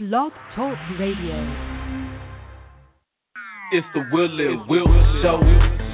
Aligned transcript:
Blog 0.00 0.32
Talk 0.56 0.76
Radio. 0.98 1.38
It's 3.70 3.86
the 3.94 4.02
Will 4.10 4.40
and 4.40 4.68
Will 4.68 4.88
Show. 5.22 5.38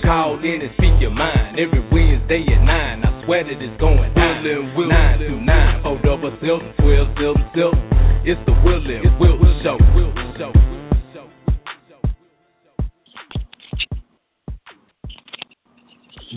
Call 0.03 0.39
in 0.39 0.63
and 0.63 0.71
speak 0.79 0.99
your 1.03 1.11
mind 1.11 1.61
every 1.61 1.81
Wednesday 1.93 2.47
at 2.51 2.65
9. 2.65 3.05
I 3.05 3.25
swear 3.27 3.45
that 3.45 3.61
it's 3.61 3.79
going 3.79 4.15
down. 4.15 4.43
Will 4.43 4.65
and 4.65 4.75
Will 4.75 4.89
9 4.89 5.19
to 5.19 5.41
9. 5.43 5.83
Hold 5.83 6.07
up 6.07 6.25
a 6.25 6.31
silk, 6.41 6.63
12 6.79 7.09
silk, 7.19 7.37
silk. 7.55 7.75
It's 8.25 8.41
the 8.47 8.53
Will 8.65 8.81
and 8.91 9.21
Will 9.21 9.61
Show. 9.63 9.77
Will 9.95 10.15
Show. 10.39 10.53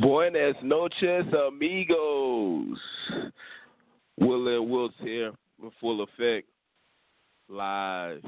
Buenas 0.02 0.55
noches, 0.62 1.26
amigos. 1.48 2.77
Will 4.20 4.48
and 4.49 4.70
Wiltz 4.70 4.91
here 4.99 5.32
in 5.62 5.71
full 5.80 6.04
effect, 6.04 6.48
live. 7.49 8.21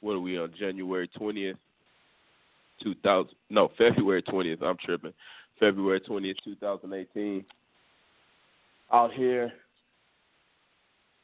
What 0.00 0.14
are 0.14 0.20
we 0.20 0.38
on? 0.38 0.52
January 0.58 1.08
twentieth, 1.16 1.56
two 2.82 2.94
thousand? 3.02 3.34
No, 3.50 3.70
February 3.78 4.22
twentieth. 4.22 4.62
I'm 4.62 4.76
tripping. 4.84 5.12
February 5.60 6.00
twentieth, 6.00 6.36
two 6.44 6.56
thousand 6.56 6.92
eighteen. 6.92 7.44
Out 8.92 9.12
here 9.12 9.52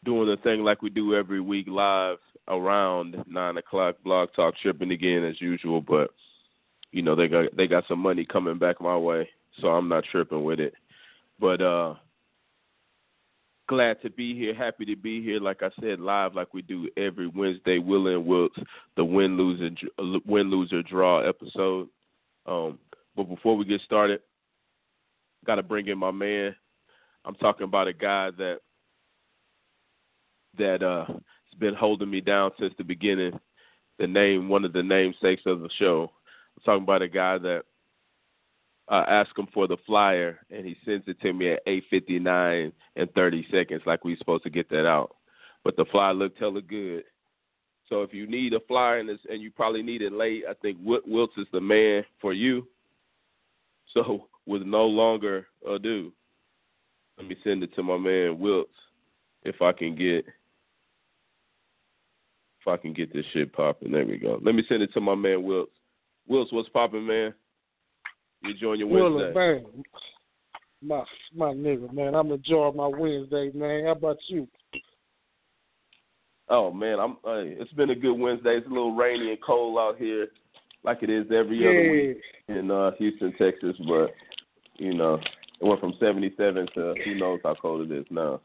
doing 0.04 0.28
the 0.28 0.36
thing 0.38 0.62
like 0.62 0.80
we 0.80 0.90
do 0.90 1.14
every 1.14 1.40
week, 1.40 1.66
live 1.68 2.18
around 2.46 3.22
nine 3.28 3.56
o'clock. 3.56 3.96
Blog 4.04 4.30
Talk 4.34 4.54
tripping 4.62 4.92
again 4.92 5.24
as 5.24 5.40
usual, 5.40 5.80
but 5.80 6.10
you 6.92 7.02
know 7.02 7.14
they 7.14 7.28
got 7.28 7.54
they 7.56 7.66
got 7.66 7.84
some 7.88 7.98
money 7.98 8.24
coming 8.24 8.58
back 8.58 8.80
my 8.80 8.96
way, 8.96 9.28
so 9.60 9.68
I'm 9.68 9.88
not 9.88 10.04
tripping 10.10 10.44
with 10.44 10.60
it. 10.60 10.74
But 11.40 11.60
uh 11.60 11.94
glad 13.68 14.00
to 14.02 14.10
be 14.10 14.36
here, 14.36 14.54
happy 14.54 14.84
to 14.86 14.96
be 14.96 15.22
here. 15.22 15.38
Like 15.38 15.62
I 15.62 15.70
said, 15.80 16.00
live 16.00 16.34
like 16.34 16.52
we 16.52 16.62
do 16.62 16.88
every 16.96 17.28
Wednesday. 17.28 17.78
Will 17.78 18.08
and 18.08 18.26
Wiltz, 18.26 18.62
the 18.96 19.04
win 19.04 19.36
loser 19.36 19.70
win 20.26 20.50
loser 20.50 20.82
draw 20.82 21.20
episode. 21.20 21.88
Um, 22.46 22.78
but 23.14 23.24
before 23.24 23.56
we 23.56 23.64
get 23.64 23.82
started, 23.82 24.20
got 25.44 25.56
to 25.56 25.62
bring 25.62 25.86
in 25.86 25.98
my 25.98 26.10
man. 26.10 26.56
I'm 27.24 27.34
talking 27.36 27.64
about 27.64 27.88
a 27.88 27.92
guy 27.92 28.30
that 28.38 28.58
that 30.56 30.82
uh 30.82 31.04
has 31.06 31.58
been 31.58 31.74
holding 31.74 32.10
me 32.10 32.20
down 32.20 32.50
since 32.58 32.74
the 32.78 32.84
beginning. 32.84 33.38
The 33.98 34.06
name, 34.06 34.48
one 34.48 34.64
of 34.64 34.72
the 34.72 34.82
namesakes 34.82 35.42
of 35.44 35.60
the 35.60 35.68
show. 35.78 36.10
I'm 36.56 36.62
talking 36.64 36.82
about 36.84 37.02
a 37.02 37.08
guy 37.08 37.38
that 37.38 37.62
uh, 38.90 39.04
ask 39.06 39.36
him 39.38 39.48
for 39.52 39.66
the 39.66 39.76
flyer, 39.86 40.40
and 40.50 40.64
he 40.64 40.76
sends 40.84 41.06
it 41.08 41.20
to 41.20 41.32
me 41.32 41.52
at 41.52 41.64
8:59 41.66 42.72
and 42.96 43.14
30 43.14 43.46
seconds, 43.50 43.82
like 43.86 44.04
we 44.04 44.16
supposed 44.16 44.44
to 44.44 44.50
get 44.50 44.68
that 44.70 44.86
out. 44.86 45.16
But 45.64 45.76
the 45.76 45.84
flyer 45.86 46.14
looked 46.14 46.38
hella 46.38 46.62
good. 46.62 47.04
So 47.88 48.02
if 48.02 48.12
you 48.12 48.26
need 48.26 48.52
a 48.54 48.60
flyer 48.60 48.98
and, 48.98 49.10
and 49.10 49.42
you 49.42 49.50
probably 49.50 49.82
need 49.82 50.02
it 50.02 50.12
late, 50.12 50.44
I 50.48 50.54
think 50.54 50.78
Wiltz 50.82 51.38
is 51.38 51.46
the 51.52 51.60
man 51.60 52.04
for 52.20 52.32
you. 52.32 52.66
So 53.94 54.28
with 54.46 54.62
no 54.62 54.84
longer 54.84 55.46
ado, 55.66 56.12
let 57.16 57.26
me 57.26 57.36
send 57.42 57.62
it 57.62 57.74
to 57.74 57.82
my 57.82 57.96
man 57.96 58.36
Wiltz, 58.36 58.66
if 59.42 59.62
I 59.62 59.72
can 59.72 59.96
get 59.96 60.26
if 62.60 62.66
I 62.66 62.76
can 62.76 62.92
get 62.92 63.12
this 63.12 63.24
shit 63.32 63.52
popping. 63.52 63.92
There 63.92 64.04
we 64.04 64.18
go. 64.18 64.38
Let 64.42 64.54
me 64.54 64.64
send 64.68 64.82
it 64.82 64.92
to 64.92 65.00
my 65.00 65.14
man 65.14 65.38
Wiltz. 65.38 65.68
Wiltz, 66.30 66.52
what's 66.52 66.68
popping, 66.68 67.06
man? 67.06 67.32
You 68.42 68.50
enjoying 68.50 68.80
your 68.80 68.88
Wednesday? 68.88 69.32
Well, 69.34 69.54
man, 69.62 69.82
my 70.82 71.04
my 71.34 71.52
nigga, 71.52 71.92
man, 71.92 72.14
I'm 72.14 72.30
enjoying 72.30 72.76
my 72.76 72.86
Wednesday, 72.86 73.50
man. 73.54 73.84
How 73.84 73.92
about 73.92 74.18
you? 74.28 74.48
Oh 76.48 76.72
man, 76.72 76.98
I'm. 76.98 77.12
Uh, 77.24 77.42
it's 77.44 77.72
been 77.72 77.90
a 77.90 77.94
good 77.94 78.14
Wednesday. 78.14 78.56
It's 78.56 78.66
a 78.66 78.70
little 78.70 78.94
rainy 78.94 79.30
and 79.30 79.42
cold 79.44 79.78
out 79.78 79.98
here, 79.98 80.28
like 80.84 81.02
it 81.02 81.10
is 81.10 81.26
every 81.34 81.58
yeah. 81.58 81.68
other 81.68 81.90
week 81.90 82.22
in 82.48 82.70
uh, 82.70 82.92
Houston, 82.98 83.32
Texas. 83.32 83.76
But 83.86 84.14
you 84.76 84.94
know, 84.94 85.14
it 85.60 85.64
went 85.64 85.80
from 85.80 85.94
77 86.00 86.68
to 86.74 86.94
who 87.04 87.14
knows 87.16 87.40
how 87.44 87.54
cold 87.60 87.90
it 87.90 87.94
is 87.94 88.06
now. 88.10 88.40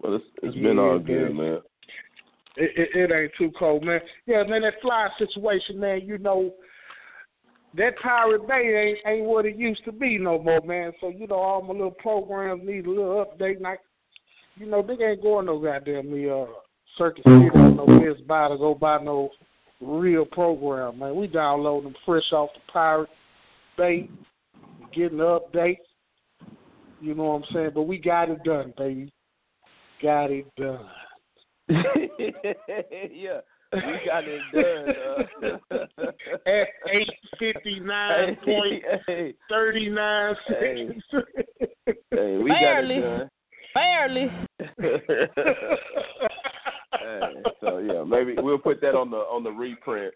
Well, 0.00 0.14
it's 0.16 0.24
it's 0.42 0.54
been 0.54 0.76
yeah, 0.76 0.82
all 0.82 0.98
good, 0.98 1.34
man. 1.34 1.58
It, 2.56 2.70
it, 2.76 3.10
it 3.10 3.14
ain't 3.14 3.32
too 3.36 3.50
cold, 3.58 3.82
man. 3.82 4.00
Yeah, 4.26 4.44
man, 4.44 4.62
that 4.62 4.74
fly 4.80 5.08
situation, 5.18 5.80
man. 5.80 6.02
You 6.04 6.18
know, 6.18 6.54
that 7.76 7.98
Pirate 7.98 8.46
Bay 8.46 8.96
ain't 8.96 8.98
ain't 9.06 9.26
what 9.26 9.46
it 9.46 9.56
used 9.56 9.84
to 9.84 9.92
be 9.92 10.18
no 10.18 10.38
more, 10.42 10.60
man. 10.62 10.92
So 11.00 11.08
you 11.08 11.26
know, 11.26 11.36
all 11.36 11.62
my 11.62 11.72
little 11.72 11.90
programs 11.90 12.62
need 12.64 12.86
a 12.86 12.90
little 12.90 13.24
update. 13.24 13.56
And 13.56 13.66
I, 13.66 13.76
you 14.56 14.66
know, 14.66 14.82
they 14.82 15.02
ain't 15.02 15.22
going 15.22 15.46
no 15.46 15.58
goddamn 15.58 16.12
me 16.12 16.28
uh 16.28 16.44
Circuit 16.98 17.24
City 17.24 17.48
or 17.54 17.70
no 17.70 17.86
Best 17.86 18.26
Buy 18.26 18.48
to 18.48 18.58
go 18.58 18.74
buy 18.74 19.02
no 19.02 19.30
real 19.80 20.24
program, 20.26 20.98
man. 20.98 21.16
We 21.16 21.28
download 21.28 21.84
them 21.84 21.94
fresh 22.04 22.30
off 22.32 22.50
the 22.54 22.60
Pirate 22.72 23.08
Bay, 23.78 24.08
getting 24.94 25.18
the 25.18 25.40
updates. 25.40 25.78
You 27.00 27.14
know 27.14 27.24
what 27.24 27.42
I'm 27.42 27.54
saying? 27.54 27.70
But 27.74 27.82
we 27.82 27.98
got 27.98 28.28
it 28.28 28.44
done, 28.44 28.74
baby. 28.76 29.12
Got 30.02 30.30
it 30.30 30.46
done. 30.56 30.86
yeah 31.68 33.40
we 33.72 34.00
got 34.06 34.24
it 34.26 34.40
done. 35.40 35.50
Uh, 35.70 35.76
At 36.46 36.68
eight 36.92 37.08
fifty 37.38 37.80
nine 37.80 38.36
point 38.44 38.82
thirty 39.48 39.88
nine 39.88 40.34
seconds. 40.48 41.02
Hey, 42.10 42.36
we 42.38 42.50
Barely. 42.50 43.00
got 43.00 43.04
it 43.04 43.18
done. 43.18 43.30
Barely. 43.74 44.28
hey, 47.00 47.20
so 47.60 47.78
yeah, 47.78 48.04
maybe 48.04 48.34
we'll 48.36 48.58
put 48.58 48.80
that 48.82 48.94
on 48.94 49.10
the 49.10 49.16
on 49.16 49.42
the 49.42 49.50
reprint, 49.50 50.14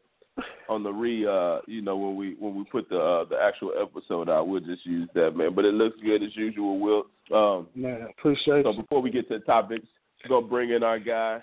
on 0.69 0.83
the 0.83 0.93
re 0.93 1.27
uh 1.27 1.61
you 1.67 1.81
know 1.83 1.97
when 1.97 2.17
we 2.17 2.37
when 2.39 2.55
we 2.55 2.65
put 2.65 2.89
the 2.91 2.99
uh, 2.99 3.25
the 3.25 3.37
actual 3.37 3.73
episode 3.81 4.29
out, 4.29 4.49
we'll 4.49 4.61
just 4.61 4.85
use 4.85 5.09
that 5.15 5.37
man. 5.37 5.55
But 5.55 5.65
it 5.65 5.75
looks 5.75 5.97
good 6.05 6.23
as 6.23 6.37
usual. 6.37 6.79
Will 6.79 7.07
um 7.37 7.69
man 7.75 8.07
appreciate. 8.11 8.65
So 8.65 8.75
before 8.75 9.01
we 9.01 9.11
get 9.11 9.29
to 9.29 9.39
the 9.39 9.45
topics, 9.45 9.87
we're 10.25 10.41
gonna 10.41 10.47
bring 10.47 10.71
in 10.71 10.83
our 10.83 10.99
guy. 10.99 11.41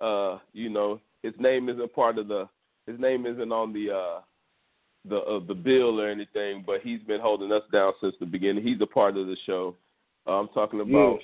Uh, 0.00 0.38
you 0.52 0.70
know, 0.70 1.00
his 1.22 1.34
name 1.38 1.68
isn't 1.68 1.92
part 1.94 2.18
of 2.18 2.28
the 2.28 2.48
his 2.86 2.98
name 2.98 3.26
isn't 3.26 3.52
on 3.52 3.72
the 3.72 3.90
uh 3.90 4.20
the 5.08 5.18
uh, 5.18 5.40
the 5.46 5.54
bill 5.54 6.00
or 6.00 6.08
anything, 6.08 6.62
but 6.66 6.80
he's 6.82 7.00
been 7.02 7.20
holding 7.20 7.52
us 7.52 7.62
down 7.72 7.92
since 8.00 8.14
the 8.20 8.26
beginning. 8.26 8.62
He's 8.62 8.80
a 8.80 8.86
part 8.86 9.16
of 9.16 9.26
the 9.26 9.36
show. 9.46 9.74
Uh, 10.26 10.32
I'm 10.32 10.48
talking 10.48 10.80
about 10.80 11.14
Yes. 11.20 11.22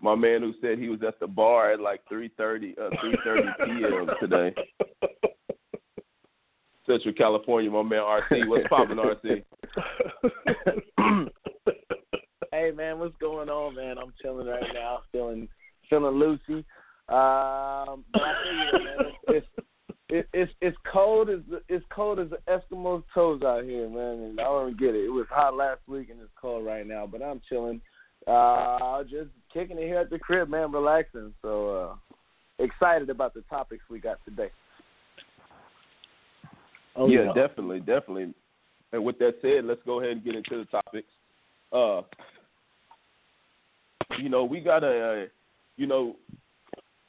my 0.00 0.14
man 0.14 0.40
who 0.40 0.54
said 0.62 0.78
he 0.78 0.88
was 0.88 1.02
at 1.06 1.20
the 1.20 1.26
bar 1.26 1.72
at 1.72 1.80
like 1.80 2.00
3:30 2.10 2.78
uh 2.78 2.90
3:30 3.02 3.56
p.m. 3.66 4.10
today. 4.20 4.54
Central 6.86 7.14
California, 7.14 7.70
my 7.70 7.82
man 7.82 8.00
RC. 8.00 8.48
What's 8.48 8.66
popping, 8.68 8.96
RC? 8.96 9.44
hey 12.52 12.70
man, 12.72 12.98
what's 12.98 13.14
going 13.20 13.48
on, 13.48 13.74
man? 13.74 13.98
I'm 13.98 14.12
chilling 14.22 14.46
right 14.46 14.64
now, 14.74 15.00
feeling 15.12 15.48
feeling 15.88 16.14
loosey. 16.14 16.64
Um, 17.10 18.04
but 18.12 18.22
I 18.22 18.34
tell 18.44 18.78
you, 18.78 18.84
man, 18.84 19.12
it's 19.28 19.46
it's 20.08 20.28
it's 20.32 20.52
it's 20.60 20.76
cold 20.92 21.28
as 21.28 21.40
it's 21.68 21.84
cold 21.92 22.18
as 22.20 22.28
the 22.30 22.38
Eskimos' 22.48 23.02
toes 23.12 23.42
out 23.42 23.64
here, 23.64 23.88
man. 23.88 24.24
And 24.24 24.40
I 24.40 24.44
don't 24.44 24.78
get 24.78 24.94
it. 24.94 25.06
It 25.06 25.12
was 25.12 25.26
hot 25.30 25.56
last 25.56 25.80
week 25.86 26.10
and 26.10 26.20
it's 26.20 26.30
cold 26.40 26.64
right 26.64 26.86
now, 26.86 27.06
but 27.06 27.22
I'm 27.22 27.40
chilling. 27.48 27.80
Uh, 28.26 29.02
just 29.04 29.30
kicking 29.52 29.78
it 29.78 29.86
here 29.86 29.98
at 29.98 30.10
the 30.10 30.18
crib, 30.18 30.48
man, 30.48 30.70
relaxing. 30.72 31.32
So 31.42 31.98
uh, 32.60 32.64
excited 32.64 33.10
about 33.10 33.34
the 33.34 33.42
topics 33.42 33.82
we 33.90 33.98
got 33.98 34.18
today. 34.24 34.50
Oh, 36.96 37.08
yeah, 37.08 37.24
yeah. 37.24 37.32
definitely, 37.32 37.80
definitely. 37.80 38.34
And 38.92 39.04
with 39.04 39.18
that 39.18 39.36
said, 39.40 39.64
let's 39.64 39.80
go 39.86 40.00
ahead 40.00 40.12
and 40.12 40.24
get 40.24 40.34
into 40.34 40.58
the 40.58 40.64
topics. 40.64 41.08
Uh, 41.72 42.02
you 44.18 44.28
know, 44.28 44.44
we 44.44 44.60
got 44.60 44.82
a, 44.84 45.22
uh, 45.22 45.26
you 45.76 45.86
know, 45.86 46.16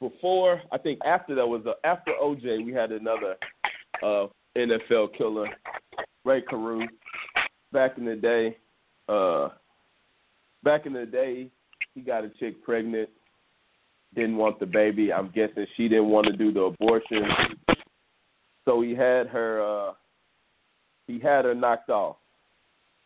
before 0.02 0.60
I 0.72 0.78
think 0.78 0.98
after 1.06 1.34
that 1.36 1.46
was 1.46 1.62
uh, 1.64 1.74
after 1.84 2.10
OJ, 2.20 2.66
we 2.66 2.72
had 2.72 2.90
another 2.90 3.36
uh, 4.02 4.26
NFL 4.58 5.16
killer, 5.16 5.46
Ray 6.24 6.42
Carew. 6.42 6.86
Back 7.72 7.96
in 7.96 8.04
the 8.04 8.16
day, 8.16 8.58
uh, 9.08 9.48
back 10.62 10.84
in 10.86 10.92
the 10.92 11.06
day, 11.06 11.48
he 11.94 12.00
got 12.02 12.24
a 12.24 12.30
chick 12.40 12.62
pregnant. 12.64 13.08
didn't 14.14 14.36
want 14.36 14.58
the 14.58 14.66
baby. 14.66 15.12
I'm 15.12 15.30
guessing 15.34 15.66
she 15.76 15.88
didn't 15.88 16.10
want 16.10 16.26
to 16.26 16.36
do 16.36 16.52
the 16.52 16.62
abortion, 16.62 17.24
so 18.64 18.82
he 18.82 18.94
had 18.94 19.28
her. 19.28 19.62
uh 19.62 19.92
He 21.06 21.20
had 21.20 21.44
her 21.44 21.54
knocked 21.54 21.90
off, 21.90 22.16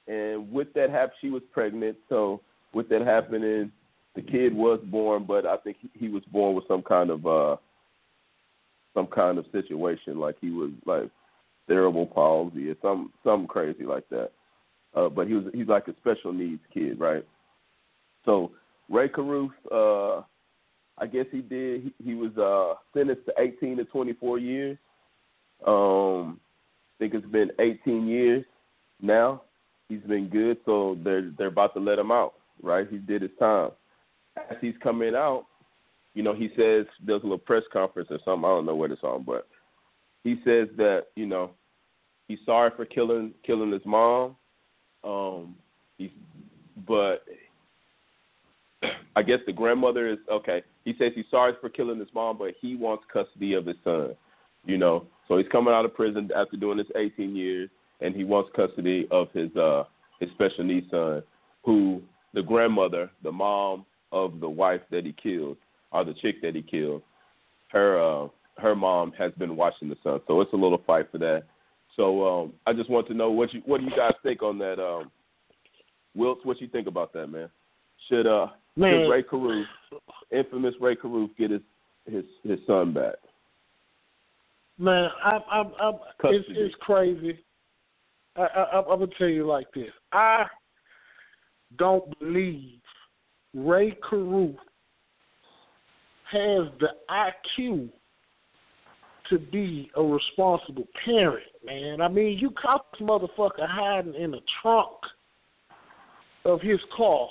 and 0.08 0.50
with 0.50 0.72
that 0.75 0.88
happen, 0.88 1.14
she 1.20 1.28
was 1.28 1.42
pregnant. 1.52 1.99
So 2.08 2.40
with 2.72 2.88
that 2.88 3.02
happening, 3.02 3.70
the 4.16 4.22
kid 4.22 4.54
was 4.54 4.80
born, 4.84 5.24
but 5.24 5.46
I 5.46 5.58
think 5.58 5.76
he 5.92 6.08
was 6.08 6.24
born 6.32 6.56
with 6.56 6.66
some 6.66 6.82
kind 6.82 7.10
of 7.10 7.26
uh 7.26 7.56
some 8.94 9.06
kind 9.06 9.38
of 9.38 9.44
situation, 9.52 10.18
like 10.18 10.36
he 10.40 10.50
was 10.50 10.70
like 10.86 11.10
cerebral 11.68 12.06
palsy 12.06 12.70
or 12.70 12.76
some 12.82 13.12
something 13.22 13.46
crazy 13.46 13.84
like 13.84 14.08
that. 14.08 14.30
Uh, 14.94 15.10
but 15.10 15.28
he 15.28 15.34
was 15.34 15.44
he's 15.52 15.68
like 15.68 15.86
a 15.88 15.94
special 16.00 16.32
needs 16.32 16.62
kid, 16.72 16.98
right? 16.98 17.24
So 18.24 18.52
Rae 18.88 19.08
Carruth, 19.08 19.50
uh, 19.70 20.22
I 20.98 21.06
guess 21.06 21.26
he 21.30 21.42
did. 21.42 21.82
He, 21.82 21.94
he 22.02 22.14
was 22.14 22.36
uh, 22.38 22.80
sentenced 22.96 23.26
to 23.26 23.34
18 23.38 23.76
to 23.76 23.84
24 23.84 24.38
years. 24.38 24.78
Um, 25.66 26.40
I 26.94 27.04
think 27.04 27.14
it's 27.14 27.26
been 27.26 27.50
18 27.58 28.06
years 28.06 28.44
now. 29.02 29.42
He's 29.88 30.00
been 30.00 30.28
good, 30.28 30.56
so 30.64 30.98
they're 31.04 31.30
they're 31.36 31.48
about 31.48 31.74
to 31.74 31.80
let 31.80 31.98
him 31.98 32.10
out, 32.10 32.34
right? 32.62 32.88
He 32.90 32.96
did 32.96 33.22
his 33.22 33.30
time. 33.38 33.70
As 34.36 34.56
he's 34.60 34.74
coming 34.82 35.14
out, 35.14 35.46
you 36.14 36.22
know, 36.22 36.34
he 36.34 36.48
says 36.56 36.86
there's 37.04 37.22
a 37.22 37.26
little 37.26 37.38
press 37.38 37.62
conference 37.72 38.08
or 38.10 38.18
something. 38.24 38.44
I 38.44 38.48
don't 38.48 38.66
know 38.66 38.74
what 38.74 38.90
it's 38.90 39.02
on, 39.02 39.22
but 39.22 39.46
he 40.24 40.36
says 40.44 40.68
that 40.76 41.06
you 41.14 41.26
know 41.26 41.50
he's 42.26 42.38
sorry 42.44 42.70
for 42.76 42.84
killing 42.84 43.32
killing 43.44 43.72
his 43.72 43.84
mom. 43.84 44.36
Um, 45.04 45.54
he's 45.98 46.10
but 46.86 47.24
I 49.14 49.22
guess 49.22 49.38
the 49.46 49.52
grandmother 49.52 50.08
is 50.08 50.18
okay. 50.30 50.62
He 50.84 50.94
says 50.98 51.12
he's 51.14 51.24
sorry 51.30 51.52
for 51.60 51.68
killing 51.68 51.98
his 51.98 52.08
mom, 52.14 52.38
but 52.38 52.54
he 52.60 52.76
wants 52.76 53.04
custody 53.12 53.54
of 53.54 53.66
his 53.66 53.76
son. 53.84 54.14
You 54.64 54.78
know, 54.78 55.06
so 55.28 55.38
he's 55.38 55.46
coming 55.52 55.72
out 55.72 55.84
of 55.84 55.94
prison 55.94 56.28
after 56.36 56.56
doing 56.56 56.78
this 56.78 56.86
18 56.96 57.36
years, 57.36 57.70
and 58.00 58.14
he 58.14 58.24
wants 58.24 58.50
custody 58.56 59.06
of 59.10 59.30
his 59.32 59.54
uh 59.56 59.84
his 60.18 60.30
special 60.30 60.64
needs 60.64 60.90
son, 60.90 61.22
who 61.64 62.02
the 62.34 62.42
grandmother, 62.42 63.10
the 63.22 63.32
mom 63.32 63.84
of 64.12 64.40
the 64.40 64.48
wife 64.48 64.82
that 64.90 65.04
he 65.04 65.12
killed, 65.12 65.56
or 65.92 66.04
the 66.04 66.14
chick 66.14 66.40
that 66.42 66.54
he 66.54 66.62
killed, 66.62 67.02
her 67.68 68.00
uh, 68.00 68.28
her 68.58 68.74
mom 68.74 69.12
has 69.12 69.32
been 69.32 69.56
watching 69.56 69.88
the 69.88 69.96
son. 70.02 70.20
So 70.26 70.40
it's 70.40 70.52
a 70.52 70.56
little 70.56 70.82
fight 70.86 71.10
for 71.10 71.18
that. 71.18 71.44
So 71.96 72.26
um, 72.26 72.52
I 72.66 72.72
just 72.72 72.90
want 72.90 73.06
to 73.08 73.14
know 73.14 73.30
what 73.30 73.52
you 73.52 73.62
what 73.64 73.80
do 73.80 73.86
you 73.86 73.96
guys 73.96 74.12
think 74.22 74.42
on 74.42 74.58
that, 74.58 74.78
um, 74.78 75.10
Wiltz? 76.16 76.44
What 76.44 76.60
you 76.60 76.68
think 76.68 76.86
about 76.86 77.12
that, 77.12 77.26
man? 77.28 77.48
Should 78.08 78.26
uh 78.26 78.48
Man. 78.76 78.92
should 78.92 79.10
Rae 79.10 79.22
Carruth, 79.22 79.66
infamous 80.30 80.74
Rae 80.80 80.96
Carruth, 80.96 81.30
get 81.38 81.50
his 81.50 81.62
his 82.06 82.24
his 82.44 82.58
son 82.66 82.92
back? 82.92 83.14
Man, 84.78 85.08
I'm, 85.24 85.40
I'm, 85.50 85.72
I'm 85.80 85.94
it's, 86.24 86.46
it's 86.50 86.74
crazy. 86.80 87.38
I, 88.36 88.42
I, 88.42 88.78
I'm 88.80 88.98
gonna 89.00 89.06
tell 89.18 89.28
you 89.28 89.46
like 89.46 89.66
this. 89.74 89.88
I 90.12 90.44
don't 91.78 92.18
believe 92.18 92.80
Rae 93.56 93.96
Carruth 94.08 94.56
has 96.30 96.66
the 96.78 96.88
IQ 97.10 97.88
to 99.30 99.38
be 99.38 99.90
a 99.96 100.02
responsible 100.02 100.86
parent, 101.04 101.46
man. 101.64 102.02
I 102.02 102.08
mean, 102.08 102.38
you 102.38 102.50
caught 102.50 102.84
this 102.92 103.00
motherfucker 103.00 103.66
hiding 103.66 104.14
in 104.14 104.32
the 104.32 104.40
trunk 104.60 104.92
of 106.44 106.60
his 106.60 106.78
car 106.94 107.28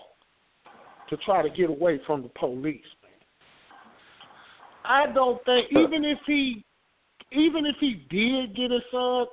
to 1.10 1.18
try 1.18 1.44
to 1.44 1.50
get 1.50 1.69
away 1.69 2.01
from 2.07 2.24
the 2.24 2.30
police, 2.30 2.81
man. 3.04 3.12
I 4.83 5.13
don't 5.13 5.44
think 5.45 5.68
even 5.72 6.04
if 6.04 6.18
he 6.25 6.66
even 7.31 7.66
if 7.66 7.75
he 7.80 8.06
did 8.10 8.56
get 8.56 8.72
his 8.72 8.81
son, 8.92 9.25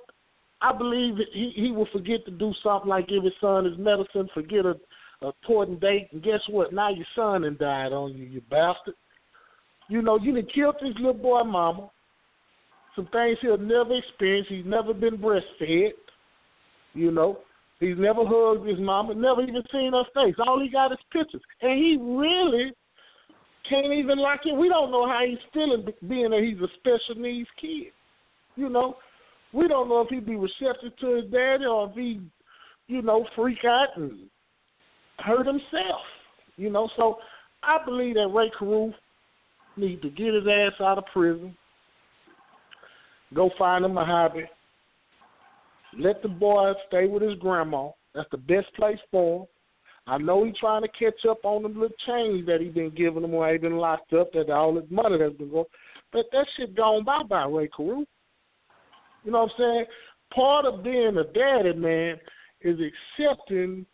I 0.60 0.76
believe 0.76 1.16
he 1.32 1.52
he 1.56 1.70
will 1.70 1.88
forget 1.90 2.24
to 2.26 2.30
do 2.30 2.52
something 2.62 2.88
like 2.88 3.08
give 3.08 3.24
his 3.24 3.32
son 3.40 3.64
his 3.64 3.78
medicine, 3.78 4.28
forget 4.34 4.66
a, 4.66 4.76
a 5.22 5.28
important 5.28 5.80
date, 5.80 6.08
and 6.12 6.22
guess 6.22 6.40
what? 6.48 6.72
Now 6.72 6.90
your 6.90 7.06
son 7.14 7.44
and 7.44 7.58
died 7.58 7.92
on 7.92 8.14
you, 8.14 8.24
you 8.24 8.40
bastard. 8.50 8.94
You 9.88 10.02
know, 10.02 10.19
you 10.19 10.34
done 10.34 10.46
killed 10.54 10.76
this 10.80 10.94
little 10.96 11.12
boy 11.12 11.42
mama. 11.42 11.90
Some 12.96 13.08
things 13.12 13.38
he'll 13.40 13.58
never 13.58 13.96
experience. 13.96 14.46
He's 14.48 14.66
never 14.66 14.92
been 14.94 15.19
breastfed. 15.19 15.92
You 16.94 17.10
know, 17.10 17.38
he's 17.80 17.96
never 17.96 18.22
hugged 18.24 18.69
his 18.69 18.78
mama, 18.78 19.14
never 19.14 19.42
even 19.42 19.62
seen 19.72 19.92
her 19.92 20.04
face. 20.14 20.34
All 20.46 20.60
he 20.60 20.69
got 20.69 20.92
is 20.92 20.98
pictures, 21.10 21.42
and 21.62 21.78
he 21.78 21.96
really 22.00 22.72
can't 23.68 23.92
even 23.92 24.18
like 24.18 24.40
it. 24.44 24.54
We 24.54 24.68
don't 24.68 24.90
know 24.90 25.06
how 25.06 25.25
he's 25.26 25.38
feeling, 25.54 25.86
being 26.06 26.30
that 26.30 26.42
he's 26.42 26.60
a 26.60 26.68
special 26.78 27.20
needs 27.20 27.48
kid. 27.60 27.92
You 28.56 28.68
know, 28.68 28.96
we 29.52 29.68
don't 29.68 29.88
know 29.88 30.02
if 30.02 30.08
he'd 30.08 30.26
be 30.26 30.36
receptive 30.36 30.96
to 31.00 31.16
his 31.16 31.30
daddy 31.30 31.64
or 31.64 31.88
if 31.88 31.94
he, 31.94 32.20
you 32.88 33.02
know, 33.02 33.26
freak 33.34 33.64
out 33.64 33.96
and 33.96 34.28
hurt 35.22 35.46
himself. 35.46 36.02
You 36.56 36.70
know, 36.70 36.88
so 36.96 37.19
I 37.62 37.78
believe 37.84 38.14
that 38.16 38.28
Rae 38.28 38.50
Carruth 38.58 38.94
need 39.76 40.02
to 40.02 40.10
get 40.10 40.34
his 40.34 40.46
ass 40.46 40.72
out 40.80 40.98
of 40.98 41.04
prison, 41.12 41.56
go 43.34 43.50
find 43.58 43.84
him 43.84 43.96
a 43.96 44.04
hobby, 44.04 44.44
let 45.98 46.22
the 46.22 46.28
boy 46.28 46.72
stay 46.88 47.06
with 47.06 47.22
his 47.22 47.38
grandma. 47.38 47.90
That's 48.14 48.30
the 48.30 48.36
best 48.36 48.66
place 48.76 48.98
for 49.10 49.40
him. 49.40 49.46
I 50.06 50.19
know 50.19 50.44
he's 50.44 50.56
trying 50.58 50.82
to 50.82 50.88
catch 50.88 51.25
up 51.28 51.44
on 51.44 51.62
the 51.62 51.68
little 51.68 51.88
change 52.06 52.44
that 52.46 52.60
he 52.60 52.68
been 52.68 52.90
giving 52.90 53.22
him 53.22 53.32
while 53.32 53.52
he 53.52 53.58
been 53.58 53.76
locked 53.76 54.12
up, 54.12 54.32
that 54.32 54.50
all 54.50 54.75
his 54.75 54.90
money 54.90 55.16
that's 55.16 55.36
been 55.36 55.50
going. 55.50 55.64
But 56.12 56.26
that 56.32 56.46
shit 56.56 56.75
gone 56.75 57.04
bye 57.04 57.22
bye, 57.22 57.44
Ray 57.44 57.68
Carew. 57.75 58.04
You 59.25 59.30
know 59.30 59.42
what 59.42 59.52
I'm 59.52 59.58
saying? 59.58 59.84
Part 60.34 60.64
of 60.66 60.82
being 60.82 61.16
a 61.16 61.25
daddy, 61.25 61.72
man, 61.75 62.16
is 62.62 62.78
accepting 62.80 63.86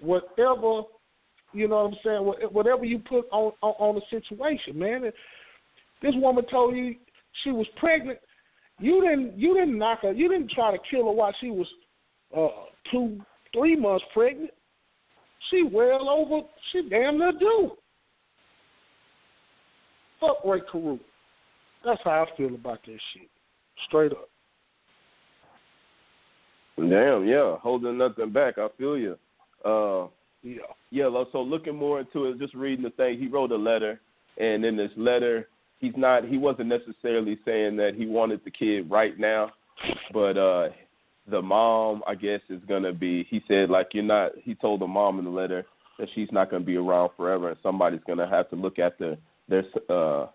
whatever 0.00 0.82
you 1.52 1.66
know 1.66 1.84
what 1.84 1.92
I'm 1.92 1.96
saying, 2.04 2.50
whatever 2.52 2.84
you 2.84 2.98
put 2.98 3.24
on 3.32 3.52
on, 3.62 3.74
on 3.78 3.94
the 3.94 4.02
situation, 4.10 4.78
man. 4.78 5.04
And 5.04 5.12
This 6.02 6.14
woman 6.16 6.44
told 6.50 6.76
you 6.76 6.94
she 7.42 7.50
was 7.50 7.66
pregnant. 7.76 8.18
You 8.78 9.00
didn't 9.00 9.38
you 9.38 9.54
didn't 9.54 9.78
knock 9.78 10.00
her. 10.02 10.12
You 10.12 10.28
didn't 10.28 10.50
try 10.50 10.72
to 10.72 10.78
kill 10.90 11.06
her 11.06 11.12
while 11.12 11.34
she 11.40 11.50
was 11.50 11.66
uh 12.36 12.66
two, 12.90 13.18
three 13.52 13.76
months 13.76 14.04
pregnant. 14.12 14.50
She 15.50 15.62
well 15.62 16.08
over. 16.08 16.46
She 16.72 16.88
damn 16.88 17.18
near 17.18 17.32
due. 17.32 17.72
Fuck 20.20 20.44
Ray 20.44 20.60
Carew. 20.70 20.98
That's 21.84 22.00
how 22.04 22.26
I 22.26 22.36
feel 22.36 22.54
about 22.54 22.80
that 22.84 22.98
shit. 23.14 23.28
Straight 23.86 24.12
up. 24.12 24.28
Damn, 26.76 27.26
yeah, 27.26 27.56
holding 27.58 27.98
nothing 27.98 28.32
back. 28.32 28.58
I 28.58 28.68
feel 28.76 28.96
you. 28.96 29.16
Uh, 29.64 30.06
Yeah. 30.42 30.62
yeah. 30.90 31.24
So 31.32 31.42
looking 31.42 31.76
more 31.76 32.00
into 32.00 32.26
it, 32.26 32.38
just 32.38 32.54
reading 32.54 32.84
the 32.84 32.90
thing. 32.90 33.18
He 33.18 33.26
wrote 33.26 33.52
a 33.52 33.56
letter, 33.56 34.00
and 34.38 34.64
in 34.64 34.76
this 34.76 34.92
letter, 34.96 35.48
he's 35.78 35.96
not. 35.96 36.24
He 36.24 36.38
wasn't 36.38 36.68
necessarily 36.68 37.38
saying 37.44 37.76
that 37.76 37.94
he 37.94 38.06
wanted 38.06 38.40
the 38.44 38.50
kid 38.50 38.90
right 38.90 39.18
now, 39.18 39.50
but 40.12 40.36
uh, 40.38 40.68
the 41.30 41.42
mom, 41.42 42.02
I 42.06 42.14
guess, 42.14 42.40
is 42.48 42.62
gonna 42.68 42.92
be. 42.92 43.24
He 43.24 43.42
said 43.48 43.70
like 43.70 43.88
you're 43.92 44.04
not. 44.04 44.32
He 44.42 44.54
told 44.54 44.80
the 44.80 44.86
mom 44.86 45.18
in 45.18 45.24
the 45.24 45.30
letter 45.30 45.66
that 45.98 46.08
she's 46.14 46.30
not 46.30 46.50
gonna 46.50 46.64
be 46.64 46.76
around 46.76 47.10
forever, 47.16 47.48
and 47.48 47.58
somebody's 47.62 48.00
gonna 48.06 48.28
have 48.28 48.48
to 48.50 48.56
look 48.56 48.78
after 48.78 49.16
their 49.48 49.64
uh 49.88 50.26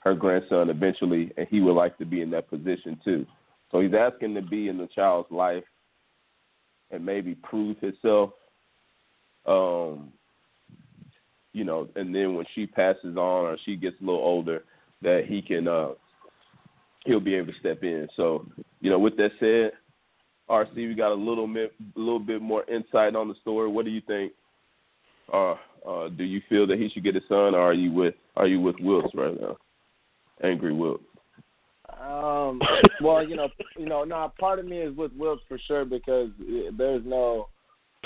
her 0.00 0.14
grandson 0.14 0.70
eventually, 0.70 1.30
and 1.36 1.46
he 1.50 1.60
would 1.60 1.74
like 1.74 1.98
to 1.98 2.06
be 2.06 2.22
in 2.22 2.30
that 2.30 2.48
position 2.48 2.98
too. 3.04 3.26
So 3.70 3.80
he's 3.80 3.94
asking 3.94 4.34
to 4.34 4.42
be 4.42 4.68
in 4.68 4.78
the 4.78 4.88
child's 4.88 5.30
life 5.30 5.64
and 6.90 7.04
maybe 7.04 7.34
prove 7.34 7.78
himself. 7.78 8.30
Um, 9.46 10.12
you 11.52 11.64
know, 11.64 11.88
and 11.96 12.14
then 12.14 12.34
when 12.34 12.46
she 12.54 12.66
passes 12.66 13.16
on 13.16 13.46
or 13.46 13.56
she 13.64 13.76
gets 13.76 13.96
a 14.00 14.04
little 14.04 14.20
older, 14.20 14.64
that 15.02 15.24
he 15.26 15.42
can 15.42 15.66
uh 15.66 15.90
he'll 17.04 17.20
be 17.20 17.34
able 17.34 17.52
to 17.52 17.58
step 17.58 17.82
in. 17.82 18.06
So, 18.16 18.46
you 18.80 18.90
know, 18.90 18.98
with 18.98 19.16
that 19.16 19.30
said, 19.40 19.72
RC, 20.48 20.74
we 20.74 20.94
got 20.94 21.12
a 21.12 21.14
little 21.14 21.46
bit 21.46 21.72
a 21.96 21.98
little 21.98 22.18
bit 22.18 22.42
more 22.42 22.64
insight 22.64 23.14
on 23.14 23.28
the 23.28 23.34
story. 23.40 23.68
What 23.68 23.84
do 23.84 23.90
you 23.90 24.02
think? 24.06 24.32
Uh, 25.32 25.54
uh, 25.86 26.08
do 26.08 26.24
you 26.24 26.42
feel 26.48 26.66
that 26.66 26.78
he 26.78 26.88
should 26.88 27.04
get 27.04 27.16
a 27.16 27.20
son, 27.28 27.54
or 27.54 27.60
are 27.60 27.72
you 27.72 27.92
with 27.92 28.14
are 28.36 28.46
you 28.46 28.60
with 28.60 28.76
Wilkes 28.80 29.14
right 29.14 29.40
now? 29.40 29.56
Angry 30.42 30.72
Wilkes. 30.72 31.04
Um, 32.00 32.60
well, 33.00 33.26
you 33.26 33.36
know, 33.36 33.48
you 33.76 33.86
know, 33.86 34.04
no. 34.04 34.32
Part 34.38 34.58
of 34.58 34.66
me 34.66 34.78
is 34.78 34.96
with 34.96 35.12
Wilkes 35.12 35.42
for 35.48 35.58
sure 35.66 35.84
because 35.84 36.30
uh, 36.40 36.70
there's 36.76 37.02
no. 37.04 37.48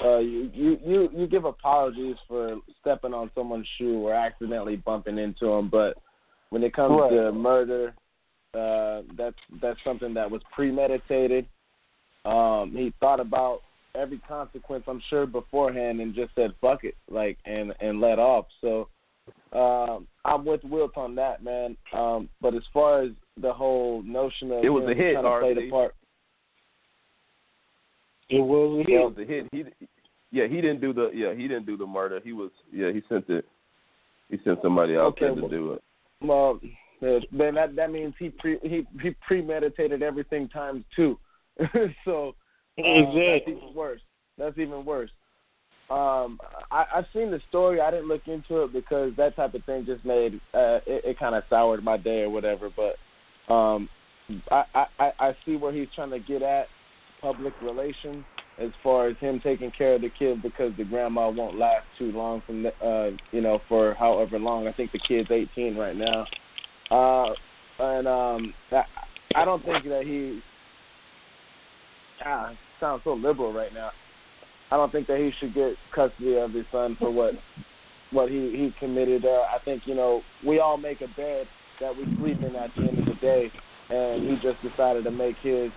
Uh, 0.02 0.18
you, 0.18 0.50
you 0.52 0.78
you 0.84 1.08
you 1.14 1.26
give 1.26 1.44
apologies 1.44 2.16
for 2.26 2.56
stepping 2.80 3.14
on 3.14 3.30
someone's 3.34 3.68
shoe 3.78 3.98
or 3.98 4.12
accidentally 4.12 4.76
bumping 4.76 5.18
into 5.18 5.46
them, 5.46 5.68
but 5.70 5.96
when 6.50 6.64
it 6.64 6.74
comes 6.74 6.98
Right. 6.98 7.10
to 7.10 7.32
murder, 7.32 7.94
uh, 8.54 9.02
that's 9.16 9.36
that's 9.62 9.78
something 9.84 10.12
that 10.14 10.28
was 10.28 10.42
premeditated. 10.52 11.46
Um, 12.24 12.72
he 12.74 12.92
thought 12.98 13.20
about 13.20 13.60
every 13.94 14.18
consequence, 14.26 14.84
I'm 14.88 15.02
sure, 15.08 15.26
beforehand, 15.26 16.00
and 16.00 16.12
just 16.12 16.34
said 16.34 16.54
"fuck 16.60 16.82
it," 16.82 16.96
like 17.08 17.38
and 17.44 17.72
and 17.80 18.00
let 18.00 18.18
off. 18.18 18.46
So, 18.60 18.88
um, 19.52 20.08
I'm 20.24 20.44
with 20.44 20.64
Wilt 20.64 20.96
on 20.96 21.14
that, 21.14 21.44
man. 21.44 21.76
Um, 21.92 22.28
but 22.40 22.54
as 22.54 22.62
far 22.72 23.02
as 23.02 23.10
the 23.40 23.52
whole 23.52 24.02
notion 24.02 24.50
of 24.50 24.64
It 24.64 24.70
was 24.70 24.84
a 24.84 24.94
hit, 24.94 25.12
trying 25.12 25.24
to 25.24 25.40
play 25.40 25.54
the 25.54 25.70
part, 25.70 25.94
It 28.31 28.40
was 28.40 28.78
a 28.78 28.81
It 28.81 28.87
hit. 28.88 29.00
was 29.00 29.14
a 29.19 29.25
hit. 29.25 29.49
He, 29.52 29.87
yeah, 30.31 30.47
he 30.49 30.57
didn't 30.57 30.81
do 30.81 30.93
the 30.93 31.11
yeah 31.14 31.33
he 31.35 31.43
didn't 31.49 31.66
do 31.66 31.76
the 31.76 31.87
murder. 31.87 32.21
He 32.25 32.33
was 32.33 32.50
yeah 32.73 32.90
he 32.93 33.02
sent 33.09 33.28
it. 33.28 33.45
He 34.31 34.38
sent 34.45 34.59
somebody 34.62 34.95
out 34.97 35.07
Okay, 35.12 35.26
there 35.26 35.35
to 35.35 35.40
well- 35.43 35.50
do 35.50 35.73
it. 35.75 35.83
well, 36.23 36.61
then 37.00 37.54
that 37.54 37.76
that 37.76 37.90
means 37.93 38.14
he 38.19 38.31
pre 38.31 38.59
he, 38.62 38.87
he 39.02 39.14
premeditated 39.26 40.02
everything 40.02 40.49
times 40.49 40.85
two. 40.97 41.19
so 42.04 42.35
uh, 42.78 42.83
that's 42.83 43.47
even 43.47 43.73
worse. 43.75 44.00
That's 44.38 44.59
even 44.59 44.85
worse. 44.85 45.11
Um, 45.90 46.40
I, 46.73 46.87
I've 46.97 47.04
seen 47.12 47.31
the 47.31 47.40
story. 47.50 47.81
I 47.81 47.90
didn't 47.90 48.09
look 48.09 48.26
into 48.26 48.62
it 48.62 48.73
because 48.73 49.12
that 49.19 49.37
type 49.37 49.52
of 49.54 49.62
thing 49.64 49.85
just 49.85 50.04
made 50.04 50.37
uh, 50.54 50.81
it, 50.87 51.04
it 51.04 51.19
kind 51.19 51.35
of 51.35 51.45
soured 51.50 51.85
my 51.85 51.99
day 51.99 52.23
or 52.23 52.31
whatever. 52.31 52.71
But 52.75 53.52
um, 53.54 53.88
I, 54.50 54.64
I 54.75 54.87
I 54.99 55.12
I 55.21 55.37
see 55.45 55.57
where 55.57 55.73
he's 55.73 55.88
trying 55.95 56.11
to 56.11 56.19
get 56.19 56.43
at 56.43 56.66
public 57.25 57.54
relations 57.62 58.23
as 58.59 58.69
far 58.83 59.09
as 59.09 59.16
him 59.16 59.40
taking 59.43 59.71
care 59.71 59.95
of 59.95 60.02
the 60.02 60.11
kid 60.11 60.43
because 60.43 60.73
the 60.76 60.85
grandma 60.85 61.31
won't 61.31 61.59
last 61.59 61.87
too 61.99 62.12
long 62.12 62.43
from 62.47 62.62
the, 62.62 62.69
uh 62.85 63.11
you 63.33 63.40
know 63.40 63.61
for 63.66 63.95
however 63.95 64.38
long. 64.38 64.69
I 64.69 64.73
think 64.73 64.93
the 64.93 65.00
kid's 65.09 65.31
18 65.31 65.75
right 65.75 65.97
now. 65.97 66.26
Uh 66.90 67.33
and 67.78 68.07
um 68.07 68.54
I, 68.71 68.83
I 69.37 69.45
don't 69.47 69.64
think 69.64 69.85
that 69.85 70.02
he 70.04 70.40
ah 72.26 72.52
sounds 72.78 73.00
so 73.04 73.14
liberal 73.14 73.54
right 73.54 73.73
now. 73.73 73.90
I 74.71 74.76
don't 74.76 74.93
think 74.93 75.07
that 75.07 75.19
he 75.19 75.31
should 75.40 75.54
get 75.54 75.75
custody 75.95 76.37
of 76.37 76.52
his 76.52 76.66
son 76.71 76.97
for 76.99 77.11
what 77.11 77.33
what 78.11 78.28
he 78.28 78.50
he 78.50 78.75
committed. 78.78 79.25
Uh, 79.25 79.47
I 79.50 79.59
think 79.64 79.83
you 79.87 79.95
know 79.95 80.21
we 80.47 80.61
all 80.61 80.76
make 80.76 81.00
a 81.00 81.09
bed 81.16 81.47
that 81.81 81.97
we 81.97 82.04
sleep 82.19 82.38
in 82.38 82.54
at 82.54 82.71
the 82.76 82.83
end 82.83 82.99
of 82.99 83.07
the 83.07 83.14
day, 83.21 83.50
and 83.88 84.28
he 84.28 84.37
just 84.43 84.62
decided 84.62 85.04
to 85.04 85.11
make 85.11 85.37
his, 85.43 85.71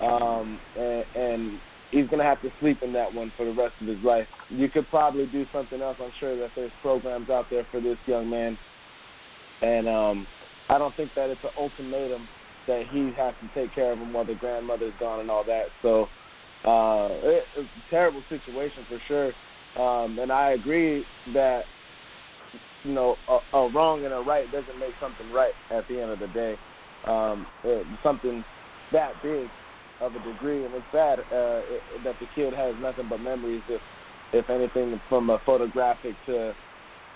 um, 0.00 0.58
and, 0.76 1.04
and 1.14 1.60
he's 1.90 2.08
gonna 2.08 2.24
have 2.24 2.40
to 2.42 2.50
sleep 2.60 2.82
in 2.82 2.92
that 2.94 3.12
one 3.12 3.32
for 3.36 3.44
the 3.44 3.52
rest 3.52 3.74
of 3.80 3.86
his 3.86 4.02
life. 4.02 4.26
You 4.48 4.68
could 4.68 4.88
probably 4.90 5.26
do 5.26 5.44
something 5.52 5.80
else. 5.80 5.96
I'm 6.00 6.12
sure 6.18 6.36
that 6.38 6.50
there's 6.56 6.72
programs 6.80 7.30
out 7.30 7.46
there 7.50 7.66
for 7.70 7.80
this 7.80 7.98
young 8.06 8.28
man, 8.28 8.58
and 9.60 9.88
um, 9.88 10.26
I 10.68 10.78
don't 10.78 10.94
think 10.96 11.10
that 11.14 11.30
it's 11.30 11.40
an 11.44 11.50
ultimatum 11.58 12.28
that 12.66 12.84
he 12.90 13.12
has 13.16 13.34
to 13.40 13.60
take 13.60 13.74
care 13.74 13.92
of 13.92 13.98
him 13.98 14.12
while 14.12 14.24
the 14.24 14.34
grandmother's 14.34 14.94
gone 15.00 15.20
and 15.20 15.30
all 15.30 15.44
that. 15.44 15.66
So 15.82 16.04
uh, 16.64 17.08
it, 17.24 17.44
it's 17.56 17.68
a 17.68 17.90
terrible 17.90 18.22
situation 18.28 18.86
for 18.88 19.00
sure. 19.08 19.32
Um, 19.82 20.18
and 20.18 20.30
I 20.30 20.52
agree 20.52 21.04
that 21.34 21.62
you 22.84 22.92
know 22.92 23.16
a, 23.28 23.56
a 23.56 23.70
wrong 23.72 24.04
and 24.04 24.12
a 24.12 24.20
right 24.20 24.50
doesn't 24.52 24.78
make 24.78 24.92
something 25.00 25.30
right 25.32 25.52
at 25.70 25.86
the 25.88 26.00
end 26.00 26.10
of 26.10 26.18
the 26.18 26.28
day. 26.28 26.56
Um, 27.06 27.46
it, 27.64 27.86
something 28.02 28.44
that 28.92 29.12
big 29.22 29.48
of 30.02 30.14
a 30.14 30.32
degree, 30.32 30.64
and 30.64 30.74
it's 30.74 30.84
sad 30.92 31.20
uh, 31.20 31.62
it, 31.70 32.04
that 32.04 32.16
the 32.20 32.26
kid 32.34 32.52
has 32.52 32.74
nothing 32.80 33.06
but 33.08 33.20
memories, 33.20 33.62
if 33.68 33.80
if 34.32 34.48
anything, 34.50 35.00
from 35.08 35.30
a 35.30 35.38
photographic 35.44 36.14
to 36.26 36.54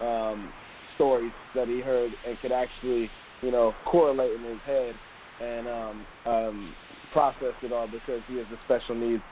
um, 0.01 0.53
stories 0.95 1.33
that 1.55 1.67
he 1.67 1.81
heard 1.81 2.13
and 2.27 2.39
could 2.41 2.53
actually 2.53 3.11
you 3.43 3.51
know 3.51 3.75
correlate 3.87 4.33
in 4.33 4.43
his 4.43 4.61
head 4.65 4.95
and 5.43 5.69
um, 5.69 6.07
um, 6.27 6.75
process 7.13 7.55
it 7.63 7.73
all 7.73 7.87
because 7.87 8.21
he 8.29 8.35
is 8.35 8.47
a 8.53 8.59
special 8.65 8.95
needs 8.95 9.23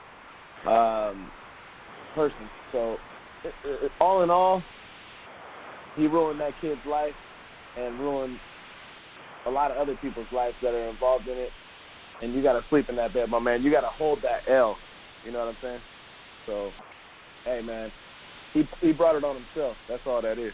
um, 0.67 1.29
person. 2.13 2.49
So, 2.71 2.97
it, 3.43 3.53
it, 3.65 3.91
all 3.99 4.23
in 4.23 4.29
all, 4.29 4.63
he 5.95 6.07
ruined 6.07 6.39
that 6.41 6.53
kid's 6.61 6.79
life 6.87 7.13
and 7.77 7.99
ruined 7.99 8.37
a 9.45 9.49
lot 9.49 9.71
of 9.71 9.77
other 9.77 9.97
people's 10.01 10.27
lives 10.31 10.55
that 10.61 10.73
are 10.73 10.89
involved 10.89 11.27
in 11.27 11.37
it. 11.37 11.51
And 12.21 12.33
you 12.33 12.41
got 12.41 12.53
to 12.53 12.63
sleep 12.69 12.89
in 12.89 12.95
that 12.95 13.13
bed, 13.13 13.29
my 13.29 13.39
man. 13.39 13.63
You 13.63 13.71
got 13.71 13.81
to 13.81 13.87
hold 13.87 14.19
that 14.23 14.49
L. 14.51 14.77
You 15.25 15.31
know 15.31 15.39
what 15.39 15.49
I'm 15.49 15.57
saying? 15.61 15.79
So, 16.45 16.71
hey, 17.43 17.61
man, 17.61 17.91
he 18.53 18.63
he 18.81 18.91
brought 18.91 19.15
it 19.15 19.23
on 19.23 19.35
himself. 19.35 19.75
That's 19.89 20.01
all 20.05 20.21
that 20.21 20.37
is. 20.37 20.53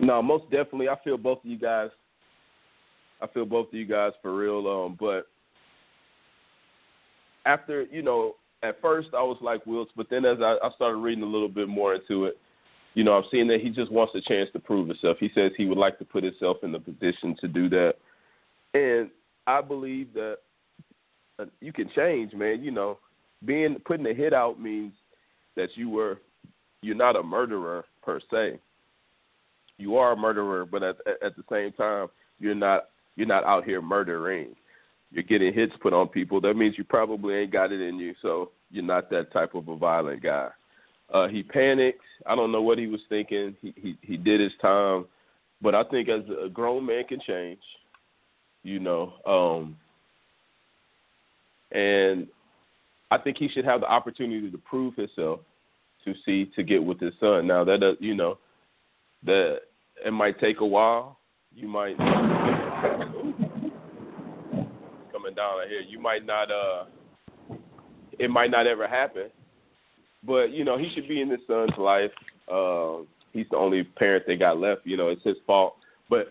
No, 0.00 0.22
most 0.22 0.44
definitely. 0.44 0.88
I 0.88 0.96
feel 1.02 1.16
both 1.16 1.38
of 1.44 1.50
you 1.50 1.58
guys. 1.58 1.90
I 3.20 3.26
feel 3.26 3.46
both 3.46 3.68
of 3.68 3.74
you 3.74 3.86
guys 3.86 4.12
for 4.22 4.36
real. 4.36 4.66
Um, 4.68 4.96
but 4.98 5.26
after 7.46 7.84
you 7.90 8.02
know, 8.02 8.34
at 8.62 8.80
first 8.80 9.08
I 9.14 9.22
was 9.22 9.38
like 9.40 9.64
Wiltz, 9.64 9.88
but 9.96 10.06
then 10.10 10.24
as 10.24 10.38
I, 10.40 10.56
I 10.62 10.70
started 10.76 10.98
reading 10.98 11.24
a 11.24 11.26
little 11.26 11.48
bit 11.48 11.68
more 11.68 11.94
into 11.94 12.26
it, 12.26 12.36
you 12.94 13.04
know, 13.04 13.12
I'm 13.12 13.24
seeing 13.30 13.48
that 13.48 13.60
he 13.60 13.70
just 13.70 13.90
wants 13.90 14.14
a 14.14 14.20
chance 14.20 14.50
to 14.52 14.58
prove 14.58 14.88
himself. 14.88 15.16
He 15.18 15.30
says 15.34 15.52
he 15.56 15.66
would 15.66 15.78
like 15.78 15.98
to 15.98 16.04
put 16.04 16.24
himself 16.24 16.58
in 16.62 16.72
the 16.72 16.78
position 16.78 17.36
to 17.40 17.48
do 17.48 17.68
that, 17.70 17.94
and 18.74 19.10
I 19.46 19.60
believe 19.60 20.12
that 20.14 20.38
uh, 21.38 21.46
you 21.60 21.72
can 21.72 21.88
change, 21.94 22.32
man. 22.34 22.62
You 22.62 22.70
know, 22.70 22.98
being 23.44 23.76
putting 23.84 24.06
a 24.06 24.14
hit 24.14 24.32
out 24.32 24.60
means 24.60 24.92
that 25.56 25.70
you 25.74 25.90
were 25.90 26.20
you're 26.82 26.96
not 26.96 27.16
a 27.16 27.22
murderer 27.22 27.84
per 28.02 28.20
se. 28.30 28.58
You 29.78 29.96
are 29.96 30.12
a 30.12 30.16
murderer, 30.16 30.64
but 30.64 30.82
at 30.82 30.96
at 31.22 31.36
the 31.36 31.44
same 31.50 31.72
time, 31.72 32.08
you're 32.38 32.54
not 32.54 32.88
you're 33.16 33.26
not 33.26 33.44
out 33.44 33.64
here 33.64 33.82
murdering. 33.82 34.54
You're 35.10 35.22
getting 35.22 35.54
hits 35.54 35.72
put 35.80 35.94
on 35.94 36.08
people. 36.08 36.40
That 36.40 36.54
means 36.54 36.76
you 36.76 36.84
probably 36.84 37.34
ain't 37.34 37.52
got 37.52 37.72
it 37.72 37.80
in 37.80 37.98
you, 37.98 38.14
so 38.20 38.50
you're 38.70 38.84
not 38.84 39.08
that 39.10 39.32
type 39.32 39.54
of 39.54 39.68
a 39.68 39.76
violent 39.76 40.22
guy. 40.22 40.48
Uh, 41.12 41.26
he 41.26 41.42
panicked. 41.42 42.02
I 42.26 42.36
don't 42.36 42.52
know 42.52 42.60
what 42.60 42.78
he 42.78 42.86
was 42.86 43.00
thinking. 43.08 43.56
He 43.62 43.72
he 43.76 43.96
he 44.02 44.16
did 44.16 44.40
his 44.40 44.52
time, 44.60 45.06
but 45.62 45.74
I 45.74 45.84
think 45.84 46.08
as 46.08 46.22
a 46.44 46.48
grown 46.48 46.84
man 46.84 47.04
can 47.04 47.20
change, 47.26 47.60
you 48.62 48.78
know. 48.78 49.12
Um, 49.26 49.76
and 51.72 52.26
I 53.10 53.18
think 53.18 53.36
he 53.38 53.48
should 53.48 53.64
have 53.64 53.80
the 53.80 53.90
opportunity 53.90 54.50
to 54.50 54.58
prove 54.58 54.94
himself 54.94 55.40
to 56.04 56.14
see 56.24 56.50
to 56.56 56.62
get 56.62 56.82
with 56.82 57.00
his 57.00 57.14
son. 57.20 57.46
Now 57.46 57.64
that 57.64 57.80
does, 57.80 57.96
you 58.00 58.14
know 58.14 58.38
that 59.24 59.60
it 60.04 60.12
might 60.12 60.38
take 60.40 60.60
a 60.60 60.66
while. 60.66 61.18
You 61.54 61.68
might 61.68 61.96
coming 65.12 65.34
down 65.34 65.58
right 65.58 65.68
here. 65.68 65.80
You 65.80 65.98
might 66.00 66.24
not 66.24 66.50
uh 66.50 66.84
it 68.18 68.30
might 68.30 68.50
not 68.50 68.66
ever 68.66 68.86
happen. 68.88 69.30
But, 70.26 70.50
you 70.50 70.64
know, 70.64 70.76
he 70.76 70.90
should 70.94 71.08
be 71.08 71.20
in 71.20 71.30
his 71.30 71.40
son's 71.46 71.76
life. 71.78 72.10
Um 72.50 73.06
he's 73.32 73.46
the 73.50 73.56
only 73.56 73.84
parent 73.84 74.24
they 74.26 74.36
got 74.36 74.58
left, 74.58 74.82
you 74.84 74.96
know, 74.96 75.08
it's 75.08 75.24
his 75.24 75.36
fault. 75.46 75.76
But 76.08 76.18
uh, 76.18 76.30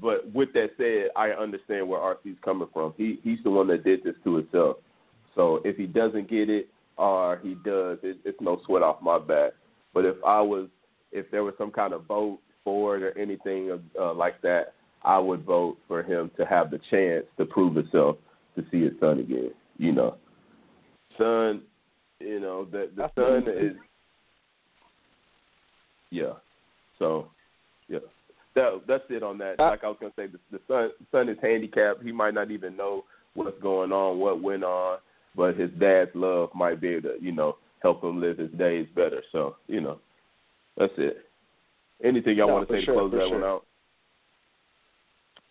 but 0.00 0.32
with 0.32 0.52
that 0.54 0.70
said, 0.76 1.10
I 1.16 1.30
understand 1.30 1.88
where 1.88 2.00
RC's 2.00 2.38
coming 2.44 2.68
from. 2.72 2.94
He 2.96 3.18
he's 3.22 3.38
the 3.44 3.50
one 3.50 3.66
that 3.68 3.84
did 3.84 4.02
this 4.02 4.14
to 4.24 4.36
himself. 4.36 4.76
So 5.34 5.60
if 5.64 5.76
he 5.76 5.86
doesn't 5.86 6.30
get 6.30 6.48
it 6.48 6.68
or 6.96 7.38
he 7.42 7.54
does, 7.64 7.98
it, 8.02 8.18
it's 8.24 8.40
no 8.40 8.60
sweat 8.66 8.82
off 8.82 9.02
my 9.02 9.18
back. 9.18 9.52
But 9.94 10.04
if 10.04 10.16
I 10.26 10.40
was 10.40 10.68
if 11.12 11.30
there 11.30 11.44
was 11.44 11.54
some 11.58 11.70
kind 11.70 11.92
of 11.92 12.04
vote 12.04 12.38
for 12.64 12.96
it 12.96 13.02
or 13.02 13.16
anything 13.18 13.78
uh, 13.98 14.14
like 14.14 14.40
that, 14.42 14.74
I 15.02 15.18
would 15.18 15.44
vote 15.44 15.78
for 15.86 16.02
him 16.02 16.30
to 16.36 16.44
have 16.44 16.70
the 16.70 16.80
chance 16.90 17.24
to 17.38 17.44
prove 17.44 17.74
himself 17.74 18.16
to 18.56 18.64
see 18.70 18.82
his 18.82 18.92
son 19.00 19.20
again. 19.20 19.52
You 19.76 19.92
know, 19.92 20.16
son, 21.16 21.62
you 22.20 22.40
know 22.40 22.64
the 22.64 22.90
the 22.96 23.10
son 23.14 23.44
is, 23.48 23.76
yeah. 26.10 26.32
So, 26.98 27.28
that 28.54 28.82
that's 28.86 29.04
it 29.10 29.22
on 29.22 29.38
that. 29.38 29.58
Like 29.58 29.84
I 29.84 29.88
was 29.88 29.96
gonna 30.00 30.12
say, 30.16 30.26
the, 30.26 30.38
the 30.50 30.60
son 30.68 30.90
son 31.12 31.28
is 31.28 31.38
handicapped. 31.40 32.02
He 32.02 32.12
might 32.12 32.34
not 32.34 32.50
even 32.50 32.76
know 32.76 33.04
what's 33.34 33.60
going 33.62 33.92
on, 33.92 34.18
what 34.18 34.42
went 34.42 34.64
on, 34.64 34.98
but 35.36 35.56
his 35.56 35.70
dad's 35.78 36.10
love 36.14 36.50
might 36.54 36.80
be 36.80 36.88
able 36.88 37.10
to, 37.10 37.16
you 37.20 37.32
know, 37.32 37.56
help 37.80 38.02
him 38.02 38.20
live 38.20 38.38
his 38.38 38.50
days 38.52 38.86
better. 38.94 39.22
So, 39.32 39.56
you 39.66 39.80
know, 39.80 40.00
that's 40.76 40.92
it. 40.98 41.18
Anything 42.02 42.36
y'all 42.36 42.48
No, 42.48 42.54
want 42.54 42.68
to 42.68 42.74
say 42.74 42.84
sure, 42.84 42.94
to 42.94 43.00
close 43.00 43.12
that 43.12 43.28
sure. 43.28 43.40
one 43.40 43.44
out? 43.44 43.66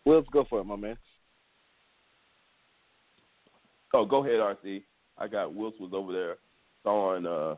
Wills, 0.06 0.26
go 0.32 0.46
for 0.50 0.62
it, 0.62 0.66
my 0.66 0.76
man. 0.76 0.98
Oh, 3.94 4.06
go 4.06 4.24
ahead, 4.24 4.40
RC. 4.40 4.84
I 5.18 5.28
got 5.28 5.52
Wiltz 5.52 5.80
was 5.80 5.92
over 5.94 6.12
there 6.14 6.38
sawing 6.84 7.26
uh 7.26 7.56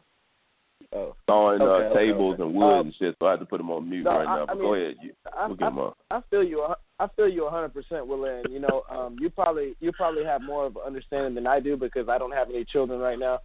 Oh. 0.92 1.16
sawing 1.28 1.62
Okay, 1.62 1.86
uh, 1.86 1.90
okay, 1.90 2.06
tables 2.08 2.34
okay. 2.36 2.44
and 2.44 2.54
wood 2.56 2.64
Um, 2.80 2.86
and 2.88 2.96
shit, 2.96 3.16
so 3.20 3.28
I 3.28 3.32
had 3.32 3.40
to 3.42 3.46
put 3.46 3.60
him 3.60 3.70
on 3.70 3.88
mute 3.90 4.04
no, 4.04 4.12
right 4.12 4.28
I- 4.28 4.36
now. 4.38 4.46
I 4.50 4.54
mean, 4.56 4.64
go 4.64 4.74
ahead, 4.74 4.96
you, 5.02 5.14
I, 5.38 5.48
we'll 5.48 5.56
get 5.56 5.74
I, 5.74 5.82
up. 5.82 5.98
I 6.10 6.22
feel 6.30 6.44
you. 6.44 6.62
a- 6.64 6.78
I 7.02 7.08
feel 7.16 7.30
you 7.30 7.44
100%, 7.44 8.08
Will, 8.08 8.26
and 8.26 8.52
you 8.52 8.60
know, 8.60 8.84
um, 8.90 9.16
you 9.22 9.30
probably 9.30 9.76
you 9.80 9.92
probably 9.94 10.24
have 10.26 10.42
more 10.42 10.66
of 10.66 10.76
an 10.78 10.82
understanding 10.86 11.34
than 11.36 11.48
I 11.48 11.60
do 11.60 11.78
because 11.78 12.10
I 12.10 12.18
don't 12.18 12.32
have 12.34 12.50
any 12.50 12.66
children 12.66 13.00
right 13.00 13.18
now, 13.20 13.40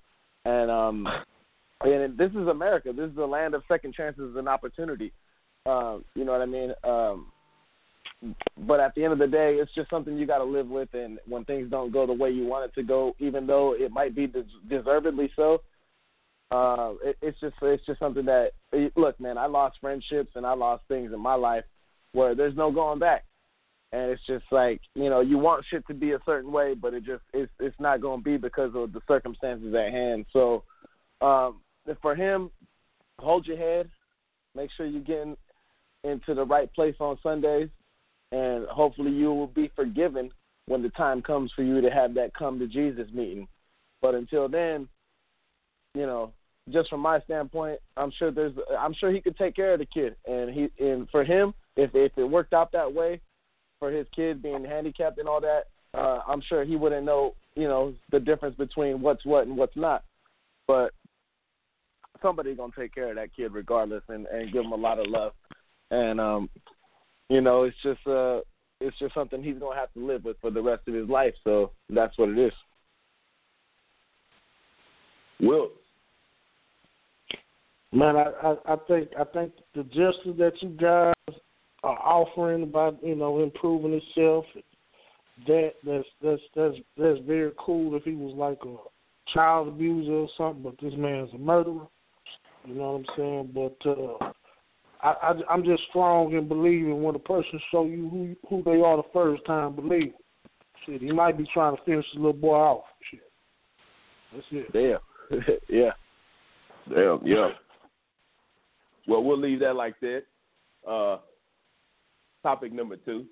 and 0.44 0.70
um, 0.70 1.06
and 1.82 2.16
this 2.18 2.30
is 2.30 2.48
America. 2.48 2.92
This 2.92 3.10
is 3.10 3.16
the 3.16 3.26
land 3.26 3.54
of 3.54 3.62
second 3.68 3.94
chances 3.94 4.34
and 4.36 4.48
opportunity. 4.48 5.12
Um, 5.66 6.04
you 6.14 6.24
know 6.24 6.32
what 6.32 6.40
I 6.42 6.46
mean? 6.46 6.72
Um, 6.82 7.26
but 8.66 8.80
at 8.80 8.94
the 8.94 9.04
end 9.04 9.12
of 9.12 9.18
the 9.18 9.26
day, 9.26 9.56
it's 9.60 9.72
just 9.74 9.90
something 9.90 10.16
you 10.16 10.26
got 10.26 10.38
to 10.38 10.44
live 10.44 10.68
with. 10.68 10.88
And 10.94 11.18
when 11.28 11.44
things 11.44 11.70
don't 11.70 11.92
go 11.92 12.06
the 12.06 12.12
way 12.12 12.30
you 12.30 12.46
want 12.46 12.64
it 12.64 12.74
to 12.80 12.82
go, 12.82 13.14
even 13.18 13.46
though 13.46 13.74
it 13.78 13.90
might 13.92 14.14
be 14.14 14.26
des- 14.26 14.42
deservedly 14.68 15.30
so, 15.36 15.60
uh, 16.50 16.92
it, 17.02 17.16
it's 17.22 17.40
just 17.40 17.54
it's 17.62 17.84
just 17.86 17.98
something 17.98 18.24
that 18.26 18.52
look, 18.96 19.18
man. 19.20 19.38
I 19.38 19.46
lost 19.46 19.78
friendships 19.80 20.32
and 20.34 20.46
I 20.46 20.52
lost 20.52 20.84
things 20.88 21.12
in 21.12 21.20
my 21.20 21.34
life 21.34 21.64
where 22.12 22.34
there's 22.34 22.56
no 22.56 22.70
going 22.70 22.98
back, 22.98 23.24
and 23.92 24.10
it's 24.10 24.24
just 24.26 24.44
like 24.50 24.80
you 24.94 25.10
know 25.10 25.20
you 25.20 25.38
want 25.38 25.64
shit 25.68 25.86
to 25.88 25.94
be 25.94 26.12
a 26.12 26.20
certain 26.24 26.52
way, 26.52 26.74
but 26.74 26.94
it 26.94 27.04
just 27.04 27.22
it's 27.32 27.52
it's 27.58 27.78
not 27.80 28.00
going 28.00 28.20
to 28.20 28.24
be 28.24 28.36
because 28.36 28.72
of 28.74 28.92
the 28.92 29.00
circumstances 29.08 29.74
at 29.74 29.92
hand. 29.92 30.26
So 30.32 30.62
um, 31.20 31.60
for 32.02 32.14
him, 32.14 32.50
hold 33.18 33.46
your 33.46 33.56
head, 33.56 33.90
make 34.54 34.70
sure 34.76 34.86
you're 34.86 35.00
getting 35.00 35.36
into 36.04 36.34
the 36.34 36.44
right 36.44 36.72
place 36.72 36.96
on 37.00 37.18
Sundays, 37.22 37.68
and 38.32 38.66
hopefully 38.68 39.10
you 39.10 39.32
will 39.32 39.46
be 39.46 39.70
forgiven 39.74 40.30
when 40.66 40.82
the 40.82 40.90
time 40.90 41.22
comes 41.22 41.52
for 41.54 41.62
you 41.62 41.80
to 41.80 41.90
have 41.90 42.14
that 42.14 42.34
come 42.34 42.58
to 42.58 42.66
Jesus 42.66 43.08
meeting. 43.12 43.48
But 44.00 44.14
until 44.14 44.48
then, 44.48 44.88
you 45.94 46.06
know, 46.06 46.32
just 46.70 46.88
from 46.90 47.00
my 47.00 47.20
standpoint, 47.20 47.78
I'm 47.96 48.12
sure 48.18 48.30
there's 48.30 48.54
I'm 48.78 48.94
sure 48.94 49.12
he 49.12 49.20
could 49.20 49.36
take 49.36 49.56
care 49.56 49.72
of 49.74 49.78
the 49.78 49.86
kid, 49.86 50.16
and 50.26 50.50
he 50.50 50.68
and 50.84 51.08
for 51.10 51.24
him, 51.24 51.54
if 51.76 51.90
if 51.94 52.12
it 52.16 52.24
worked 52.24 52.52
out 52.52 52.72
that 52.72 52.92
way, 52.92 53.20
for 53.78 53.90
his 53.90 54.06
kid 54.14 54.42
being 54.42 54.64
handicapped 54.64 55.18
and 55.18 55.28
all 55.28 55.40
that, 55.40 55.64
uh, 55.92 56.20
I'm 56.26 56.40
sure 56.40 56.64
he 56.64 56.76
wouldn't 56.76 57.04
know 57.04 57.34
you 57.54 57.68
know 57.68 57.94
the 58.10 58.20
difference 58.20 58.56
between 58.56 59.00
what's 59.00 59.24
what 59.24 59.46
and 59.46 59.56
what's 59.56 59.76
not. 59.76 60.04
But 60.66 60.92
somebody's 62.22 62.56
gonna 62.56 62.72
take 62.76 62.94
care 62.94 63.10
of 63.10 63.16
that 63.16 63.34
kid 63.36 63.52
regardless, 63.52 64.02
and 64.08 64.26
and 64.26 64.52
give 64.52 64.64
him 64.64 64.72
a 64.72 64.76
lot 64.76 64.98
of 64.98 65.06
love, 65.08 65.32
and 65.90 66.20
um, 66.20 66.48
you 67.28 67.40
know, 67.40 67.64
it's 67.64 67.76
just 67.82 68.06
uh, 68.06 68.40
it's 68.80 68.98
just 68.98 69.14
something 69.14 69.42
he's 69.42 69.58
gonna 69.58 69.78
have 69.78 69.92
to 69.94 70.04
live 70.04 70.24
with 70.24 70.36
for 70.40 70.50
the 70.50 70.62
rest 70.62 70.86
of 70.88 70.94
his 70.94 71.08
life. 71.08 71.34
So 71.44 71.72
that's 71.88 72.16
what 72.18 72.28
it 72.30 72.38
is. 72.38 72.52
Will. 75.40 75.70
Man, 77.94 78.16
I, 78.16 78.24
I 78.42 78.72
I 78.72 78.76
think 78.88 79.10
I 79.18 79.22
think 79.22 79.52
the 79.76 79.84
justice 79.84 80.34
that 80.36 80.54
you 80.60 80.70
guys 80.70 81.14
are 81.84 81.98
offering 82.02 82.64
about 82.64 82.98
you 83.04 83.14
know 83.14 83.40
improving 83.40 83.92
himself, 83.92 84.44
that 85.46 85.74
that's 85.86 86.08
that's 86.20 86.42
that's 86.56 86.74
that's 86.96 87.20
very 87.24 87.52
cool. 87.56 87.94
If 87.94 88.02
he 88.02 88.14
was 88.14 88.34
like 88.34 88.58
a 88.64 88.76
child 89.32 89.68
abuser 89.68 90.12
or 90.12 90.28
something, 90.36 90.64
but 90.64 90.74
this 90.82 90.98
man's 90.98 91.32
a 91.34 91.38
murderer. 91.38 91.86
You 92.66 92.74
know 92.74 92.92
what 92.92 92.98
I'm 92.98 93.16
saying? 93.16 93.50
But 93.54 93.88
uh, 93.88 94.32
I, 95.00 95.30
I 95.30 95.34
I'm 95.48 95.64
just 95.64 95.84
strong 95.90 96.32
in 96.32 96.48
believing 96.48 97.00
when 97.00 97.14
a 97.14 97.20
person 97.20 97.60
show 97.70 97.84
you 97.84 98.08
who 98.08 98.34
who 98.48 98.64
they 98.64 98.80
are 98.80 98.96
the 98.96 99.08
first 99.12 99.46
time. 99.46 99.76
Believe. 99.76 100.14
Shit, 100.84 101.00
he 101.00 101.12
might 101.12 101.38
be 101.38 101.48
trying 101.54 101.76
to 101.76 101.82
finish 101.84 102.04
the 102.12 102.18
little 102.18 102.32
boy 102.32 102.56
off. 102.56 102.84
Shit. 103.08 103.20
That's 104.32 104.46
it. 104.50 104.72
Damn. 104.72 105.40
yeah. 105.68 105.92
Damn. 106.92 107.20
Yeah. 107.24 107.50
Well, 109.06 109.22
we'll 109.22 109.38
leave 109.38 109.60
that 109.60 109.76
like 109.76 109.98
that. 110.00 110.22
Uh, 110.88 111.18
topic 112.42 112.72
number 112.72 112.96
two. 112.96 113.26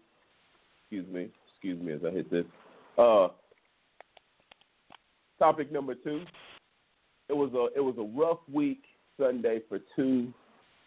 Excuse 0.83 1.12
me. 1.12 1.29
Excuse 1.52 1.81
me 1.83 1.93
as 1.93 2.00
I 2.07 2.11
hit 2.11 2.31
this. 2.31 2.45
Uh, 2.99 3.29
topic 5.38 5.73
number 5.73 5.95
two. 5.95 6.25
It 7.29 7.35
was 7.35 7.52
a 7.55 7.76
it 7.79 7.83
was 7.83 7.95
a 7.99 8.19
rough 8.19 8.41
week 8.52 8.83
Sunday 9.19 9.61
for 9.69 9.79
two 9.97 10.33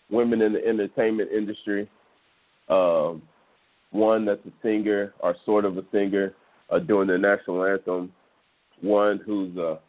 women 0.10 0.42
in 0.42 0.54
the 0.54 0.66
entertainment 0.66 1.32
industry. 1.32 1.90
Um, 2.70 3.24
one 3.92 4.26
that's 4.26 4.46
a 4.46 4.52
singer 4.62 5.14
or 5.20 5.36
sort 5.46 5.66
of 5.66 5.78
a 5.78 5.84
singer 5.92 6.34
uh, 6.70 6.80
doing 6.80 7.08
the 7.08 7.18
national 7.18 7.64
anthem. 7.64 8.12
One 8.82 9.22
who's 9.26 9.56
a, 9.58 9.80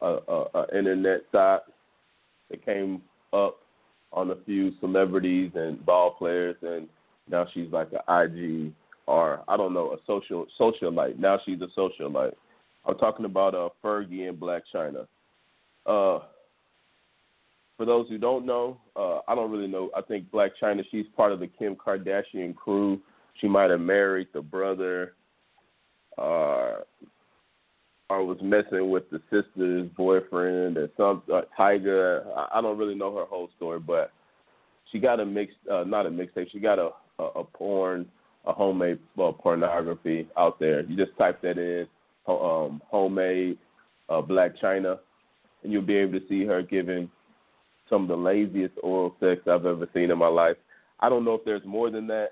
a, 0.00 0.06
a, 0.06 0.44
a 0.54 0.78
internet 0.78 1.20
site 1.30 1.60
that 2.50 2.64
came 2.64 3.02
up 3.32 3.58
on 4.12 4.30
a 4.30 4.36
few 4.44 4.72
celebrities 4.80 5.52
and 5.54 5.84
ball 5.84 6.12
players, 6.12 6.56
and 6.62 6.88
now 7.28 7.46
she's 7.52 7.70
like 7.70 7.88
an 7.92 8.00
IG 8.08 8.72
or 9.06 9.42
I 9.48 9.56
don't 9.56 9.74
know 9.74 9.92
a 9.92 9.96
social 10.06 10.46
socialite. 10.58 11.18
Now 11.18 11.38
she's 11.44 11.60
a 11.60 11.78
socialite. 11.78 12.34
I'm 12.86 12.96
talking 12.96 13.24
about 13.24 13.54
uh, 13.54 13.68
Fergie 13.82 14.28
and 14.28 14.38
Blac 14.38 14.62
Chyna. 14.72 15.06
Uh, 15.84 16.24
for 17.76 17.86
those 17.86 18.08
who 18.08 18.18
don't 18.18 18.46
know, 18.46 18.78
uh, 18.94 19.18
I 19.26 19.34
don't 19.34 19.50
really 19.50 19.66
know. 19.66 19.90
I 19.96 20.02
think 20.02 20.30
Blac 20.30 20.50
Chyna, 20.62 20.82
she's 20.90 21.06
part 21.16 21.32
of 21.32 21.40
the 21.40 21.46
Kim 21.46 21.74
Kardashian 21.74 22.54
crew. 22.54 23.00
She 23.40 23.48
might 23.48 23.70
have 23.70 23.80
married 23.80 24.28
the 24.32 24.42
brother, 24.42 25.14
uh, 26.16 26.76
or 28.10 28.24
was 28.24 28.38
messing 28.42 28.90
with 28.90 29.08
the 29.10 29.20
sister's 29.30 29.88
boyfriend, 29.96 30.76
or 30.76 30.90
some 30.96 31.22
uh, 31.32 31.42
Tyga. 31.58 32.26
I, 32.36 32.58
I 32.58 32.60
don't 32.60 32.76
really 32.76 32.96
know 32.96 33.16
her 33.16 33.24
whole 33.24 33.48
story, 33.56 33.78
but 33.78 34.10
she 34.90 34.98
got 34.98 35.20
a 35.20 35.24
mix, 35.24 35.54
uh, 35.70 35.84
not 35.84 36.06
a 36.06 36.10
mixtape. 36.10 36.50
She 36.50 36.58
got 36.58 36.78
a, 36.78 36.90
a, 37.20 37.24
a 37.24 37.44
porn, 37.44 38.06
a 38.44 38.52
homemade 38.52 38.98
uh, 39.22 39.30
pornography 39.32 40.26
out 40.36 40.58
there. 40.58 40.82
You 40.82 40.96
just 40.96 41.16
type 41.16 41.40
that 41.42 41.56
in, 41.56 41.86
um, 42.26 42.82
homemade 42.88 43.58
uh, 44.08 44.20
Blac 44.20 44.60
Chyna, 44.60 44.98
and 45.62 45.72
you'll 45.72 45.82
be 45.82 45.96
able 45.96 46.18
to 46.18 46.26
see 46.28 46.44
her 46.44 46.62
giving 46.62 47.08
some 47.88 48.02
of 48.02 48.08
the 48.08 48.16
laziest 48.16 48.74
oral 48.82 49.14
sex 49.20 49.42
I've 49.46 49.66
ever 49.66 49.88
seen 49.94 50.10
in 50.10 50.18
my 50.18 50.28
life. 50.28 50.56
I 50.98 51.08
don't 51.08 51.24
know 51.24 51.34
if 51.34 51.44
there's 51.44 51.64
more 51.64 51.90
than 51.90 52.08
that. 52.08 52.30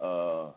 Uh, 0.00 0.50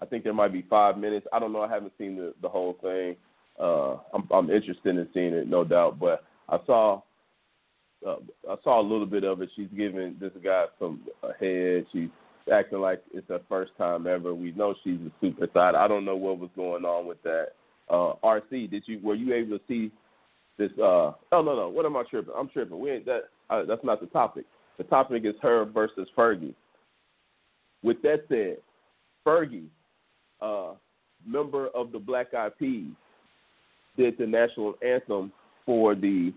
I 0.00 0.06
think 0.08 0.24
there 0.24 0.34
might 0.34 0.52
be 0.52 0.64
five 0.68 0.98
minutes. 0.98 1.26
I 1.32 1.38
don't 1.38 1.52
know. 1.52 1.62
I 1.62 1.68
haven't 1.68 1.92
seen 1.98 2.16
the 2.16 2.34
the 2.42 2.48
whole 2.48 2.76
thing. 2.82 3.16
Uh, 3.60 3.96
I'm 4.14 4.28
I'm 4.30 4.50
interested 4.50 4.96
in 4.96 5.08
seeing 5.12 5.34
it, 5.34 5.48
no 5.48 5.64
doubt. 5.64 5.98
But 5.98 6.24
I 6.48 6.58
saw 6.66 7.02
uh, 8.06 8.16
I 8.48 8.56
saw 8.62 8.80
a 8.80 8.82
little 8.82 9.06
bit 9.06 9.24
of 9.24 9.42
it. 9.42 9.50
She's 9.56 9.68
giving 9.76 10.16
this 10.20 10.32
guy 10.42 10.66
some 10.78 11.02
head. 11.40 11.86
She's 11.92 12.08
acting 12.52 12.80
like 12.80 13.02
it's 13.12 13.28
her 13.28 13.40
first 13.48 13.72
time 13.76 14.06
ever. 14.06 14.34
We 14.34 14.52
know 14.52 14.74
she's 14.84 15.00
a 15.00 15.12
super 15.20 15.48
side. 15.52 15.74
I 15.74 15.88
don't 15.88 16.04
know 16.04 16.16
what 16.16 16.38
was 16.38 16.50
going 16.56 16.84
on 16.84 17.06
with 17.06 17.22
that. 17.24 17.48
Uh, 17.90 18.12
RC, 18.22 18.70
did 18.70 18.84
you 18.86 19.00
were 19.02 19.14
you 19.14 19.34
able 19.34 19.58
to 19.58 19.64
see 19.66 19.90
this? 20.58 20.70
Uh, 20.78 21.12
oh 21.32 21.42
no 21.42 21.56
no, 21.56 21.68
what 21.68 21.86
am 21.86 21.96
I 21.96 22.04
tripping? 22.08 22.34
I'm 22.36 22.48
tripping. 22.48 22.78
We 22.78 22.90
ain't 22.92 23.06
that. 23.06 23.24
Uh, 23.50 23.64
that's 23.64 23.84
not 23.84 24.00
the 24.00 24.06
topic. 24.06 24.44
The 24.76 24.84
topic 24.84 25.24
is 25.24 25.34
her 25.42 25.64
versus 25.64 26.08
Fergie. 26.16 26.54
With 27.82 28.00
that 28.02 28.24
said, 28.28 28.58
Fergie, 29.26 29.66
uh, 30.40 30.74
member 31.26 31.68
of 31.68 31.92
the 31.92 31.98
Black 31.98 32.34
Eyed 32.34 32.56
Peas, 32.58 32.92
did 33.98 34.16
the 34.16 34.26
national 34.26 34.74
anthem 34.80 35.30
for 35.66 35.94
the 35.94 36.32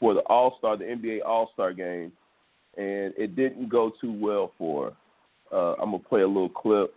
for 0.00 0.14
the 0.14 0.20
All 0.20 0.56
Star, 0.58 0.76
the 0.78 0.84
NBA 0.84 1.18
All 1.26 1.50
Star 1.52 1.74
game, 1.74 2.12
and 2.78 3.12
it 3.18 3.36
didn't 3.36 3.68
go 3.68 3.92
too 4.00 4.12
well 4.12 4.52
for. 4.56 4.92
Uh, 5.52 5.74
I'm 5.74 5.90
gonna 5.90 5.98
play 5.98 6.22
a 6.22 6.26
little 6.26 6.48
clip 6.48 6.94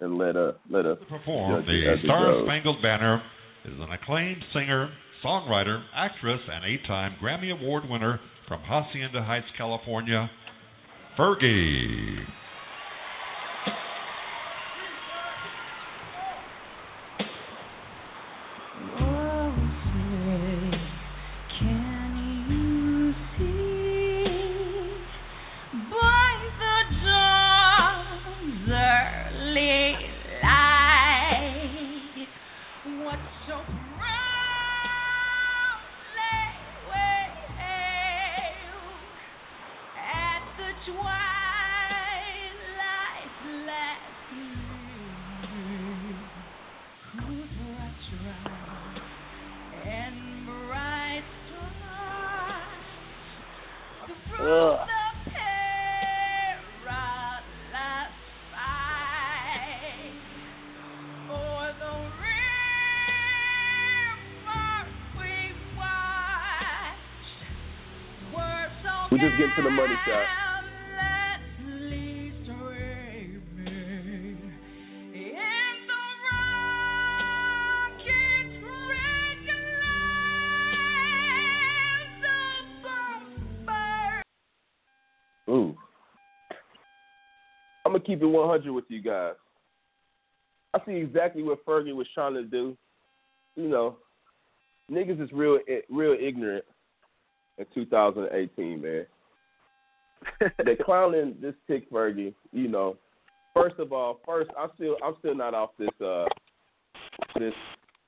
and 0.00 0.18
let 0.18 0.34
her 0.34 0.56
let 0.68 0.84
us 0.84 0.98
perform 1.08 1.64
the 1.66 1.96
Star 2.04 2.42
Spangled 2.44 2.82
Banner. 2.82 3.22
Is 3.64 3.80
an 3.80 3.92
acclaimed 3.92 4.44
singer, 4.52 4.90
songwriter, 5.24 5.82
actress, 5.94 6.40
and 6.52 6.66
eight-time 6.66 7.16
Grammy 7.22 7.50
Award 7.50 7.88
winner 7.88 8.20
from 8.46 8.60
Hacienda 8.60 9.22
Heights, 9.22 9.46
California, 9.56 10.30
Fergie. 11.18 12.18
for 69.54 69.62
the 69.62 69.70
money 69.70 69.94
shot. 70.06 70.26
Ooh. 85.48 85.76
I'm 87.84 87.92
gonna 87.92 88.02
keep 88.02 88.22
it 88.22 88.26
100 88.26 88.72
with 88.72 88.84
you 88.88 89.02
guys. 89.02 89.34
I 90.72 90.80
see 90.84 90.92
exactly 90.92 91.42
what 91.42 91.64
Fergie 91.64 91.94
was 91.94 92.08
trying 92.14 92.34
to 92.34 92.42
do. 92.42 92.76
You 93.54 93.68
know, 93.68 93.98
niggas 94.90 95.22
is 95.22 95.30
real, 95.32 95.60
real 95.88 96.16
ignorant 96.18 96.64
in 97.58 97.66
2018, 97.72 98.82
man. 98.82 99.06
They're 100.64 100.76
clowning 100.84 101.36
this 101.40 101.54
chick 101.66 101.90
Fergie. 101.90 102.34
You 102.52 102.68
know, 102.68 102.96
first 103.54 103.78
of 103.78 103.92
all, 103.92 104.20
first 104.26 104.50
I'm 104.58 104.70
still 104.74 104.96
I'm 105.04 105.14
still 105.20 105.34
not 105.34 105.54
off 105.54 105.70
this 105.78 105.88
uh 106.04 106.26
this 107.38 107.54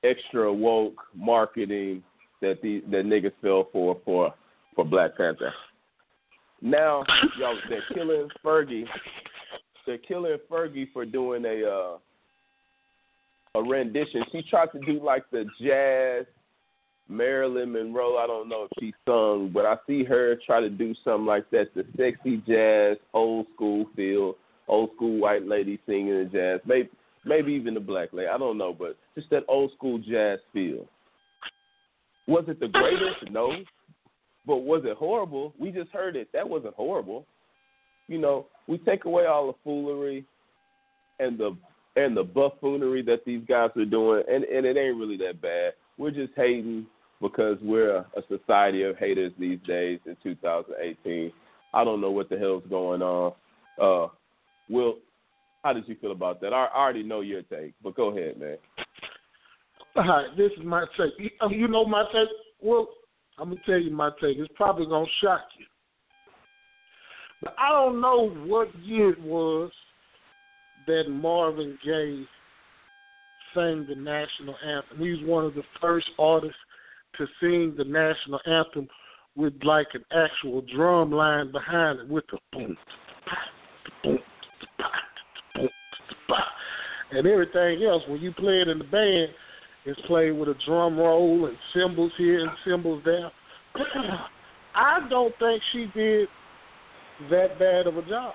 extra 0.03 0.51
woke 0.53 1.01
marketing 1.15 2.03
that 2.41 2.61
the 2.61 2.83
that 2.91 3.05
niggas 3.05 3.33
fell 3.41 3.69
for 3.71 3.99
for 4.05 4.33
for 4.75 4.85
Black 4.85 5.17
Panther. 5.17 5.53
Now 6.61 7.03
y'all 7.39 7.57
they're 7.69 7.83
killing 7.93 8.29
Fergie. 8.43 8.85
They're 9.85 9.97
killing 9.99 10.37
Fergie 10.49 10.91
for 10.91 11.05
doing 11.05 11.45
a 11.45 11.63
uh 11.69 11.97
a 13.55 13.63
rendition. 13.63 14.23
She 14.31 14.41
tried 14.43 14.71
to 14.73 14.79
do 14.79 15.03
like 15.03 15.23
the 15.31 15.45
jazz 15.61 16.25
Marilyn 17.09 17.71
Monroe. 17.71 18.17
I 18.17 18.27
don't 18.27 18.49
know 18.49 18.63
if 18.63 18.71
she 18.79 18.93
sung, 19.05 19.51
but 19.53 19.65
I 19.65 19.75
see 19.87 20.03
her 20.03 20.35
try 20.45 20.59
to 20.59 20.69
do 20.69 20.93
something 21.03 21.25
like 21.25 21.49
that. 21.51 21.73
The 21.75 21.85
sexy 21.97 22.43
jazz, 22.47 22.97
old 23.13 23.47
school 23.55 23.85
feel, 23.95 24.35
old 24.67 24.91
school 24.95 25.19
white 25.19 25.47
lady 25.47 25.79
singing 25.85 26.07
the 26.07 26.25
jazz. 26.25 26.61
Maybe 26.65 26.89
maybe 27.25 27.53
even 27.53 27.73
the 27.73 27.79
black 27.79 28.09
lady. 28.13 28.29
I 28.29 28.37
don't 28.37 28.57
know, 28.57 28.73
but 28.73 28.97
just 29.15 29.29
that 29.29 29.43
old 29.47 29.71
school 29.75 29.99
jazz 29.99 30.39
feel. 30.53 30.85
Was 32.27 32.45
it 32.47 32.59
the 32.59 32.67
greatest? 32.67 33.31
No. 33.31 33.51
But 34.45 34.57
was 34.57 34.83
it 34.85 34.97
horrible? 34.97 35.53
We 35.59 35.71
just 35.71 35.91
heard 35.91 36.15
it. 36.15 36.29
That 36.33 36.47
wasn't 36.47 36.75
horrible. 36.75 37.25
You 38.07 38.17
know, 38.17 38.47
we 38.67 38.77
take 38.79 39.05
away 39.05 39.25
all 39.25 39.47
the 39.47 39.57
foolery 39.63 40.25
and 41.19 41.37
the 41.37 41.55
and 41.95 42.15
the 42.15 42.23
buffoonery 42.23 43.01
that 43.01 43.25
these 43.25 43.41
guys 43.47 43.71
are 43.75 43.85
doing, 43.85 44.23
and 44.29 44.43
and 44.43 44.65
it 44.65 44.77
ain't 44.77 44.97
really 44.97 45.17
that 45.17 45.41
bad. 45.41 45.73
We're 45.97 46.11
just 46.11 46.33
hating 46.35 46.85
because 47.21 47.57
we're 47.61 47.97
a, 47.97 48.05
society 48.27 48.83
of 48.83 48.97
haters 48.97 49.31
these 49.39 49.59
days 49.65 49.99
in 50.05 50.15
2018. 50.23 51.31
I 51.73 51.83
don't 51.83 52.01
know 52.01 52.11
what 52.11 52.29
the 52.29 52.37
hell's 52.37 52.63
going 52.69 53.01
on. 53.01 53.33
Uh, 53.81 54.07
Will, 54.69 54.95
how 55.63 55.73
did 55.73 55.87
you 55.87 55.95
feel 55.99 56.11
about 56.11 56.41
that? 56.41 56.53
I, 56.53 56.65
I 56.65 56.77
already 56.77 57.03
know 57.03 57.21
your 57.21 57.41
take, 57.43 57.73
but 57.83 57.95
go 57.95 58.09
ahead, 58.09 58.39
man. 58.39 58.57
All 59.95 60.07
right, 60.07 60.37
this 60.37 60.51
is 60.57 60.63
my 60.63 60.85
take. 60.97 61.31
You 61.49 61.67
know 61.67 61.85
my 61.85 62.03
take. 62.13 62.29
Well, 62.61 62.87
I'm 63.37 63.49
gonna 63.49 63.61
tell 63.65 63.79
you 63.79 63.91
my 63.91 64.09
take. 64.21 64.37
It's 64.37 64.53
probably 64.55 64.85
gonna 64.85 65.07
shock 65.21 65.41
you, 65.57 65.65
but 67.41 67.55
I 67.57 67.69
don't 67.69 67.99
know 67.99 68.29
what 68.45 68.67
year 68.79 69.11
it 69.11 69.21
was 69.21 69.71
that 70.85 71.05
Marvin 71.09 71.77
Gaye 71.83 72.23
sang 73.53 73.85
the 73.87 73.95
national 73.95 74.55
anthem. 74.65 74.99
He 74.99 75.09
was 75.09 75.19
one 75.23 75.45
of 75.45 75.55
the 75.55 75.63
first 75.81 76.07
artists 76.19 76.57
to 77.17 77.27
sing 77.39 77.75
the 77.77 77.83
national 77.83 78.39
anthem 78.45 78.87
with 79.35 79.53
like 79.63 79.87
an 79.93 80.03
actual 80.11 80.63
drum 80.75 81.11
line 81.11 81.51
behind 81.51 81.99
it 81.99 82.09
with 82.09 82.23
the 82.31 82.37
boom, 82.51 82.77
boom, 84.03 84.17
boom, 85.55 85.69
and 87.11 87.27
everything 87.27 87.83
else. 87.83 88.03
When 88.07 88.19
you 88.19 88.33
play 88.33 88.61
it 88.61 88.67
in 88.67 88.79
the 88.79 88.85
band, 88.85 89.29
it's 89.85 89.99
played 90.07 90.31
with 90.31 90.49
a 90.49 90.55
drum 90.65 90.97
roll 90.97 91.45
and 91.45 91.57
cymbals 91.73 92.11
here 92.17 92.41
and 92.41 92.51
cymbals 92.65 93.01
there. 93.05 93.31
I 94.75 95.07
don't 95.09 95.33
think 95.39 95.61
she 95.71 95.87
did 95.93 96.27
that 97.31 97.57
bad 97.59 97.87
of 97.87 97.97
a 97.97 98.01
job. 98.03 98.33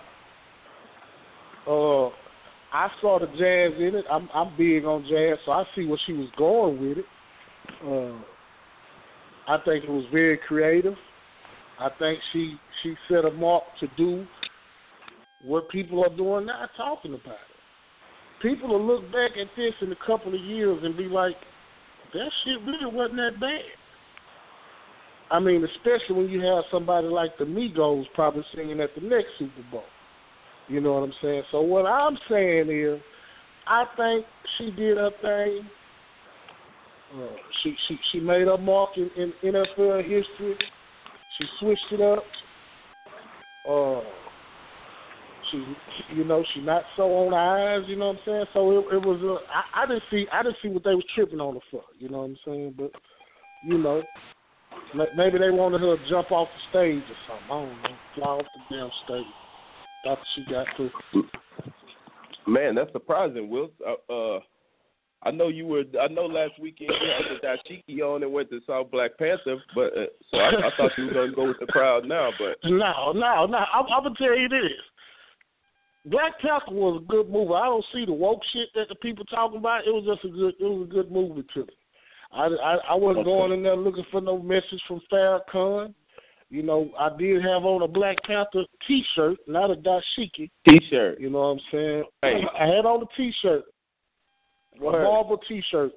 Uh, 1.67 2.09
I 2.73 2.89
saw 3.01 3.19
the 3.19 3.27
jazz 3.27 3.79
in 3.79 3.95
it. 3.95 4.05
I'm 4.11 4.29
I'm 4.35 4.57
big 4.57 4.85
on 4.85 5.03
jazz, 5.09 5.39
so 5.45 5.53
I 5.53 5.65
see 5.77 5.85
where 5.85 6.01
she 6.07 6.13
was 6.13 6.29
going 6.37 6.81
with 6.81 6.99
it. 6.99 7.05
Uh, 7.85 8.19
I 9.49 9.59
think 9.65 9.85
it 9.85 9.91
was 9.91 10.05
very 10.13 10.39
creative. 10.39 10.95
I 11.79 11.89
think 11.99 12.19
she 12.33 12.57
she 12.83 12.95
set 13.09 13.25
a 13.25 13.31
mark 13.31 13.65
to 13.81 13.89
do 13.97 14.27
what 15.45 15.69
people 15.69 16.05
are 16.05 16.17
doing 16.17 16.47
now, 16.47 16.69
talking 16.77 17.15
about 17.15 17.35
it. 17.35 18.41
People 18.41 18.69
will 18.69 18.85
look 18.85 19.05
back 19.13 19.33
at 19.41 19.49
this 19.57 19.73
in 19.81 19.91
a 19.93 20.07
couple 20.07 20.35
of 20.35 20.41
years 20.41 20.81
and 20.83 20.97
be 20.97 21.05
like, 21.05 21.37
that 22.13 22.31
shit 22.45 22.61
really 22.67 22.87
wasn't 22.87 23.17
that 23.17 23.41
bad. 23.41 23.61
I 25.31 25.41
mean, 25.41 25.65
especially 25.65 26.17
when 26.17 26.29
you 26.29 26.41
have 26.41 26.65
somebody 26.71 27.07
like 27.07 27.39
the 27.39 27.45
Migos 27.45 28.05
probably 28.15 28.45
singing 28.55 28.81
at 28.81 28.91
the 28.95 29.01
next 29.01 29.29
Super 29.39 29.63
Bowl. 29.71 29.85
You 30.69 30.81
know 30.81 30.95
what 30.95 31.05
I'm 31.05 31.15
saying? 31.23 31.43
So 31.51 31.61
what 31.63 31.87
I'm 31.87 32.19
saying 32.31 32.71
is, 32.71 33.01
I 33.67 33.85
think 33.97 34.27
she 34.59 34.71
did 34.71 34.97
her 34.99 35.11
thing. 35.23 35.69
Uh, 37.15 37.27
she 37.63 37.77
she 37.89 37.99
she 38.11 38.21
made 38.21 38.47
her 38.47 38.57
mark 38.57 38.91
in, 38.97 39.11
in 39.17 39.33
NFL 39.43 40.03
history. 40.03 40.57
She 41.39 41.45
switched 41.59 41.93
it 41.93 42.01
up. 42.01 42.25
Uh, 43.69 44.01
she, 45.51 45.65
you 46.15 46.25
know, 46.25 46.43
she 46.55 46.61
not 46.61 46.85
so 46.97 47.03
on 47.03 47.35
eyes. 47.35 47.87
You 47.89 47.97
know 47.97 48.09
what 48.09 48.17
I'm 48.17 48.23
saying? 48.25 48.45
So 48.55 48.71
it, 48.71 48.95
it 48.95 49.03
was. 49.03 49.21
Uh, 49.23 49.45
I, 49.53 49.85
I 49.85 49.87
didn't 49.87 50.03
see. 50.11 50.27
I 50.33 50.43
didn't 50.43 50.57
see 50.63 50.69
what 50.69 50.85
they 50.85 50.95
was 50.95 51.05
tripping 51.15 51.41
on 51.41 51.55
her 51.55 51.61
for. 51.71 51.83
You 51.99 52.09
know 52.09 52.19
what 52.19 52.25
I'm 52.25 52.39
saying? 52.45 52.75
But 52.79 52.93
you 53.63 53.79
know, 53.79 54.03
maybe 55.15 55.39
they 55.39 55.51
wanted 55.51 55.81
her 55.83 55.97
to 55.97 56.09
jump 56.09 56.33
off 56.33 56.49
the 56.49 56.71
stage 56.71 57.05
or 57.09 57.17
something. 57.29 57.51
I 57.51 57.55
don't 57.55 57.83
know, 57.83 57.99
fly 58.15 58.27
off 58.27 58.47
the 58.55 58.77
damn 58.77 58.91
stage. 59.05 59.33
That's 60.05 60.21
she 60.35 60.45
got 60.45 60.67
to. 60.79 60.91
Man, 62.47 62.75
that's 62.75 62.93
surprising, 62.93 63.49
Will. 63.49 63.71
Uh, 63.87 64.13
uh, 64.13 64.41
I 65.25 65.31
know 65.31 65.49
you 65.49 65.67
were. 65.67 65.85
I 66.01 66.09
know 66.09 66.27
last 66.27 66.59
weekend 66.61 66.91
you 66.91 67.09
had 67.09 67.25
the 67.31 67.47
dashiki 67.47 68.01
on 68.01 68.23
and 68.23 68.33
went 68.33 68.51
to 68.51 68.61
South 68.67 68.91
Black 68.91 69.17
Panther, 69.19 69.63
but 69.75 69.97
uh, 69.97 70.07
so 70.31 70.39
I, 70.39 70.49
I 70.49 70.71
thought 70.77 70.91
you 70.99 71.07
were 71.07 71.13
going 71.13 71.31
to 71.31 71.37
go 71.37 71.47
with 71.47 71.61
the 71.61 71.67
crowd 71.67 72.07
now. 72.07 72.31
But 72.39 72.57
no, 72.69 73.13
no, 73.13 73.47
no. 73.47 73.59
I'm, 73.59 73.87
I'm 73.87 74.03
gonna 74.03 74.15
tell 74.19 74.37
you 74.37 74.49
this. 74.49 74.73
Black 76.07 76.41
Panther 76.41 76.73
was 76.73 77.01
a 77.01 77.07
good 77.07 77.31
movie. 77.31 77.55
I 77.55 77.67
don't 77.67 77.85
see 77.95 78.05
the 78.05 78.13
woke 78.13 78.41
shit 78.53 78.69
that 78.75 78.89
the 78.89 78.97
people 78.97 79.25
talking 79.27 79.59
about. 79.59 79.87
It 79.87 79.91
was 79.91 80.05
just 80.05 80.25
a 80.25 80.37
good. 80.37 80.55
It 80.59 80.65
was 80.65 80.89
a 80.91 80.93
good 80.93 81.13
movie 81.13 81.47
to 81.55 81.61
me. 81.61 81.73
I 82.33 82.47
I, 82.47 82.75
I 82.91 82.95
wasn't 82.95 83.27
okay. 83.27 83.31
going 83.31 83.53
in 83.53 83.63
there 83.63 83.77
looking 83.77 84.07
for 84.11 84.21
no 84.21 84.39
message 84.41 84.83
from 84.89 85.01
Farrakhan. 85.13 85.95
You 86.51 86.63
know, 86.63 86.91
I 86.99 87.09
did 87.17 87.43
have 87.43 87.65
on 87.65 87.81
a 87.81 87.89
Black 87.89 88.19
Panther 88.27 88.65
T-shirt, 88.87 89.39
not 89.47 89.71
a 89.71 89.75
dashiki 89.75 90.51
T-shirt. 90.69 91.19
You 91.19 91.31
know 91.31 91.39
what 91.39 91.45
I'm 91.45 91.61
saying? 91.71 92.05
Hey. 92.21 92.43
I 92.61 92.67
had 92.67 92.85
on 92.85 93.03
a 93.03 93.17
T-shirt, 93.17 93.65
a 94.79 94.81
Marvel 94.81 95.39
T-shirt. 95.49 95.93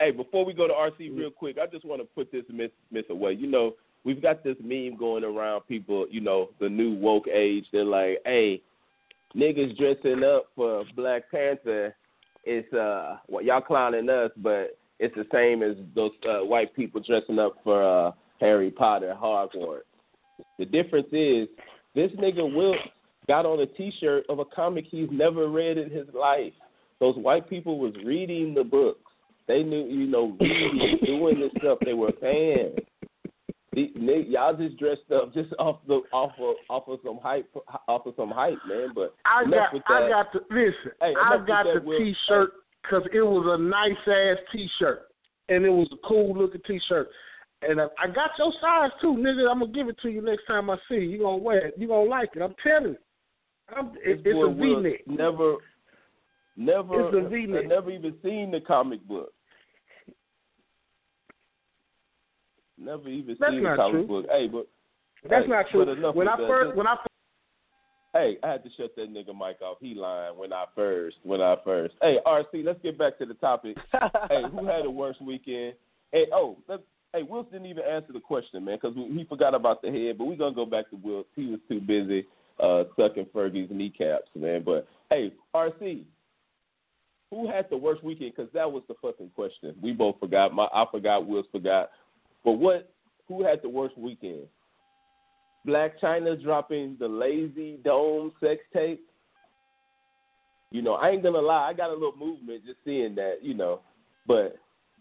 Hey, 0.00 0.10
before 0.10 0.44
we 0.44 0.52
go 0.52 0.66
to 0.66 0.72
RC 0.72 1.16
real 1.16 1.30
quick, 1.30 1.56
I 1.62 1.66
just 1.66 1.84
want 1.84 2.00
to 2.00 2.04
put 2.06 2.32
this 2.32 2.44
myth, 2.52 2.72
myth 2.90 3.04
away. 3.10 3.32
You 3.32 3.46
know, 3.46 3.74
we've 4.04 4.22
got 4.22 4.42
this 4.42 4.56
meme 4.62 4.96
going 4.98 5.24
around. 5.24 5.62
People, 5.68 6.06
you 6.10 6.20
know, 6.20 6.50
the 6.60 6.68
new 6.68 6.94
woke 6.94 7.28
age. 7.28 7.66
They're 7.72 7.84
like, 7.84 8.18
"Hey, 8.24 8.62
niggas 9.36 9.76
dressing 9.76 10.24
up 10.24 10.46
for 10.56 10.84
Black 10.96 11.30
Panther. 11.30 11.94
It's 12.44 12.72
uh, 12.72 13.18
well, 13.28 13.44
y'all 13.44 13.60
clowning 13.60 14.08
us, 14.08 14.30
but 14.38 14.76
it's 14.98 15.14
the 15.14 15.26
same 15.32 15.62
as 15.62 15.76
those 15.94 16.10
uh, 16.28 16.44
white 16.44 16.74
people 16.74 17.00
dressing 17.00 17.38
up 17.38 17.56
for." 17.62 17.82
uh 17.82 18.12
Harry 18.42 18.72
Potter, 18.72 19.14
Hogwarts. 19.18 19.82
The 20.58 20.66
difference 20.66 21.06
is 21.12 21.48
this 21.94 22.10
nigga 22.18 22.52
Wilkes 22.52 22.80
got 23.28 23.46
on 23.46 23.60
a 23.60 23.66
T-shirt 23.66 24.24
of 24.28 24.40
a 24.40 24.44
comic 24.44 24.84
he's 24.90 25.08
never 25.12 25.48
read 25.48 25.78
in 25.78 25.90
his 25.90 26.08
life. 26.12 26.52
Those 27.02 27.16
white 27.16 27.50
people 27.50 27.80
was 27.80 27.92
reading 28.04 28.54
the 28.54 28.62
books. 28.62 29.10
They 29.48 29.64
knew, 29.64 29.86
you 29.86 30.06
know, 30.06 30.36
reading, 30.40 30.98
doing 31.04 31.40
this 31.40 31.50
stuff. 31.58 31.78
They 31.84 31.94
were 31.94 32.12
fans. 32.20 32.78
The, 33.72 33.90
y'all 34.28 34.56
just 34.56 34.78
dressed 34.78 35.10
up 35.12 35.34
just 35.34 35.52
off 35.58 35.80
the 35.88 36.02
off 36.12 36.30
of 36.38 36.54
off 36.70 36.84
of 36.86 37.00
some 37.04 37.18
hype 37.20 37.52
off 37.88 38.06
of 38.06 38.14
some 38.16 38.30
hype, 38.30 38.58
man. 38.68 38.90
But 38.94 39.16
I 39.24 39.42
got 39.50 39.74
I 39.88 40.08
got 40.08 40.32
the 40.32 40.42
listen. 40.48 40.92
Hey, 41.00 41.12
I 41.20 41.38
got 41.44 41.64
the 41.64 41.80
T-shirt 41.80 42.50
because 42.82 43.02
it 43.12 43.22
was 43.22 43.58
a 43.58 43.60
nice 43.60 43.98
ass 44.06 44.38
T-shirt 44.52 45.08
and 45.48 45.64
it 45.64 45.70
was 45.70 45.88
a 45.90 46.06
cool 46.06 46.38
looking 46.38 46.60
T-shirt. 46.64 47.08
And 47.62 47.80
I, 47.80 47.86
I 48.00 48.06
got 48.06 48.30
your 48.38 48.52
size 48.60 48.92
too, 49.00 49.14
nigga. 49.14 49.50
I'm 49.50 49.58
gonna 49.58 49.72
give 49.72 49.88
it 49.88 49.98
to 50.02 50.08
you 50.08 50.22
next 50.22 50.46
time 50.46 50.70
I 50.70 50.76
see 50.88 50.94
you. 50.94 51.00
You 51.00 51.18
gonna 51.18 51.38
wear 51.38 51.66
it. 51.66 51.74
You 51.76 51.88
gonna 51.88 52.08
like 52.08 52.30
it. 52.36 52.42
I'm 52.42 52.54
telling 52.62 52.92
you. 52.92 52.98
I'm, 53.76 53.86
it, 54.04 54.20
it's 54.24 54.38
a 54.38 54.54
V 54.54 54.76
neck. 54.76 55.00
Never, 55.08 55.56
never, 56.56 57.08
it's 57.08 57.26
a 57.26 57.28
V-neck. 57.28 57.64
I 57.64 57.66
never 57.66 57.90
even 57.90 58.14
seen 58.22 58.50
the 58.50 58.60
comic 58.60 59.06
book. 59.06 59.32
Never 62.78 63.08
even 63.08 63.36
That's 63.38 63.52
seen 63.52 63.62
the 63.62 63.76
comic 63.76 64.06
true. 64.06 64.22
book. 64.22 64.26
Hey, 64.30 64.48
but 64.48 64.66
that's 65.28 65.44
hey, 65.44 65.50
not 65.50 65.66
true. 65.70 66.12
When 66.14 66.28
I 66.28 66.36
that. 66.36 66.48
first, 66.48 66.76
when 66.76 66.86
I 66.86 66.96
first, 66.96 67.08
Hey, 68.12 68.36
I 68.42 68.48
had 68.50 68.64
to 68.64 68.70
shut 68.76 68.94
that 68.96 69.08
nigga 69.08 69.28
mic 69.28 69.62
off. 69.62 69.78
He 69.80 69.94
lying 69.94 70.36
when 70.36 70.52
I 70.52 70.64
first, 70.74 71.16
when 71.22 71.40
I 71.40 71.56
first. 71.64 71.94
Hey, 72.02 72.18
RC, 72.26 72.64
let's 72.64 72.82
get 72.82 72.98
back 72.98 73.18
to 73.18 73.26
the 73.26 73.34
topic. 73.34 73.76
hey, 73.92 74.42
who 74.50 74.66
had 74.66 74.84
the 74.84 74.90
worst 74.90 75.22
weekend? 75.22 75.74
Hey, 76.10 76.26
oh, 76.32 76.58
let's 76.68 76.82
Hey, 77.14 77.22
Wills 77.22 77.46
didn't 77.52 77.66
even 77.66 77.84
answer 77.84 78.14
the 78.14 78.20
question, 78.20 78.64
man, 78.64 78.78
because 78.80 78.96
he 78.96 79.26
forgot 79.28 79.54
about 79.54 79.82
the 79.82 79.90
head. 79.90 80.16
But 80.16 80.24
we're 80.24 80.36
gonna 80.36 80.54
go 80.54 80.64
back 80.64 80.88
to 80.90 80.96
Wills. 80.96 81.26
He 81.36 81.44
was 81.44 81.60
too 81.68 81.78
busy 81.78 82.26
uh, 82.58 82.84
sucking 82.98 83.26
Fergie's 83.34 83.70
kneecaps, 83.70 84.30
man. 84.34 84.62
But 84.64 84.88
hey, 85.10 85.30
RC, 85.54 86.04
who 87.32 87.50
had 87.50 87.64
the 87.70 87.76
worst 87.76 88.04
weekend? 88.04 88.34
Because 88.36 88.52
that 88.52 88.70
was 88.70 88.82
the 88.88 88.94
fucking 89.00 89.30
question. 89.34 89.74
We 89.82 89.92
both 89.92 90.20
forgot. 90.20 90.52
My 90.52 90.68
I 90.72 90.84
forgot. 90.90 91.26
Wills 91.26 91.46
forgot. 91.50 91.90
But 92.44 92.52
what? 92.52 92.92
Who 93.26 93.42
had 93.42 93.62
the 93.62 93.70
worst 93.70 93.96
weekend? 93.96 94.42
Blac 95.66 95.92
Chyna 96.02 96.40
dropping 96.42 96.96
the 97.00 97.08
lazy 97.08 97.78
dome 97.84 98.32
sex 98.38 98.60
tape. 98.74 99.02
You 100.70 100.82
know, 100.82 100.94
I 100.94 101.08
ain't 101.10 101.22
gonna 101.22 101.40
lie. 101.40 101.68
I 101.68 101.72
got 101.72 101.88
a 101.88 101.94
little 101.94 102.16
movement 102.16 102.66
just 102.66 102.78
seeing 102.84 103.14
that. 103.14 103.38
You 103.40 103.54
know, 103.54 103.80
but 104.26 104.56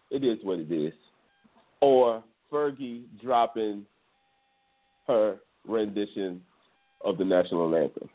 it 0.09 0.23
is 0.23 0.37
what 0.41 0.59
it 0.59 0.71
is. 0.71 0.93
Or 1.81 2.23
Fergie 2.49 3.03
dropping 3.21 3.85
her 5.07 5.37
rendition 5.67 6.41
of 7.03 7.17
the 7.17 7.25
national 7.25 7.75
anthem. 7.75 8.09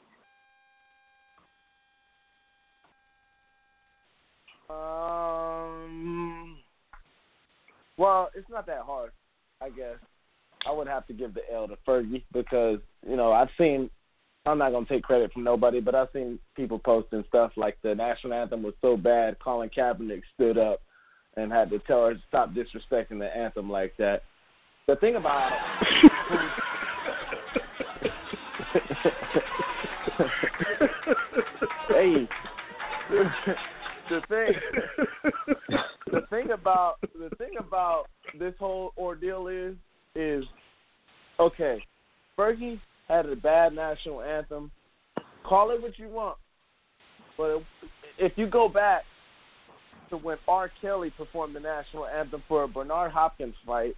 Um. 4.77 6.57
Well, 7.97 8.31
it's 8.35 8.51
not 8.51 8.67
that 8.67 8.83
hard, 8.83 9.13
I 9.63 9.71
guess. 9.71 9.97
I 10.67 10.73
would 10.73 10.89
have 10.89 11.07
to 11.07 11.13
give 11.13 11.35
the 11.35 11.43
L 11.53 11.69
to 11.69 11.77
Fergie 11.87 12.25
because 12.33 12.79
you 13.09 13.17
know 13.17 13.33
I've 13.33 13.51
seen. 13.59 13.91
I'm 14.45 14.59
not 14.59 14.71
gonna 14.71 14.87
take 14.87 15.03
credit 15.03 15.33
from 15.33 15.45
nobody, 15.45 15.81
but 15.81 15.95
I've 15.95 16.09
seen 16.13 16.39
people 16.55 16.79
posting 16.79 17.25
stuff 17.29 17.53
like 17.57 17.79
the 17.83 17.95
national 17.95 18.35
anthem 18.35 18.63
was 18.63 18.75
so 18.81 18.97
bad. 18.97 19.39
Colin 19.41 19.71
Kaepernick 19.77 20.23
stood 20.35 20.59
up 20.59 20.81
and 21.37 21.53
had 21.53 21.71
to 21.71 21.79
tell 21.81 22.07
her 22.07 22.15
to 22.15 22.21
stop 22.29 22.53
disrespecting 22.53 23.19
the 23.19 23.37
anthem 23.37 23.71
like 23.71 23.97
that. 23.99 24.23
The 24.87 24.97
thing 24.97 25.17
about 25.17 25.51
hey, 31.89 32.29
the 34.11 34.21
thing, 34.29 35.79
the 36.13 36.21
thing 36.31 36.51
about 36.51 36.97
the 37.01 37.35
thing 37.37 37.53
about 37.59 38.05
this 38.39 38.55
whole 38.59 38.93
ordeal 38.97 39.49
is 39.49 39.75
is 40.15 40.45
okay. 41.41 41.83
Fergie 42.39 42.81
had 43.09 43.27
a 43.27 43.37
bad 43.37 43.75
national 43.75 44.23
anthem. 44.23 44.71
Call 45.45 45.71
it 45.71 45.81
what 45.81 45.99
you 45.99 46.09
want, 46.09 46.39
but 47.37 47.63
if 48.19 48.33
you 48.37 48.47
go 48.49 48.69
back 48.69 49.05
to 50.11 50.17
when 50.17 50.39
R. 50.49 50.71
Kelly 50.81 51.13
performed 51.17 51.55
the 51.55 51.61
national 51.61 52.07
anthem 52.07 52.43
for 52.49 52.65
a 52.65 52.69
Bernard 52.69 53.13
Hopkins 53.13 53.55
fight, 53.65 53.95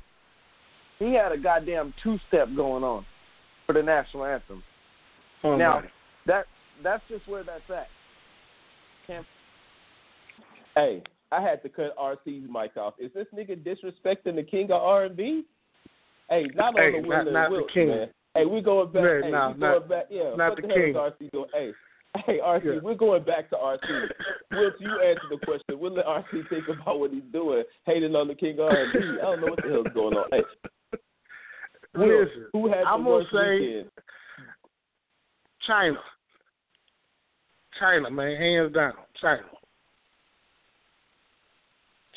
he 0.98 1.14
had 1.14 1.32
a 1.32 1.38
goddamn 1.38 1.94
two 2.02 2.18
step 2.28 2.48
going 2.54 2.84
on 2.84 3.04
for 3.66 3.72
the 3.72 3.82
national 3.82 4.24
anthem. 4.24 4.62
Oh, 5.44 5.56
now 5.56 5.82
that 6.26 6.46
that's 6.82 7.02
just 7.08 7.26
where 7.28 7.44
that's 7.44 7.62
at. 7.70 7.88
Can't 9.06 9.26
Hey, 10.78 11.02
I 11.32 11.42
had 11.42 11.60
to 11.64 11.68
cut 11.68 11.96
RC's 11.98 12.48
mic 12.48 12.76
off. 12.76 12.94
Is 13.00 13.10
this 13.12 13.26
nigga 13.34 13.56
disrespecting 13.60 14.36
the 14.36 14.44
king 14.48 14.66
of 14.66 14.80
R 14.80 15.06
and 15.06 15.16
B? 15.16 15.42
Hey, 16.30 16.46
not 16.54 16.78
Hey, 16.78 16.94
on 16.96 17.02
the 17.02 17.08
not- 17.08 17.24
Will 17.26 17.32
not 17.32 17.52
and 17.52 17.64
the 17.64 17.68
king. 17.72 17.88
man. 17.88 18.10
Hey, 18.34 18.44
we 18.44 18.60
going 18.60 18.92
back. 18.92 19.02
Yeah, 19.02 19.20
hey, 19.24 19.30
nah, 19.32 19.50
we 19.50 19.58
not- 19.58 19.78
going 19.78 19.88
back. 19.88 20.04
Yeah, 20.08 20.34
not 20.36 20.50
what 20.50 20.56
the 20.56 20.62
the, 20.62 20.68
hell 20.68 20.76
king. 20.76 20.90
is 20.90 20.96
RC 20.96 21.30
doing? 21.32 21.48
Hey, 21.52 21.72
hey, 22.26 22.38
RC, 22.38 22.64
Yeah. 22.74 22.80
we're 22.80 22.94
going 22.94 23.24
back 23.24 23.50
to 23.50 23.56
RC. 23.56 24.08
Wilkes, 24.52 24.76
you 24.80 25.00
answer 25.00 25.22
the 25.30 25.38
question. 25.44 25.80
We'll 25.80 25.94
let 25.94 26.06
RC 26.06 26.48
think 26.48 26.68
about 26.68 27.00
what 27.00 27.10
he's 27.10 27.24
doing, 27.32 27.64
hating 27.84 28.14
on 28.14 28.28
the 28.28 28.36
king 28.36 28.54
of 28.60 28.66
R 28.66 28.76
and 28.76 28.92
B. 28.92 28.98
I 29.00 29.22
don't 29.22 29.40
know 29.40 29.46
what 29.48 29.62
the 29.62 29.68
hell's 29.70 29.86
going 29.94 30.16
on. 30.16 30.26
Hey, 30.30 30.42
Will, 31.96 32.22
Listen, 32.24 32.46
who 32.52 32.68
had 32.68 32.84
the 32.84 32.88
I'm 32.88 32.98
gonna 33.02 33.10
worst 33.10 33.30
say 33.32 33.58
weekend? 33.58 33.90
Chyna. 35.68 35.96
Chyna, 37.80 38.12
man, 38.12 38.36
hands 38.40 38.72
down, 38.72 38.92
Chyna. 39.20 39.40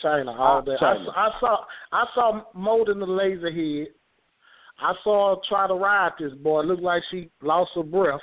Chyna, 0.04 0.38
all 0.38 0.58
Ah, 0.58 0.62
day. 0.62 0.76
Chyna. 0.82 1.08
I, 1.16 1.28
I 1.28 1.32
saw, 1.40 1.58
I 1.92 2.06
saw 2.14 2.42
more 2.54 2.86
than 2.86 3.00
the 3.00 3.06
laser 3.06 3.52
head. 3.52 3.94
I 4.80 4.94
saw 5.04 5.36
her 5.36 5.42
try 5.48 5.68
to 5.68 5.74
ride 5.76 6.14
this 6.20 6.34
boy. 6.34 6.62
It 6.62 6.66
looked 6.66 6.82
like 6.82 7.04
she 7.12 7.30
lost 7.42 7.72
her 7.76 7.84
breath. 7.84 8.20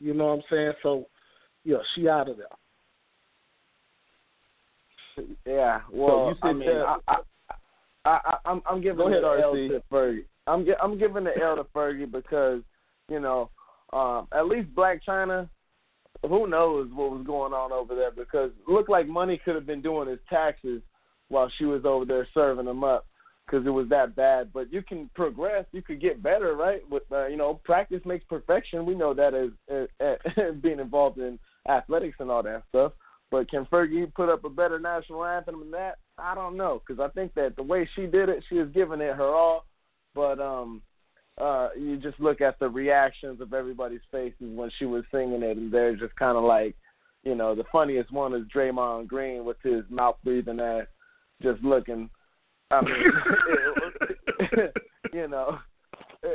You 0.00 0.12
know 0.14 0.26
what 0.26 0.32
I'm 0.34 0.42
saying? 0.50 0.72
So, 0.82 1.06
yeah, 1.64 1.78
she 1.94 2.08
out 2.08 2.28
of 2.28 2.36
there. 2.36 2.46
Yeah, 5.46 5.80
well, 5.92 6.28
you 6.28 6.34
said 6.42 6.48
I 6.48 6.52
mean, 6.52 6.68
I, 6.70 6.96
I, 7.06 7.16
I, 8.04 8.18
I, 8.24 8.36
I'm, 8.44 8.62
I'm 8.68 8.80
giving 8.82 8.98
Go 8.98 9.06
ahead, 9.08 9.22
the 9.22 9.28
L 9.28 9.54
RC. 9.54 9.68
to 9.68 9.82
Fergie. 9.90 10.24
I'm, 10.46 10.66
I'm 10.82 10.98
giving 10.98 11.24
the 11.24 11.30
L 11.40 11.54
to 11.56 11.64
Fergie 11.64 12.10
because 12.10 12.62
you 13.08 13.20
know, 13.20 13.50
um, 13.92 14.26
at 14.32 14.46
least 14.46 14.74
Blac 14.74 15.00
Chyna. 15.08 15.48
Who 16.28 16.48
knows 16.48 16.88
what 16.94 17.10
was 17.10 17.24
going 17.26 17.52
on 17.52 17.70
over 17.70 17.94
there? 17.94 18.10
Because 18.10 18.50
it 18.66 18.70
looked 18.72 18.88
like 18.88 19.06
money 19.06 19.38
could 19.44 19.54
have 19.54 19.66
been 19.66 19.82
doing 19.82 20.08
his 20.08 20.18
taxes 20.30 20.80
while 21.34 21.50
she 21.58 21.64
was 21.64 21.84
over 21.84 22.04
there 22.04 22.26
serving 22.32 22.66
them 22.66 22.84
up 22.84 23.06
because 23.44 23.66
it 23.66 23.70
was 23.70 23.88
that 23.88 24.14
bad. 24.16 24.52
But 24.52 24.72
you 24.72 24.82
can 24.82 25.10
progress, 25.14 25.66
you 25.72 25.82
could 25.82 26.00
get 26.00 26.22
better, 26.22 26.54
right? 26.54 26.88
With 26.88 27.02
uh, 27.12 27.26
you 27.26 27.36
know, 27.36 27.60
practice 27.64 28.00
makes 28.04 28.24
perfection. 28.24 28.86
We 28.86 28.94
know 28.94 29.12
that 29.14 29.34
as, 29.34 29.50
as, 29.68 30.16
as 30.38 30.54
being 30.62 30.80
involved 30.80 31.18
in 31.18 31.38
athletics 31.68 32.16
and 32.20 32.30
all 32.30 32.42
that 32.44 32.62
stuff. 32.68 32.92
But 33.30 33.50
can 33.50 33.64
Fergie 33.66 34.14
put 34.14 34.28
up 34.28 34.44
a 34.44 34.48
better 34.48 34.78
national 34.78 35.24
anthem 35.24 35.58
than 35.58 35.70
that? 35.72 35.96
I 36.18 36.36
don't 36.36 36.56
know 36.56 36.80
because 36.86 37.00
I 37.00 37.12
think 37.12 37.34
that 37.34 37.56
the 37.56 37.62
way 37.62 37.88
she 37.96 38.06
did 38.06 38.28
it, 38.28 38.44
she 38.48 38.56
was 38.56 38.68
giving 38.72 39.00
it 39.00 39.16
her 39.16 39.34
all. 39.34 39.64
But 40.14 40.38
um, 40.38 40.82
uh, 41.40 41.70
you 41.76 41.96
just 41.96 42.20
look 42.20 42.40
at 42.40 42.58
the 42.60 42.68
reactions 42.68 43.40
of 43.40 43.52
everybody's 43.52 44.00
faces 44.12 44.36
when 44.40 44.70
she 44.78 44.84
was 44.84 45.02
singing 45.10 45.42
it, 45.42 45.56
and 45.56 45.72
they're 45.72 45.96
just 45.96 46.14
kind 46.14 46.38
of 46.38 46.44
like, 46.44 46.76
you 47.24 47.34
know, 47.34 47.54
the 47.54 47.64
funniest 47.72 48.12
one 48.12 48.34
is 48.34 48.44
Draymond 48.54 49.08
Green 49.08 49.44
with 49.44 49.56
his 49.64 49.82
mouth 49.90 50.16
breathing 50.22 50.60
ass, 50.60 50.86
just 51.42 51.62
looking. 51.62 52.10
I 52.70 52.80
mean, 52.82 52.94
you 55.12 55.28
know, 55.28 55.58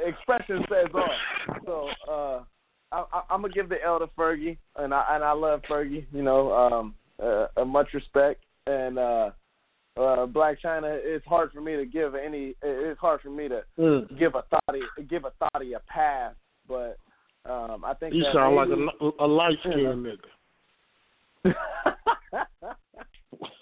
expression 0.06 0.64
says 0.70 0.88
all. 0.94 1.10
So 1.66 1.90
uh, 2.12 2.44
I, 2.92 3.04
I, 3.14 3.22
I'm 3.30 3.42
gonna 3.42 3.54
give 3.54 3.70
the 3.70 3.84
L 3.84 4.00
to 4.00 4.08
Fergie, 4.18 4.58
and 4.76 4.94
I 4.94 5.06
and 5.12 5.24
I 5.24 5.32
love 5.34 5.62
Fergie. 5.70 6.06
You 6.12 6.24
know, 6.24 6.52
um, 6.54 6.96
uh, 7.22 7.48
uh, 7.58 7.66
much 7.66 7.94
respect, 7.94 8.44
and 8.68 8.98
uh, 8.98 9.32
uh, 9.98 10.26
Blac 10.28 10.58
Chyna. 10.64 11.00
It's 11.04 11.26
hard 11.26 11.52
for 11.52 11.62
me 11.62 11.76
to 11.76 11.86
give 11.86 12.16
any. 12.16 12.56
It's 12.62 13.00
hard 13.00 13.22
for 13.22 13.30
me 13.30 13.48
to 13.50 13.64
Mm. 13.78 14.18
give 14.18 14.36
a 14.36 14.44
thoughty 14.44 14.82
give 15.10 15.26
a 15.26 15.32
thoughty 15.40 15.74
a 15.74 15.80
pass, 15.88 16.34
but 16.68 16.98
um, 17.50 17.84
I 17.86 17.94
think 17.94 18.14
You 18.14 18.24
that 18.24 18.34
sound 18.34 18.56
like 18.56 18.70
maybe, 18.70 18.88
a, 19.02 19.10
a 19.24 19.28
light 19.28 19.58
skinned 19.62 20.06
nigga. 21.46 21.56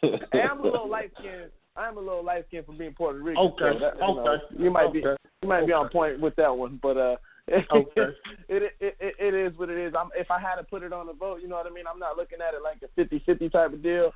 hey, 0.02 0.42
I'm 0.42 0.60
a 0.60 0.64
little 0.64 0.90
light 0.90 1.12
skinned. 1.20 1.52
I'm 1.76 1.98
a 1.98 2.00
little 2.00 2.24
light 2.24 2.46
skinned 2.48 2.66
from 2.66 2.78
being 2.78 2.94
Puerto 2.94 3.20
Rican. 3.20 3.44
Okay, 3.44 3.74
so 3.74 3.80
that, 3.80 3.96
you 3.96 4.16
know, 4.16 4.28
okay, 4.28 4.64
you 4.64 4.72
might 4.72 4.92
be 4.92 5.00
you 5.00 5.48
might 5.48 5.68
be 5.68 5.74
on 5.74 5.90
point 5.90 6.20
with 6.20 6.36
that 6.38 6.56
one, 6.56 6.80
but 6.82 6.98
uh, 6.98 7.16
Okay. 7.72 8.08
it, 8.50 8.74
it 8.80 8.96
it 9.00 9.16
it 9.20 9.34
is 9.34 9.58
what 9.58 9.70
it 9.70 9.78
is. 9.78 9.94
I'm 9.98 10.10
if 10.16 10.30
I 10.30 10.40
had 10.40 10.56
to 10.56 10.64
put 10.64 10.84
it 10.84 10.92
on 10.92 11.08
a 11.08 11.14
vote, 11.14 11.42
you 11.42 11.48
know 11.48 11.56
what 11.56 11.68
I 11.68 11.70
mean. 11.70 11.86
I'm 11.92 12.00
not 12.00 12.18
looking 12.18 12.40
at 12.46 12.54
it 12.54 12.62
like 12.62 12.82
a 12.84 13.00
50-50 13.00 13.52
type 13.52 13.74
of 13.74 13.82
deal. 13.82 14.12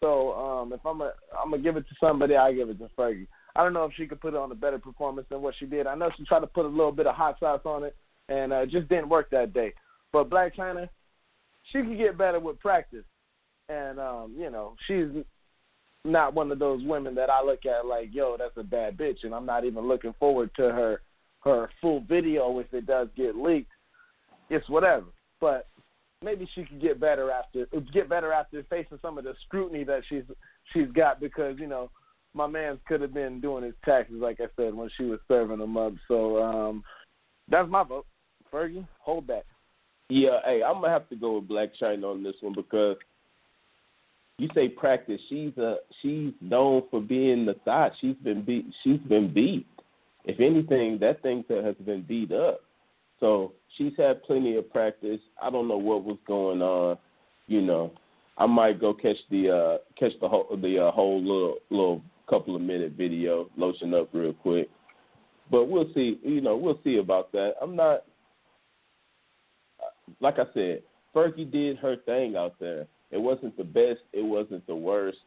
So 0.00 0.32
um, 0.32 0.72
if 0.72 0.80
I'm 0.86 1.00
a 1.02 1.12
I'm 1.38 1.50
gonna 1.50 1.62
give 1.62 1.76
it 1.76 1.86
to 1.88 1.94
somebody, 2.00 2.36
I 2.36 2.52
give 2.52 2.70
it 2.70 2.78
to 2.78 2.88
Fergie. 2.96 3.26
I 3.54 3.62
don't 3.62 3.74
know 3.74 3.84
if 3.84 3.92
she 3.96 4.06
could 4.06 4.20
put 4.20 4.34
on 4.34 4.52
a 4.52 4.54
better 4.54 4.78
performance 4.78 5.26
than 5.28 5.42
what 5.42 5.54
she 5.58 5.66
did. 5.66 5.86
I 5.86 5.94
know 5.94 6.10
she 6.16 6.24
tried 6.24 6.40
to 6.40 6.46
put 6.46 6.64
a 6.64 6.68
little 6.68 6.92
bit 6.92 7.06
of 7.06 7.14
hot 7.14 7.38
sauce 7.38 7.62
on 7.64 7.84
it, 7.84 7.96
and 8.28 8.52
uh, 8.52 8.60
it 8.60 8.70
just 8.70 8.88
didn't 8.88 9.08
work 9.08 9.28
that 9.30 9.52
day. 9.52 9.74
But 10.12 10.30
Blac 10.30 10.54
Chyna, 10.54 10.88
she 11.70 11.82
could 11.82 11.98
get 11.98 12.16
better 12.16 12.40
with 12.40 12.60
practice, 12.60 13.04
and 13.70 13.98
um, 13.98 14.34
you 14.36 14.50
know 14.50 14.74
she's 14.86 15.06
not 16.04 16.34
one 16.34 16.50
of 16.50 16.58
those 16.58 16.82
women 16.84 17.14
that 17.14 17.30
I 17.30 17.44
look 17.44 17.66
at 17.66 17.86
like, 17.86 18.08
yo, 18.12 18.36
that's 18.38 18.56
a 18.56 18.62
bad 18.62 18.96
bitch, 18.96 19.22
and 19.22 19.34
I'm 19.34 19.46
not 19.46 19.64
even 19.64 19.86
looking 19.86 20.14
forward 20.18 20.50
to 20.56 20.62
her 20.62 21.00
her 21.42 21.70
full 21.80 22.00
video 22.08 22.58
if 22.58 22.72
it 22.72 22.86
does 22.86 23.08
get 23.16 23.36
leaked. 23.36 23.70
It's 24.50 24.68
whatever, 24.68 25.06
but 25.40 25.68
maybe 26.22 26.48
she 26.54 26.64
could 26.64 26.80
get 26.80 27.00
better 27.00 27.30
after 27.30 27.66
get 27.92 28.08
better 28.08 28.32
after 28.32 28.62
facing 28.68 28.98
some 29.00 29.18
of 29.18 29.24
the 29.24 29.34
scrutiny 29.46 29.84
that 29.84 30.02
she's 30.08 30.24
she's 30.72 30.90
got 30.92 31.20
because 31.20 31.58
you 31.58 31.66
know 31.66 31.90
my 32.34 32.46
man 32.46 32.78
could 32.86 33.00
have 33.00 33.14
been 33.14 33.40
doing 33.40 33.64
his 33.64 33.74
taxes 33.84 34.16
like 34.20 34.40
I 34.40 34.46
said 34.56 34.74
when 34.74 34.90
she 34.96 35.04
was 35.04 35.20
serving 35.28 35.58
them 35.58 35.76
up. 35.76 35.92
So 36.08 36.42
um, 36.42 36.84
that's 37.48 37.70
my 37.70 37.84
vote. 37.84 38.06
Fergie, 38.52 38.86
hold 38.98 39.26
back. 39.26 39.44
Yeah, 40.08 40.40
hey, 40.44 40.62
I'm 40.62 40.80
gonna 40.80 40.88
have 40.88 41.08
to 41.10 41.16
go 41.16 41.38
with 41.38 41.48
Blac 41.48 41.70
Chyna 41.80 42.04
on 42.04 42.22
this 42.22 42.34
one 42.40 42.54
because 42.54 42.96
you 44.40 44.48
say 44.54 44.68
practice. 44.68 45.20
She's 45.28 45.56
a 45.58 45.76
she's 46.00 46.32
known 46.40 46.84
for 46.90 47.00
being 47.00 47.44
the 47.44 47.54
thought. 47.64 47.92
She's 48.00 48.16
been 48.24 48.42
beat. 48.42 48.64
She's 48.82 49.00
been 49.00 49.32
beat. 49.32 49.66
If 50.24 50.40
anything, 50.40 50.98
that 51.00 51.20
thing 51.20 51.44
has 51.48 51.74
been 51.84 52.02
beat 52.02 52.32
up. 52.32 52.62
So 53.20 53.52
she's 53.76 53.92
had 53.98 54.22
plenty 54.22 54.56
of 54.56 54.70
practice. 54.70 55.20
I 55.42 55.50
don't 55.50 55.68
know 55.68 55.76
what 55.76 56.04
was 56.04 56.16
going 56.26 56.62
on. 56.62 56.96
You 57.48 57.60
know, 57.60 57.92
I 58.38 58.46
might 58.46 58.80
go 58.80 58.94
catch 58.94 59.18
the 59.30 59.50
uh 59.50 59.78
catch 59.98 60.18
the 60.22 60.28
whole 60.28 60.46
the 60.56 60.86
uh, 60.86 60.90
whole 60.90 61.20
little 61.20 61.56
little 61.68 62.02
couple 62.28 62.56
of 62.56 62.62
minute 62.62 62.92
video, 62.96 63.50
lotion 63.58 63.92
up 63.92 64.08
real 64.14 64.32
quick. 64.32 64.70
But 65.50 65.66
we'll 65.66 65.92
see. 65.92 66.18
You 66.22 66.40
know, 66.40 66.56
we'll 66.56 66.80
see 66.82 66.96
about 66.96 67.30
that. 67.32 67.56
I'm 67.60 67.76
not. 67.76 68.04
like 70.20 70.38
I 70.38 70.44
said, 70.54 70.82
Fergie 71.14 71.50
did 71.50 71.76
her 71.76 71.96
thing 72.06 72.36
out 72.36 72.54
there. 72.58 72.86
It 73.10 73.18
wasn't 73.18 73.56
the 73.56 73.64
best. 73.64 74.00
It 74.12 74.24
wasn't 74.24 74.66
the 74.66 74.74
worst. 74.74 75.18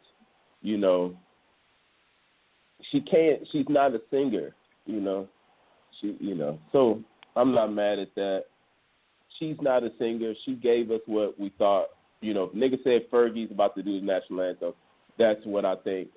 You 0.61 0.77
know, 0.77 1.15
she 2.91 3.01
can't. 3.01 3.41
She's 3.51 3.65
not 3.69 3.93
a 3.93 4.01
singer. 4.09 4.55
You 4.85 5.01
know, 5.01 5.27
she. 5.99 6.15
You 6.19 6.35
know, 6.35 6.59
so 6.71 7.01
I'm 7.35 7.53
not 7.53 7.73
mad 7.73 7.99
at 7.99 8.15
that. 8.15 8.45
She's 9.39 9.57
not 9.61 9.83
a 9.83 9.91
singer. 9.99 10.33
She 10.45 10.53
gave 10.55 10.91
us 10.91 11.01
what 11.05 11.39
we 11.39 11.51
thought. 11.57 11.87
You 12.21 12.33
know, 12.33 12.49
nigga 12.55 12.81
said 12.83 13.09
Fergie's 13.11 13.51
about 13.51 13.75
to 13.75 13.83
do 13.83 13.99
the 13.99 14.05
national 14.05 14.41
anthem. 14.41 14.73
That's 15.17 15.41
what 15.43 15.65
I 15.65 15.75
think. 15.75 16.09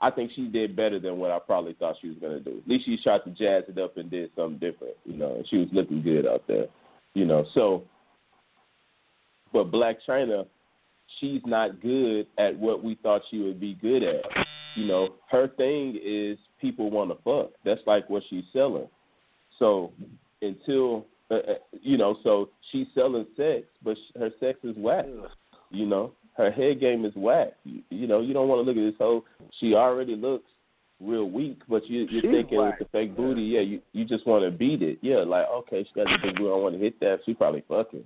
I 0.00 0.10
think 0.10 0.32
she 0.34 0.46
did 0.46 0.74
better 0.74 0.98
than 0.98 1.18
what 1.18 1.30
I 1.30 1.38
probably 1.38 1.74
thought 1.74 1.96
she 2.00 2.08
was 2.08 2.16
gonna 2.20 2.40
do. 2.40 2.58
At 2.58 2.68
least 2.68 2.86
she 2.86 2.96
tried 2.96 3.22
to 3.24 3.30
jazz 3.30 3.64
it 3.68 3.78
up 3.78 3.96
and 3.96 4.10
did 4.10 4.30
something 4.34 4.58
different. 4.58 4.94
You 5.04 5.16
know, 5.16 5.42
she 5.48 5.58
was 5.58 5.68
looking 5.72 6.02
good 6.02 6.26
out 6.26 6.42
there. 6.48 6.66
You 7.14 7.26
know, 7.26 7.44
so. 7.54 7.84
But 9.52 9.70
Blac 9.70 9.96
Chyna, 10.08 10.46
she's 11.20 11.40
not 11.44 11.80
good 11.80 12.26
at 12.38 12.56
what 12.58 12.82
we 12.82 12.96
thought 13.02 13.22
she 13.30 13.38
would 13.38 13.60
be 13.60 13.74
good 13.74 14.02
at. 14.02 14.24
You 14.76 14.86
know, 14.86 15.14
her 15.30 15.48
thing 15.48 15.98
is 16.02 16.38
people 16.60 16.90
want 16.90 17.10
to 17.10 17.16
fuck. 17.22 17.52
That's 17.64 17.80
like 17.86 18.08
what 18.08 18.22
she's 18.30 18.44
selling. 18.52 18.88
So 19.58 19.92
until 20.40 21.06
uh, 21.30 21.34
uh, 21.34 21.54
you 21.80 21.96
know, 21.96 22.16
so 22.22 22.50
she's 22.70 22.86
selling 22.94 23.26
sex, 23.36 23.64
but 23.82 23.96
her 24.18 24.30
sex 24.40 24.58
is 24.64 24.76
whack. 24.76 25.06
You 25.70 25.86
know, 25.86 26.12
her 26.36 26.50
head 26.50 26.80
game 26.80 27.04
is 27.04 27.12
whack. 27.16 27.52
You, 27.64 27.82
you 27.90 28.06
know, 28.06 28.20
you 28.20 28.34
don't 28.34 28.48
want 28.48 28.64
to 28.64 28.70
look 28.70 28.76
at 28.76 28.90
this 28.90 28.98
whole. 28.98 29.24
She 29.60 29.74
already 29.74 30.16
looks 30.16 30.44
real 31.00 31.30
weak, 31.30 31.60
but 31.68 31.88
you, 31.88 32.06
you're 32.10 32.22
She's 32.22 32.30
thinking 32.30 32.58
whack. 32.58 32.78
with 32.78 32.88
the 32.88 32.92
fake 32.92 33.16
booty, 33.16 33.42
yeah, 33.42 33.60
you 33.60 33.80
you 33.92 34.04
just 34.04 34.26
want 34.26 34.44
to 34.44 34.50
beat 34.50 34.82
it. 34.82 34.98
Yeah, 35.02 35.18
like 35.18 35.46
okay, 35.48 35.84
she 35.84 35.94
got 35.94 36.06
the 36.06 36.18
big 36.22 36.36
booty, 36.36 36.50
I 36.50 36.56
want 36.56 36.74
to 36.74 36.80
hit 36.80 37.00
that. 37.00 37.20
She 37.24 37.34
probably 37.34 37.64
fucking, 37.68 38.04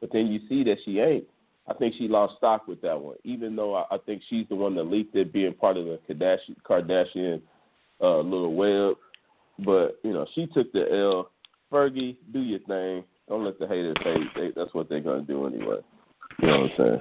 but 0.00 0.10
then 0.12 0.28
you 0.28 0.40
see 0.48 0.64
that 0.64 0.78
she 0.84 0.98
ain't. 0.98 1.24
I 1.68 1.74
think 1.74 1.94
she 1.96 2.08
lost 2.08 2.36
stock 2.38 2.66
with 2.66 2.82
that 2.82 3.00
one, 3.00 3.16
even 3.24 3.54
though 3.54 3.74
I, 3.74 3.84
I 3.92 3.98
think 3.98 4.22
she's 4.28 4.46
the 4.48 4.56
one 4.56 4.74
that 4.74 4.84
leaked 4.84 5.14
it, 5.14 5.32
being 5.32 5.54
part 5.54 5.76
of 5.76 5.84
the 5.84 5.98
Kardashian, 6.08 6.56
Kardashian 6.68 7.40
uh, 8.00 8.18
little 8.18 8.54
web. 8.54 8.96
But 9.64 9.98
you 10.02 10.12
know, 10.12 10.26
she 10.34 10.46
took 10.46 10.72
the 10.72 10.90
L. 10.92 11.30
Fergie, 11.70 12.16
do 12.32 12.40
your 12.40 12.58
thing. 12.60 13.04
Don't 13.28 13.44
let 13.44 13.58
the 13.58 13.68
haters 13.68 13.96
hate. 14.02 14.26
They, 14.34 14.50
that's 14.54 14.74
what 14.74 14.88
they're 14.88 15.00
gonna 15.00 15.22
do 15.22 15.46
anyway. 15.46 15.78
You 16.40 16.48
know 16.48 16.60
what 16.60 16.70
I'm 16.70 16.76
saying? 16.76 17.00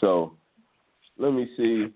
So, 0.00 0.36
let 1.16 1.32
me 1.32 1.48
see. 1.56 1.86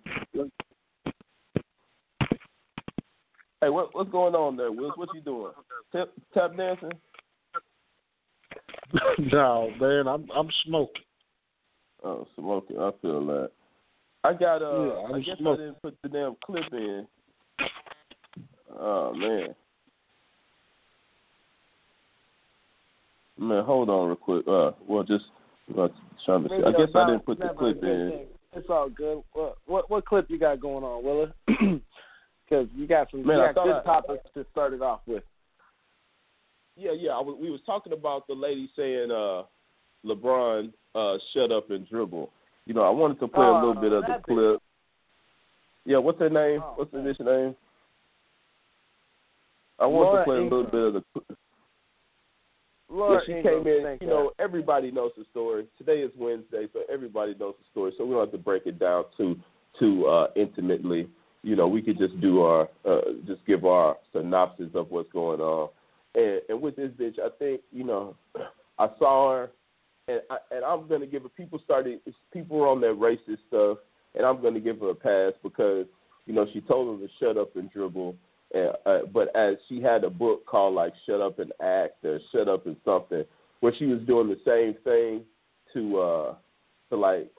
Hey, 3.61 3.68
what 3.68 3.94
what's 3.94 4.11
going 4.11 4.35
on 4.35 4.56
there, 4.56 4.72
Wills? 4.72 4.94
What 4.96 5.11
you 5.14 5.20
doing? 5.20 5.52
Tap, 5.92 6.09
tap 6.33 6.56
dancing? 6.56 6.92
no, 9.33 9.70
man, 9.78 10.09
I'm 10.09 10.26
I'm 10.35 10.48
smoking. 10.64 11.02
Oh, 12.02 12.26
smoking. 12.36 12.78
I 12.78 12.90
feel 13.02 13.24
that. 13.26 13.50
I 14.24 14.32
got 14.32 14.62
uh. 14.62 14.84
Yeah, 14.84 14.92
I 14.92 15.12
I'm 15.14 15.22
guess 15.22 15.36
I 15.40 15.56
didn't 15.56 15.82
put 15.82 15.96
the 16.02 16.08
damn 16.08 16.36
clip 16.44 16.72
in. 16.72 17.06
Oh 18.78 19.12
man. 19.14 19.54
Man, 23.38 23.64
hold 23.64 23.88
on 23.88 24.08
real 24.08 24.16
quick. 24.16 24.46
Uh, 24.46 24.72
well, 24.86 25.02
just 25.02 25.24
uh, 25.78 25.88
trying 26.26 26.42
to 26.42 26.48
see. 26.50 26.54
I 26.56 26.70
Maybe 26.70 26.76
guess 26.78 26.94
I 26.94 27.06
didn't 27.06 27.24
put 27.24 27.38
the 27.38 27.48
clip 27.56 27.82
in. 27.82 28.26
It's 28.52 28.68
all 28.68 28.90
good. 28.90 29.22
What 29.32 29.56
what 29.66 29.90
what 29.90 30.04
clip 30.06 30.26
you 30.28 30.38
got 30.38 30.60
going 30.60 30.84
on, 30.84 31.04
Willa? 31.04 31.34
Because 32.50 32.66
you 32.74 32.88
got 32.88 33.08
some 33.12 33.24
Man, 33.24 33.38
you 33.38 33.54
got 33.54 33.64
good 33.64 33.76
I- 33.76 33.82
topics 33.84 34.28
to 34.34 34.44
start 34.50 34.72
it 34.72 34.82
off 34.82 35.02
with. 35.06 35.22
Yeah, 36.76 36.90
yeah. 36.98 37.10
I 37.10 37.20
we 37.22 37.48
was 37.48 37.60
talking 37.64 37.92
about 37.92 38.26
the 38.26 38.34
lady 38.34 38.68
saying, 38.74 39.12
uh, 39.12 39.42
LeBron, 40.04 40.72
uh, 40.94 41.16
shut 41.33 41.53
up 41.53 41.70
and 41.70 41.88
dribble. 41.88 42.31
You 42.66 42.74
know, 42.74 42.83
I 42.83 42.90
wanted 42.90 43.20
to 43.20 43.29
play 43.29 43.46
a 43.46 43.53
little 43.53 43.74
Oh, 43.76 43.81
bit 43.81 43.92
of 43.92 44.05
the 44.05 44.22
clip. 44.26 44.62
Yeah, 45.85 45.98
what's 45.98 46.18
her 46.20 46.31
name? 46.31 46.62
Oh, 46.62 46.74
what's 46.76 46.92
the 46.92 46.98
bitch 46.98 47.20
name? 47.20 47.57
I 49.79 49.87
wanted 49.87 50.11
Laura 50.11 50.18
to 50.18 50.24
play 50.24 50.37
a 50.37 50.42
little 50.42 50.64
bit 50.64 50.83
of 50.83 50.92
the. 50.94 51.05
cl- 51.14 51.38
Laura 52.90 53.14
yeah, 53.14 53.20
she 53.26 53.33
Ingraham, 53.38 53.64
came 53.64 53.87
in. 53.87 53.98
You 54.00 54.07
know, 54.09 54.33
everybody 54.38 54.90
knows 54.90 55.12
the 55.16 55.24
story. 55.31 55.66
Today 55.79 56.00
is 56.00 56.11
Wednesday, 56.18 56.66
so 56.72 56.81
everybody 56.92 57.35
knows 57.38 57.55
the 57.59 57.64
story. 57.70 57.92
So 57.96 58.05
we 58.05 58.12
don't 58.12 58.20
have 58.20 58.33
to 58.33 58.38
break 58.38 58.66
it 58.66 58.79
down 58.79 59.05
too 59.16 59.37
too 59.79 60.07
uh, 60.07 60.29
intimately. 60.37 61.09
You 61.42 61.57
know, 61.57 61.66
we 61.68 61.81
could 61.81 61.98
just 61.98 62.20
do 62.20 62.42
our 62.42 62.68
uh, 62.85 63.00
just 63.26 63.44
give 63.46 63.64
our 63.64 63.96
synopsis 64.12 64.70
of 64.74 64.90
what's 64.90 65.11
going 65.12 65.40
on. 65.40 65.70
And, 66.14 66.42
and 66.48 66.61
with 66.61 66.76
this 66.76 66.90
bitch, 66.90 67.18
I 67.18 67.29
think 67.38 67.62
you 67.72 67.85
know, 67.85 68.16
I 68.79 68.88
saw 68.98 69.33
her, 69.33 69.50
and 70.10 70.20
I, 70.30 70.36
and 70.54 70.64
I'm 70.64 70.88
gonna 70.88 71.06
give 71.06 71.22
her. 71.22 71.28
People 71.28 71.60
started. 71.64 72.00
People 72.32 72.58
were 72.58 72.68
on 72.68 72.80
that 72.80 72.98
racist 72.98 73.38
stuff, 73.48 73.78
and 74.14 74.24
I'm 74.24 74.42
gonna 74.42 74.60
give 74.60 74.80
her 74.80 74.90
a 74.90 74.94
pass 74.94 75.32
because 75.42 75.86
you 76.26 76.34
know 76.34 76.46
she 76.52 76.60
told 76.60 76.88
them 76.88 77.06
to 77.06 77.12
shut 77.18 77.36
up 77.36 77.56
and 77.56 77.70
dribble. 77.70 78.16
And, 78.52 78.72
uh, 78.84 78.98
but 79.12 79.34
as 79.36 79.54
she 79.68 79.80
had 79.80 80.04
a 80.04 80.10
book 80.10 80.44
called 80.46 80.74
like 80.74 80.92
"Shut 81.06 81.20
Up 81.20 81.38
and 81.38 81.52
Act" 81.62 82.04
or 82.04 82.18
"Shut 82.32 82.48
Up 82.48 82.66
and 82.66 82.76
Something," 82.84 83.24
where 83.60 83.74
she 83.78 83.86
was 83.86 84.00
doing 84.06 84.28
the 84.28 84.40
same 84.44 84.74
thing 84.82 85.24
to 85.74 86.00
uh 86.00 86.34
to 86.90 86.96
like 86.96 87.30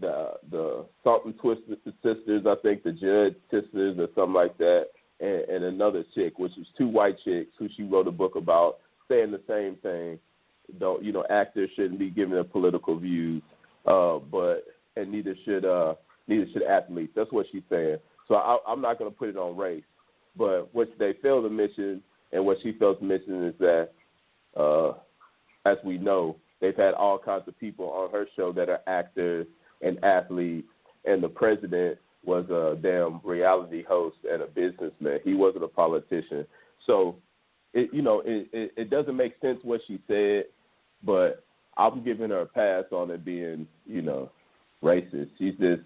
the 0.00 0.32
the 0.50 0.86
Salton 1.02 1.34
Twisted 1.34 1.78
sisters, 2.02 2.44
I 2.46 2.54
think 2.62 2.82
the 2.82 2.92
Judd 2.92 3.36
sisters 3.50 3.98
or 3.98 4.08
something 4.14 4.34
like 4.34 4.56
that, 4.58 4.86
and, 5.20 5.40
and 5.48 5.64
another 5.64 6.04
chick, 6.14 6.38
which 6.38 6.52
was 6.56 6.66
two 6.76 6.88
white 6.88 7.16
chicks 7.24 7.50
who 7.58 7.68
she 7.76 7.82
wrote 7.82 8.06
a 8.06 8.12
book 8.12 8.36
about, 8.36 8.78
saying 9.08 9.32
the 9.32 9.42
same 9.48 9.76
thing. 9.82 10.18
Don't 10.78 11.02
you 11.02 11.12
know 11.12 11.24
actors 11.30 11.70
shouldn't 11.76 11.98
be 11.98 12.10
giving 12.10 12.34
their 12.34 12.44
political 12.44 12.98
views, 12.98 13.42
uh, 13.86 14.18
but 14.18 14.64
and 14.96 15.10
neither 15.10 15.34
should 15.44 15.64
uh 15.64 15.94
neither 16.26 16.46
should 16.52 16.62
athletes. 16.62 17.12
That's 17.16 17.32
what 17.32 17.46
she's 17.50 17.62
saying. 17.70 17.98
So 18.26 18.34
I, 18.34 18.58
I'm 18.66 18.82
not 18.82 18.98
going 18.98 19.10
to 19.10 19.16
put 19.16 19.30
it 19.30 19.36
on 19.36 19.56
race, 19.56 19.84
but 20.36 20.68
what 20.74 20.90
they 20.98 21.14
fail 21.22 21.42
to 21.42 21.48
mention 21.48 22.02
and 22.32 22.44
what 22.44 22.58
she 22.62 22.72
fails 22.72 22.98
to 22.98 23.04
mention 23.04 23.44
is 23.44 23.54
that, 23.58 23.90
uh, 24.56 24.92
as 25.64 25.78
we 25.84 25.98
know, 25.98 26.36
they've 26.60 26.76
had 26.76 26.94
all 26.94 27.18
kinds 27.18 27.48
of 27.48 27.58
people 27.58 27.86
on 27.86 28.10
her 28.10 28.26
show 28.36 28.52
that 28.52 28.68
are 28.68 28.80
actors 28.86 29.46
and 29.80 30.02
athletes, 30.04 30.68
and 31.04 31.22
the 31.22 31.28
president 31.28 31.98
was 32.24 32.44
a 32.50 32.78
damn 32.82 33.20
reality 33.24 33.82
host 33.82 34.16
and 34.30 34.42
a 34.42 34.46
businessman. 34.46 35.20
He 35.24 35.34
wasn't 35.34 35.64
a 35.64 35.68
politician. 35.68 36.46
So, 36.86 37.16
it, 37.72 37.90
you 37.92 38.02
know, 38.02 38.22
it, 38.24 38.48
it, 38.52 38.72
it 38.76 38.90
doesn't 38.90 39.16
make 39.16 39.34
sense 39.40 39.58
what 39.62 39.80
she 39.86 40.00
said, 40.06 40.44
but 41.04 41.44
I'm 41.76 42.02
giving 42.04 42.30
her 42.30 42.40
a 42.40 42.46
pass 42.46 42.84
on 42.92 43.10
it 43.10 43.24
being, 43.24 43.66
you 43.86 44.02
know, 44.02 44.30
racist. 44.82 45.30
She's 45.38 45.54
just, 45.54 45.82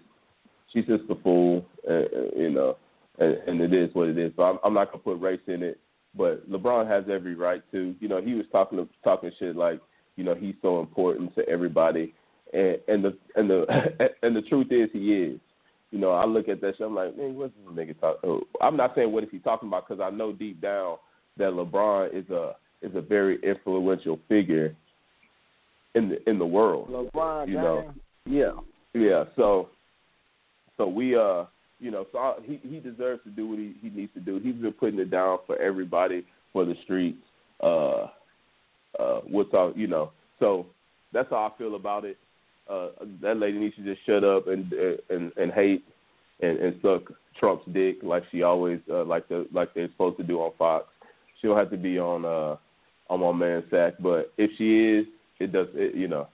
she's 0.71 0.85
just 0.85 1.03
a 1.09 1.15
fool, 1.15 1.65
uh, 1.89 1.93
uh, 1.93 2.35
you 2.35 2.49
know, 2.49 2.77
and, 3.19 3.35
and 3.47 3.61
it 3.61 3.73
is 3.73 3.93
what 3.93 4.09
it 4.09 4.17
is. 4.17 4.31
But 4.35 4.43
I'm, 4.43 4.59
I'm 4.63 4.73
not 4.73 4.91
gonna 4.91 5.03
put 5.03 5.21
race 5.21 5.39
in 5.47 5.63
it. 5.63 5.79
But 6.15 6.49
LeBron 6.49 6.87
has 6.87 7.05
every 7.11 7.35
right 7.35 7.63
to. 7.71 7.95
You 7.99 8.07
know, 8.07 8.21
he 8.21 8.33
was 8.33 8.45
talking 8.51 8.87
talking 9.03 9.31
shit 9.39 9.55
like, 9.55 9.79
you 10.15 10.23
know, 10.23 10.35
he's 10.35 10.55
so 10.61 10.79
important 10.79 11.33
to 11.35 11.47
everybody, 11.49 12.13
and 12.53 12.77
and 12.87 13.03
the 13.03 13.17
and 13.35 13.49
the 13.49 13.65
and 14.23 14.35
the 14.35 14.41
truth 14.43 14.67
is 14.71 14.89
he 14.93 15.13
is. 15.13 15.39
You 15.91 15.99
know, 15.99 16.11
I 16.11 16.25
look 16.25 16.49
at 16.49 16.59
that 16.61 16.77
shit. 16.77 16.87
I'm 16.87 16.95
like, 16.95 17.15
man, 17.15 17.35
what's 17.35 17.53
this 17.55 17.75
nigga 17.75 17.99
talk? 17.99 18.17
oh, 18.23 18.41
I'm 18.61 18.77
not 18.77 18.93
saying 18.95 19.11
what 19.11 19.23
is 19.23 19.29
he 19.31 19.39
talking 19.39 19.67
about 19.67 19.87
because 19.87 20.03
I 20.03 20.15
know 20.15 20.33
deep 20.33 20.59
down 20.59 20.97
that 21.37 21.51
LeBron 21.51 22.13
is 22.15 22.29
a 22.29 22.55
is 22.81 22.95
a 22.95 23.01
very 23.01 23.39
influential 23.43 24.19
figure 24.27 24.75
in 25.95 26.09
the 26.09 26.29
in 26.29 26.39
the 26.39 26.45
world. 26.45 26.89
LeBron 26.89 27.47
you 27.47 27.55
know. 27.55 27.93
Yeah. 28.25 28.51
Yeah, 28.93 29.25
so 29.35 29.69
so 30.77 30.87
we 30.87 31.15
uh 31.15 31.45
you 31.79 31.91
know, 31.91 32.05
so 32.11 32.17
I, 32.17 32.35
he 32.43 32.59
he 32.63 32.79
deserves 32.79 33.23
to 33.23 33.29
do 33.29 33.47
what 33.47 33.59
he, 33.59 33.75
he 33.81 33.89
needs 33.89 34.13
to 34.13 34.19
do. 34.19 34.39
He's 34.39 34.55
been 34.55 34.73
putting 34.73 34.99
it 34.99 35.11
down 35.11 35.39
for 35.45 35.57
everybody 35.61 36.25
for 36.51 36.65
the 36.65 36.75
streets. 36.83 37.21
Uh 37.61 38.07
uh 38.99 39.21
what's 39.27 39.53
all 39.53 39.73
you 39.75 39.87
know. 39.87 40.11
So 40.39 40.67
that's 41.11 41.29
how 41.29 41.51
I 41.53 41.57
feel 41.57 41.75
about 41.75 42.05
it. 42.05 42.17
Uh 42.69 42.89
that 43.21 43.37
lady 43.37 43.57
needs 43.57 43.75
to 43.75 43.83
just 43.83 44.05
shut 44.05 44.23
up 44.23 44.47
and 44.47 44.71
and 45.09 45.31
and 45.37 45.51
hate 45.51 45.83
and, 46.41 46.57
and 46.59 46.79
suck 46.81 47.11
Trump's 47.39 47.65
dick 47.73 47.97
like 48.03 48.23
she 48.31 48.43
always 48.43 48.79
uh, 48.89 49.03
like 49.03 49.27
the 49.27 49.47
like 49.51 49.73
they're 49.73 49.89
supposed 49.89 50.17
to 50.17 50.23
do 50.23 50.39
on 50.39 50.51
Fox. 50.57 50.85
She 51.41 51.47
don't 51.47 51.57
have 51.57 51.71
to 51.71 51.77
be 51.77 51.99
on 51.99 52.25
uh 52.25 52.57
on 53.09 53.19
my 53.19 53.31
man's 53.31 53.65
sack, 53.69 53.93
but 53.99 54.31
if 54.37 54.51
she 54.57 54.99
is, 54.99 55.05
it 55.43 55.51
does 55.51 55.67
it, 55.73 55.95
you 55.95 56.07
know. 56.07 56.27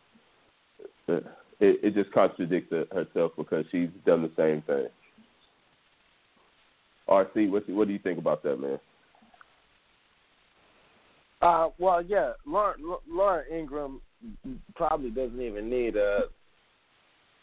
It, 1.08 1.26
it 1.60 1.94
just 1.94 2.12
contradicts 2.12 2.74
herself 2.92 3.32
because 3.38 3.66
she's 3.72 3.90
done 4.06 4.22
the 4.22 4.32
same 4.38 4.62
thing. 4.62 4.88
RC, 7.10 7.50
what 7.50 7.68
what 7.70 7.88
do 7.88 7.94
you 7.94 8.00
think 8.00 8.20
about 8.20 8.44
that, 8.44 8.58
man? 8.58 8.80
Uh, 11.42 11.70
well, 11.80 12.02
yeah, 12.02 12.34
Laura, 12.46 12.76
Laura 13.10 13.44
Ingraham 13.52 14.02
probably 14.76 15.10
doesn't 15.10 15.42
even 15.42 15.70
need 15.70 15.96
a 15.96 16.26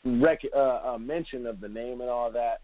rec- 0.04 0.40
uh, 0.54 0.92
a 0.92 0.98
mention 0.98 1.46
of 1.46 1.60
the 1.60 1.68
name 1.68 2.00
and 2.00 2.10
all 2.10 2.30
that. 2.30 2.60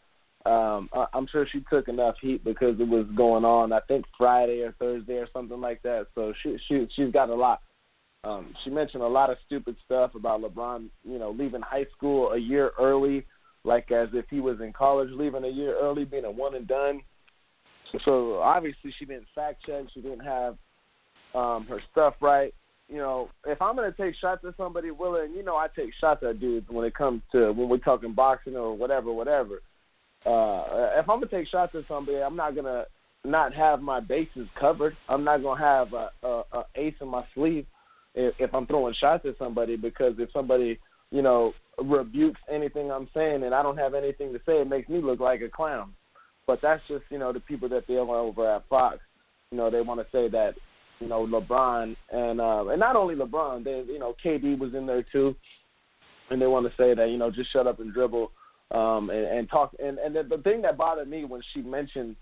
Um, 0.48 0.88
I, 0.92 1.06
I'm 1.14 1.26
sure 1.26 1.46
she 1.50 1.64
took 1.70 1.88
enough 1.88 2.16
heat 2.20 2.44
because 2.44 2.78
it 2.78 2.86
was 2.88 3.06
going 3.16 3.44
on. 3.44 3.72
I 3.72 3.80
think 3.88 4.04
Friday 4.16 4.62
or 4.62 4.72
Thursday 4.72 5.14
or 5.14 5.28
something 5.32 5.60
like 5.60 5.82
that. 5.82 6.06
So 6.14 6.32
she 6.42 6.56
she 6.68 6.86
she's 6.94 7.12
got 7.12 7.30
a 7.30 7.34
lot 7.34 7.62
Um, 8.24 8.54
she 8.62 8.70
mentioned 8.70 9.02
a 9.02 9.08
lot 9.08 9.30
of 9.30 9.36
stupid 9.46 9.74
stuff 9.84 10.14
about 10.14 10.42
LeBron, 10.42 10.88
you 11.04 11.18
know, 11.18 11.32
leaving 11.32 11.60
high 11.60 11.86
school 11.96 12.32
a 12.32 12.38
year 12.38 12.70
early, 12.78 13.26
like 13.64 13.90
as 13.90 14.10
if 14.12 14.26
he 14.30 14.38
was 14.38 14.60
in 14.60 14.72
college, 14.72 15.08
leaving 15.10 15.42
a 15.42 15.48
year 15.48 15.76
early, 15.80 16.04
being 16.04 16.24
a 16.24 16.30
one 16.30 16.54
and 16.54 16.68
done. 16.68 17.00
So 18.04 18.38
obviously 18.38 18.94
she 18.96 19.06
didn't 19.06 19.26
fact 19.34 19.64
check. 19.66 19.86
She 19.92 20.00
didn't 20.00 20.24
have 20.24 20.56
um, 21.34 21.66
her 21.66 21.80
stuff 21.90 22.14
right. 22.20 22.54
You 22.88 22.98
know, 22.98 23.28
if 23.44 23.60
I'm 23.60 23.74
gonna 23.74 23.90
take 23.90 24.14
shots 24.14 24.44
at 24.46 24.56
somebody, 24.56 24.92
willing, 24.92 25.32
you 25.32 25.42
know, 25.42 25.56
I 25.56 25.66
take 25.74 25.90
shots 26.00 26.22
at 26.22 26.38
dudes 26.38 26.66
when 26.70 26.86
it 26.86 26.94
comes 26.94 27.22
to 27.32 27.50
when 27.50 27.68
we're 27.68 27.78
talking 27.78 28.12
boxing 28.12 28.54
or 28.54 28.76
whatever, 28.76 29.12
whatever. 29.12 29.62
Uh, 30.24 30.92
if 31.00 31.08
I'm 31.08 31.18
gonna 31.18 31.26
take 31.26 31.48
shots 31.48 31.74
at 31.74 31.88
somebody, 31.88 32.18
I'm 32.18 32.36
not 32.36 32.54
gonna 32.54 32.84
not 33.24 33.52
have 33.52 33.82
my 33.82 33.98
bases 33.98 34.46
covered. 34.60 34.96
I'm 35.08 35.24
not 35.24 35.42
gonna 35.42 35.60
have 35.60 35.92
a, 35.92 36.10
a, 36.22 36.42
a 36.52 36.64
ace 36.76 36.94
in 37.00 37.08
my 37.08 37.24
sleeve 37.34 37.66
if, 38.14 38.34
if 38.38 38.54
I'm 38.54 38.66
throwing 38.66 38.94
shots 38.94 39.24
at 39.26 39.38
somebody 39.38 39.76
because 39.76 40.14
if 40.18 40.30
somebody 40.32 40.78
you 41.10 41.22
know 41.22 41.52
rebukes 41.82 42.40
anything 42.50 42.90
I'm 42.90 43.08
saying 43.14 43.42
and 43.44 43.54
I 43.54 43.62
don't 43.62 43.78
have 43.78 43.94
anything 43.94 44.32
to 44.32 44.38
say, 44.46 44.60
it 44.60 44.68
makes 44.68 44.88
me 44.88 45.00
look 45.00 45.20
like 45.20 45.40
a 45.40 45.48
clown. 45.48 45.92
But 46.46 46.60
that's 46.62 46.82
just 46.88 47.04
you 47.10 47.18
know 47.18 47.32
the 47.32 47.40
people 47.40 47.68
that 47.70 47.86
they 47.86 47.94
are 47.94 48.00
over 48.00 48.56
at 48.56 48.68
Fox. 48.68 48.98
You 49.50 49.58
know 49.58 49.70
they 49.70 49.80
want 49.80 50.00
to 50.00 50.06
say 50.12 50.28
that 50.28 50.54
you 51.00 51.08
know 51.08 51.26
LeBron 51.26 51.96
and 52.10 52.40
uh, 52.40 52.68
and 52.68 52.80
not 52.80 52.96
only 52.96 53.14
LeBron, 53.14 53.64
they 53.64 53.84
you 53.90 53.98
know 53.98 54.14
KD 54.24 54.58
was 54.58 54.74
in 54.74 54.86
there 54.86 55.04
too, 55.12 55.34
and 56.30 56.40
they 56.40 56.46
want 56.46 56.66
to 56.66 56.72
say 56.76 56.94
that 56.94 57.10
you 57.10 57.18
know 57.18 57.30
just 57.30 57.52
shut 57.52 57.66
up 57.66 57.80
and 57.80 57.92
dribble 57.92 58.30
um, 58.72 59.10
and, 59.10 59.26
and 59.26 59.50
talk. 59.50 59.72
And 59.82 59.98
and 59.98 60.14
the, 60.14 60.22
the 60.36 60.42
thing 60.42 60.62
that 60.62 60.76
bothered 60.76 61.08
me 61.08 61.24
when 61.24 61.42
she 61.54 61.62
mentioned 61.62 62.16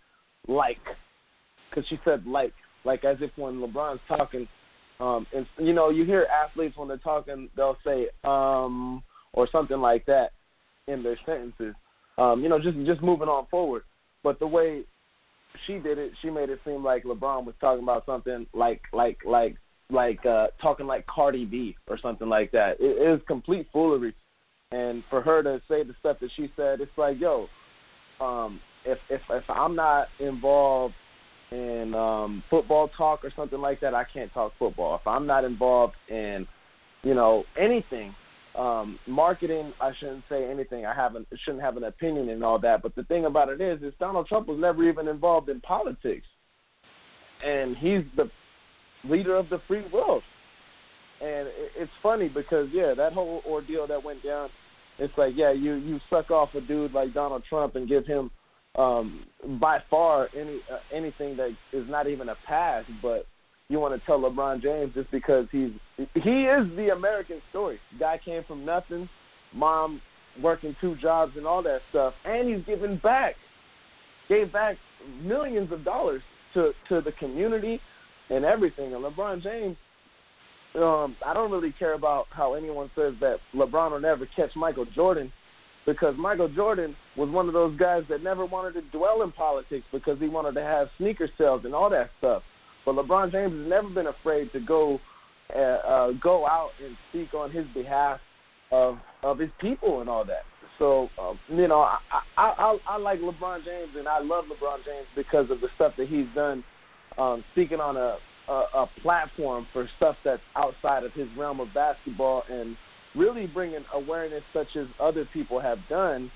like, 0.48 0.78
because 1.68 1.88
she 1.88 1.98
said 2.04 2.26
like 2.26 2.52
like 2.84 3.04
as 3.04 3.16
if 3.20 3.30
when 3.36 3.60
LeBron's 3.60 4.00
talking, 4.08 4.46
um, 5.00 5.26
and 5.34 5.46
you 5.58 5.72
know 5.72 5.90
you 5.90 6.04
hear 6.04 6.26
athletes 6.26 6.76
when 6.76 6.88
they're 6.88 6.98
talking 6.98 7.48
they'll 7.56 7.78
say 7.84 8.08
um 8.24 9.02
or 9.32 9.48
something 9.50 9.78
like 9.78 10.04
that 10.06 10.32
in 10.86 11.02
their 11.02 11.18
sentences. 11.24 11.74
Um, 12.18 12.42
you 12.42 12.48
know, 12.48 12.58
just 12.58 12.76
just 12.84 13.02
moving 13.02 13.28
on 13.28 13.46
forward. 13.50 13.82
But 14.22 14.38
the 14.38 14.46
way 14.46 14.82
she 15.66 15.74
did 15.74 15.98
it, 15.98 16.12
she 16.20 16.30
made 16.30 16.50
it 16.50 16.60
seem 16.64 16.84
like 16.84 17.04
LeBron 17.04 17.44
was 17.44 17.54
talking 17.60 17.82
about 17.82 18.04
something 18.06 18.46
like 18.52 18.82
like 18.92 19.18
like 19.24 19.56
like 19.90 20.24
uh 20.26 20.48
talking 20.60 20.86
like 20.86 21.06
Cardi 21.06 21.44
B 21.44 21.76
or 21.88 21.98
something 21.98 22.28
like 22.28 22.50
that. 22.52 22.76
It 22.80 23.00
is 23.00 23.20
complete 23.26 23.68
foolery. 23.72 24.14
And 24.72 25.02
for 25.10 25.20
her 25.20 25.42
to 25.42 25.60
say 25.68 25.82
the 25.82 25.94
stuff 25.98 26.18
that 26.20 26.30
she 26.36 26.50
said, 26.56 26.80
it's 26.80 26.96
like, 26.96 27.18
yo, 27.18 27.48
um, 28.20 28.60
if 28.84 28.98
if 29.08 29.20
if 29.30 29.44
I'm 29.48 29.74
not 29.74 30.08
involved 30.20 30.94
in 31.50 31.94
um 31.94 32.42
football 32.48 32.88
talk 32.96 33.24
or 33.24 33.32
something 33.34 33.60
like 33.60 33.80
that, 33.80 33.94
I 33.94 34.04
can't 34.04 34.32
talk 34.32 34.52
football. 34.58 34.96
If 34.96 35.06
I'm 35.06 35.26
not 35.26 35.44
involved 35.44 35.94
in, 36.08 36.46
you 37.02 37.14
know, 37.14 37.44
anything, 37.58 38.14
um, 38.56 38.98
marketing, 39.06 39.72
I 39.80 39.92
shouldn't 39.98 40.24
say 40.28 40.48
anything. 40.48 40.86
I 40.86 40.94
haven't 40.94 41.26
shouldn't 41.44 41.62
have 41.62 41.76
an 41.76 41.84
opinion 41.84 42.28
and 42.28 42.44
all 42.44 42.58
that. 42.60 42.82
But 42.82 42.94
the 42.94 43.04
thing 43.04 43.24
about 43.24 43.48
it 43.48 43.60
is, 43.60 43.82
is 43.82 43.92
Donald 43.98 44.26
Trump 44.26 44.48
was 44.48 44.58
never 44.58 44.88
even 44.88 45.08
involved 45.08 45.48
in 45.48 45.60
politics, 45.60 46.26
and 47.44 47.76
he's 47.76 48.02
the 48.16 48.30
leader 49.04 49.36
of 49.36 49.48
the 49.48 49.60
free 49.66 49.84
world. 49.92 50.22
And 51.20 51.48
it's 51.76 51.92
funny 52.02 52.28
because 52.28 52.68
yeah, 52.72 52.94
that 52.96 53.12
whole 53.12 53.42
ordeal 53.46 53.86
that 53.86 54.02
went 54.02 54.22
down, 54.24 54.48
it's 54.98 55.12
like 55.16 55.34
yeah, 55.36 55.52
you 55.52 55.74
you 55.74 56.00
suck 56.08 56.30
off 56.30 56.54
a 56.54 56.60
dude 56.60 56.92
like 56.92 57.12
Donald 57.14 57.42
Trump 57.48 57.76
and 57.76 57.88
give 57.88 58.06
him 58.06 58.30
um, 58.76 59.26
by 59.60 59.78
far 59.90 60.28
any 60.36 60.60
uh, 60.72 60.78
anything 60.94 61.36
that 61.36 61.50
is 61.72 61.88
not 61.88 62.06
even 62.06 62.28
a 62.28 62.36
pass, 62.46 62.84
but 63.02 63.26
you 63.68 63.78
want 63.78 63.98
to 63.98 64.04
tell 64.06 64.20
LeBron 64.20 64.62
James 64.62 64.92
just 64.94 65.10
because 65.10 65.46
he's 65.52 65.70
he 66.14 66.44
is 66.44 66.66
the 66.76 66.90
American 66.92 67.40
story. 67.50 67.78
Guy 67.98 68.20
came 68.24 68.44
from 68.44 68.64
nothing, 68.64 69.08
mom 69.54 70.00
working 70.42 70.74
two 70.80 70.96
jobs 70.96 71.32
and 71.36 71.46
all 71.46 71.62
that 71.62 71.80
stuff, 71.90 72.14
and 72.24 72.48
he's 72.48 72.64
giving 72.66 72.98
back. 72.98 73.34
Gave 74.28 74.52
back 74.52 74.76
millions 75.22 75.72
of 75.72 75.84
dollars 75.84 76.22
to 76.54 76.72
to 76.88 77.00
the 77.00 77.12
community 77.12 77.80
and 78.30 78.44
everything. 78.44 78.94
And 78.94 79.04
LeBron 79.04 79.42
James, 79.42 79.76
um, 80.76 81.16
I 81.26 81.34
don't 81.34 81.50
really 81.50 81.74
care 81.78 81.94
about 81.94 82.26
how 82.30 82.54
anyone 82.54 82.90
says 82.94 83.14
that 83.20 83.38
LeBron 83.54 83.90
will 83.90 84.00
never 84.00 84.26
catch 84.36 84.54
Michael 84.54 84.86
Jordan, 84.94 85.32
because 85.86 86.14
Michael 86.18 86.48
Jordan 86.48 86.94
was 87.16 87.28
one 87.30 87.48
of 87.48 87.54
those 87.54 87.76
guys 87.78 88.02
that 88.08 88.22
never 88.22 88.44
wanted 88.44 88.74
to 88.74 88.82
dwell 88.96 89.22
in 89.22 89.32
politics 89.32 89.84
because 89.92 90.18
he 90.18 90.28
wanted 90.28 90.52
to 90.52 90.62
have 90.62 90.88
sneaker 90.98 91.28
sales 91.38 91.62
and 91.64 91.74
all 91.74 91.90
that 91.90 92.10
stuff. 92.18 92.42
But 92.84 92.94
LeBron 92.94 93.32
James 93.32 93.52
has 93.52 93.68
never 93.68 93.88
been 93.88 94.06
afraid 94.06 94.52
to 94.52 94.60
go 94.60 95.00
uh, 95.54 95.58
uh, 95.58 96.12
go 96.22 96.46
out 96.46 96.70
and 96.84 96.96
speak 97.08 97.34
on 97.34 97.50
his 97.50 97.66
behalf 97.74 98.20
of 98.70 98.98
of 99.22 99.38
his 99.38 99.50
people 99.60 100.00
and 100.00 100.08
all 100.08 100.24
that. 100.24 100.42
So 100.78 101.08
um, 101.20 101.38
you 101.48 101.68
know, 101.68 101.80
I, 101.80 101.98
I 102.36 102.54
I 102.58 102.78
I 102.88 102.96
like 102.98 103.20
LeBron 103.20 103.64
James 103.64 103.90
and 103.96 104.08
I 104.08 104.20
love 104.20 104.44
LeBron 104.44 104.84
James 104.84 105.06
because 105.16 105.50
of 105.50 105.60
the 105.60 105.68
stuff 105.76 105.92
that 105.98 106.08
he's 106.08 106.26
done, 106.34 106.62
um, 107.18 107.44
speaking 107.52 107.80
on 107.80 107.96
a, 107.96 108.16
a 108.48 108.64
a 108.74 108.86
platform 109.02 109.66
for 109.72 109.88
stuff 109.96 110.16
that's 110.24 110.42
outside 110.56 111.04
of 111.04 111.12
his 111.12 111.28
realm 111.36 111.60
of 111.60 111.68
basketball 111.74 112.44
and 112.50 112.76
really 113.14 113.46
bringing 113.46 113.84
awareness 113.94 114.42
such 114.52 114.68
as 114.76 114.86
other 115.00 115.26
people 115.32 115.60
have 115.60 115.78
done. 115.88 116.30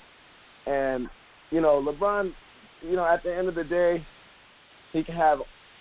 And 0.66 1.08
you 1.50 1.60
know, 1.60 1.80
LeBron, 1.82 2.32
you 2.82 2.96
know, 2.96 3.06
at 3.06 3.22
the 3.22 3.34
end 3.34 3.48
of 3.48 3.54
the 3.54 3.64
day, 3.64 4.04
he 4.92 5.04
can 5.04 5.14
have 5.14 5.38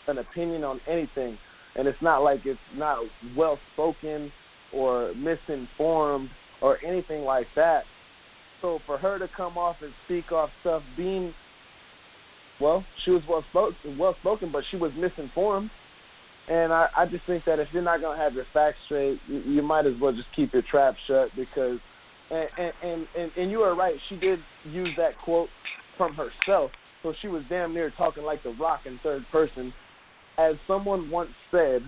an 0.07 0.17
opinion 0.17 0.63
on 0.63 0.79
anything, 0.87 1.37
and 1.75 1.87
it's 1.87 2.01
not 2.01 2.23
like 2.23 2.41
it's 2.45 2.59
not 2.75 2.99
well 3.35 3.57
spoken 3.73 4.31
or 4.73 5.13
misinformed 5.15 6.29
or 6.61 6.83
anything 6.85 7.21
like 7.23 7.47
that. 7.55 7.83
So 8.61 8.79
for 8.85 8.97
her 8.97 9.19
to 9.19 9.27
come 9.35 9.57
off 9.57 9.77
and 9.81 9.91
speak 10.05 10.31
off 10.31 10.49
stuff 10.61 10.81
being 10.95 11.33
well, 12.61 12.85
she 13.03 13.11
was 13.11 13.23
well 13.27 13.43
spoken, 13.49 13.97
well 13.97 14.15
spoken, 14.21 14.51
but 14.51 14.63
she 14.71 14.77
was 14.77 14.91
misinformed. 14.97 15.69
And 16.49 16.73
I, 16.73 16.87
I 16.97 17.05
just 17.05 17.25
think 17.25 17.45
that 17.45 17.59
if 17.59 17.69
you're 17.71 17.83
not 17.83 18.01
gonna 18.01 18.21
have 18.21 18.33
your 18.33 18.45
facts 18.53 18.77
straight, 18.85 19.19
you, 19.27 19.39
you 19.39 19.61
might 19.61 19.85
as 19.85 19.93
well 20.01 20.11
just 20.11 20.27
keep 20.35 20.53
your 20.53 20.63
trap 20.63 20.95
shut 21.07 21.29
because, 21.35 21.79
and 22.31 22.73
and 22.83 23.07
and 23.17 23.31
and 23.37 23.51
you 23.51 23.61
are 23.61 23.75
right. 23.75 23.95
She 24.09 24.17
did 24.17 24.39
use 24.65 24.89
that 24.97 25.17
quote 25.23 25.49
from 25.97 26.15
herself, 26.15 26.71
so 27.01 27.13
she 27.21 27.27
was 27.27 27.43
damn 27.49 27.73
near 27.73 27.91
talking 27.97 28.23
like 28.23 28.43
the 28.43 28.55
Rock 28.59 28.81
in 28.85 28.99
third 29.03 29.23
person 29.31 29.73
as 30.37 30.55
someone 30.67 31.09
once 31.09 31.29
said, 31.51 31.81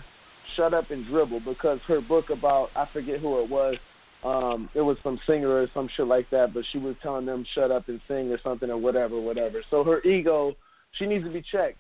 shut 0.55 0.73
up 0.73 0.91
and 0.91 1.05
dribble 1.07 1.41
because 1.41 1.79
her 1.87 2.01
book 2.01 2.29
about 2.29 2.69
I 2.75 2.87
forget 2.93 3.19
who 3.19 3.41
it 3.41 3.49
was. 3.49 3.75
Um, 4.23 4.69
it 4.73 4.81
was 4.81 4.97
some 5.03 5.19
singer 5.27 5.49
or 5.49 5.67
some 5.73 5.87
shit 5.95 6.07
like 6.07 6.29
that, 6.31 6.53
but 6.53 6.63
she 6.71 6.79
was 6.79 6.95
telling 7.03 7.25
them 7.25 7.45
shut 7.53 7.71
up 7.71 7.89
and 7.89 8.01
sing 8.07 8.31
or 8.31 8.39
something 8.43 8.69
or 8.69 8.77
whatever, 8.77 9.19
whatever. 9.19 9.61
So 9.69 9.83
her 9.83 10.01
ego, 10.03 10.55
she 10.93 11.05
needs 11.05 11.23
to 11.25 11.31
be 11.31 11.43
checked. 11.51 11.77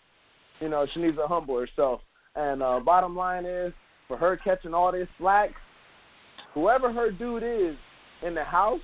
You 0.59 0.69
know, 0.69 0.85
she 0.93 1.01
needs 1.01 1.17
to 1.17 1.27
humble 1.27 1.59
herself. 1.59 2.01
And 2.35 2.61
uh, 2.61 2.79
bottom 2.79 3.15
line 3.15 3.45
is, 3.45 3.73
for 4.07 4.17
her 4.17 4.37
catching 4.37 4.73
all 4.73 4.91
this 4.91 5.07
slack, 5.17 5.51
whoever 6.53 6.91
her 6.91 7.11
dude 7.11 7.43
is 7.43 7.75
in 8.25 8.35
the 8.35 8.43
house, 8.43 8.81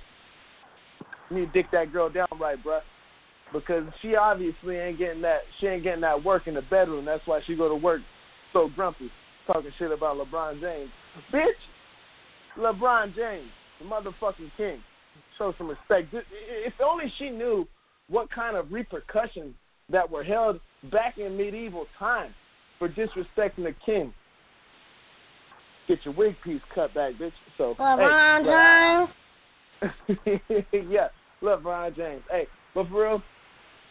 you 1.30 1.38
need 1.40 1.52
to 1.52 1.62
dick 1.62 1.70
that 1.72 1.92
girl 1.92 2.10
down 2.10 2.28
right, 2.40 2.62
bruh 2.64 2.80
because 3.52 3.84
she 4.00 4.16
obviously 4.16 4.76
ain't 4.76 4.98
getting 4.98 5.22
that 5.22 5.40
she 5.60 5.66
ain't 5.66 5.82
getting 5.82 6.00
that 6.00 6.24
work 6.24 6.46
in 6.46 6.54
the 6.54 6.62
bedroom. 6.62 7.04
That's 7.04 7.26
why 7.26 7.40
she 7.46 7.54
go 7.54 7.68
to 7.68 7.74
work 7.74 8.00
so 8.52 8.68
grumpy, 8.74 9.10
talking 9.46 9.70
shit 9.78 9.92
about 9.92 10.16
LeBron 10.16 10.60
James. 10.60 10.90
Bitch, 11.32 12.58
LeBron 12.58 13.14
James, 13.14 13.48
the 13.78 13.84
motherfucking 13.86 14.50
king. 14.56 14.82
Show 15.38 15.54
some 15.58 15.68
respect. 15.68 16.12
If 16.12 16.74
only 16.84 17.12
she 17.18 17.30
knew 17.30 17.66
what 18.08 18.30
kind 18.30 18.56
of 18.56 18.72
repercussions 18.72 19.54
that 19.90 20.10
were 20.10 20.24
held 20.24 20.60
back 20.90 21.18
in 21.18 21.36
medieval 21.36 21.86
times 21.98 22.34
for 22.82 22.88
disrespecting 22.88 23.62
the 23.62 23.74
king. 23.86 24.12
Get 25.86 25.98
your 26.04 26.14
wig 26.14 26.34
piece 26.42 26.60
cut 26.74 26.92
back, 26.94 27.12
bitch. 27.14 27.30
So 27.56 27.76
LeBron 27.78 29.08
hey, 29.80 29.88
James. 30.26 30.62
yeah, 30.90 31.08
look, 31.42 31.62
LeBron 31.62 31.94
James. 31.94 32.22
Hey, 32.28 32.48
but 32.74 32.88
for 32.88 33.02
real, 33.02 33.22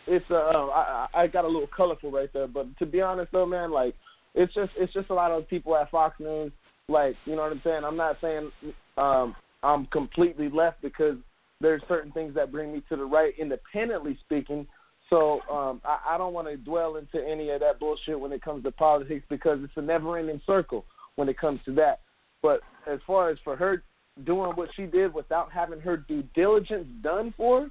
it's 0.07 0.25
uh, 0.29 0.33
I 0.35 1.07
I 1.13 1.27
got 1.27 1.45
a 1.45 1.47
little 1.47 1.69
colorful 1.73 2.11
right 2.11 2.29
there, 2.33 2.47
but 2.47 2.67
to 2.79 2.85
be 2.85 2.99
honest 2.99 3.31
though, 3.31 3.45
man, 3.45 3.71
like 3.71 3.95
it's 4.35 4.53
just 4.53 4.71
it's 4.77 4.91
just 4.91 5.09
a 5.09 5.13
lot 5.13 5.31
of 5.31 5.47
people 5.47 5.73
at 5.77 5.89
Fox 5.89 6.19
News, 6.19 6.51
like 6.89 7.15
you 7.23 7.37
know 7.37 7.43
what 7.43 7.53
I'm 7.53 7.61
saying. 7.63 7.83
I'm 7.85 7.97
not 7.97 8.17
saying 8.19 8.51
um 8.97 9.35
I'm 9.63 9.85
completely 9.87 10.49
left 10.49 10.81
because 10.81 11.15
there's 11.61 11.81
certain 11.87 12.11
things 12.11 12.35
that 12.35 12.51
bring 12.51 12.73
me 12.73 12.83
to 12.89 12.97
the 12.97 13.05
right, 13.05 13.33
independently 13.39 14.19
speaking. 14.25 14.67
So 15.11 15.41
um, 15.51 15.81
I, 15.83 16.15
I 16.15 16.17
don't 16.17 16.33
want 16.33 16.47
to 16.47 16.57
dwell 16.57 16.95
into 16.95 17.25
any 17.25 17.49
of 17.49 17.59
that 17.59 17.79
bullshit 17.79 18.19
when 18.19 18.31
it 18.31 18.41
comes 18.41 18.63
to 18.63 18.71
politics 18.71 19.25
because 19.29 19.59
it's 19.61 19.73
a 19.75 19.81
never-ending 19.81 20.41
circle 20.47 20.85
when 21.15 21.27
it 21.27 21.37
comes 21.37 21.59
to 21.65 21.73
that. 21.75 21.99
But 22.41 22.61
as 22.87 22.99
far 23.05 23.29
as 23.29 23.37
for 23.43 23.55
her 23.55 23.83
doing 24.25 24.51
what 24.51 24.69
she 24.75 24.85
did 24.85 25.13
without 25.13 25.51
having 25.51 25.81
her 25.81 25.97
due 25.97 26.23
diligence 26.33 26.87
done 27.03 27.33
for, 27.35 27.69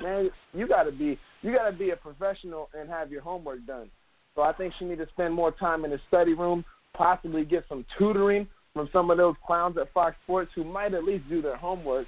man, 0.00 0.30
you 0.54 0.66
got 0.66 0.84
to 0.84 0.92
be 0.92 1.18
you 1.42 1.52
got 1.52 1.70
to 1.70 1.76
be 1.76 1.90
a 1.90 1.96
professional 1.96 2.68
and 2.78 2.88
have 2.88 3.12
your 3.12 3.22
homework 3.22 3.64
done. 3.66 3.90
So 4.34 4.42
I 4.42 4.52
think 4.52 4.74
she 4.78 4.84
need 4.84 4.98
to 4.98 5.06
spend 5.12 5.32
more 5.32 5.52
time 5.52 5.84
in 5.84 5.90
the 5.90 6.00
study 6.08 6.32
room, 6.34 6.64
possibly 6.94 7.44
get 7.44 7.64
some 7.68 7.84
tutoring 7.98 8.48
from 8.72 8.88
some 8.92 9.10
of 9.10 9.18
those 9.18 9.34
clowns 9.46 9.76
at 9.78 9.92
Fox 9.92 10.16
Sports 10.24 10.50
who 10.54 10.64
might 10.64 10.94
at 10.94 11.04
least 11.04 11.28
do 11.28 11.40
their 11.40 11.56
homework. 11.56 12.06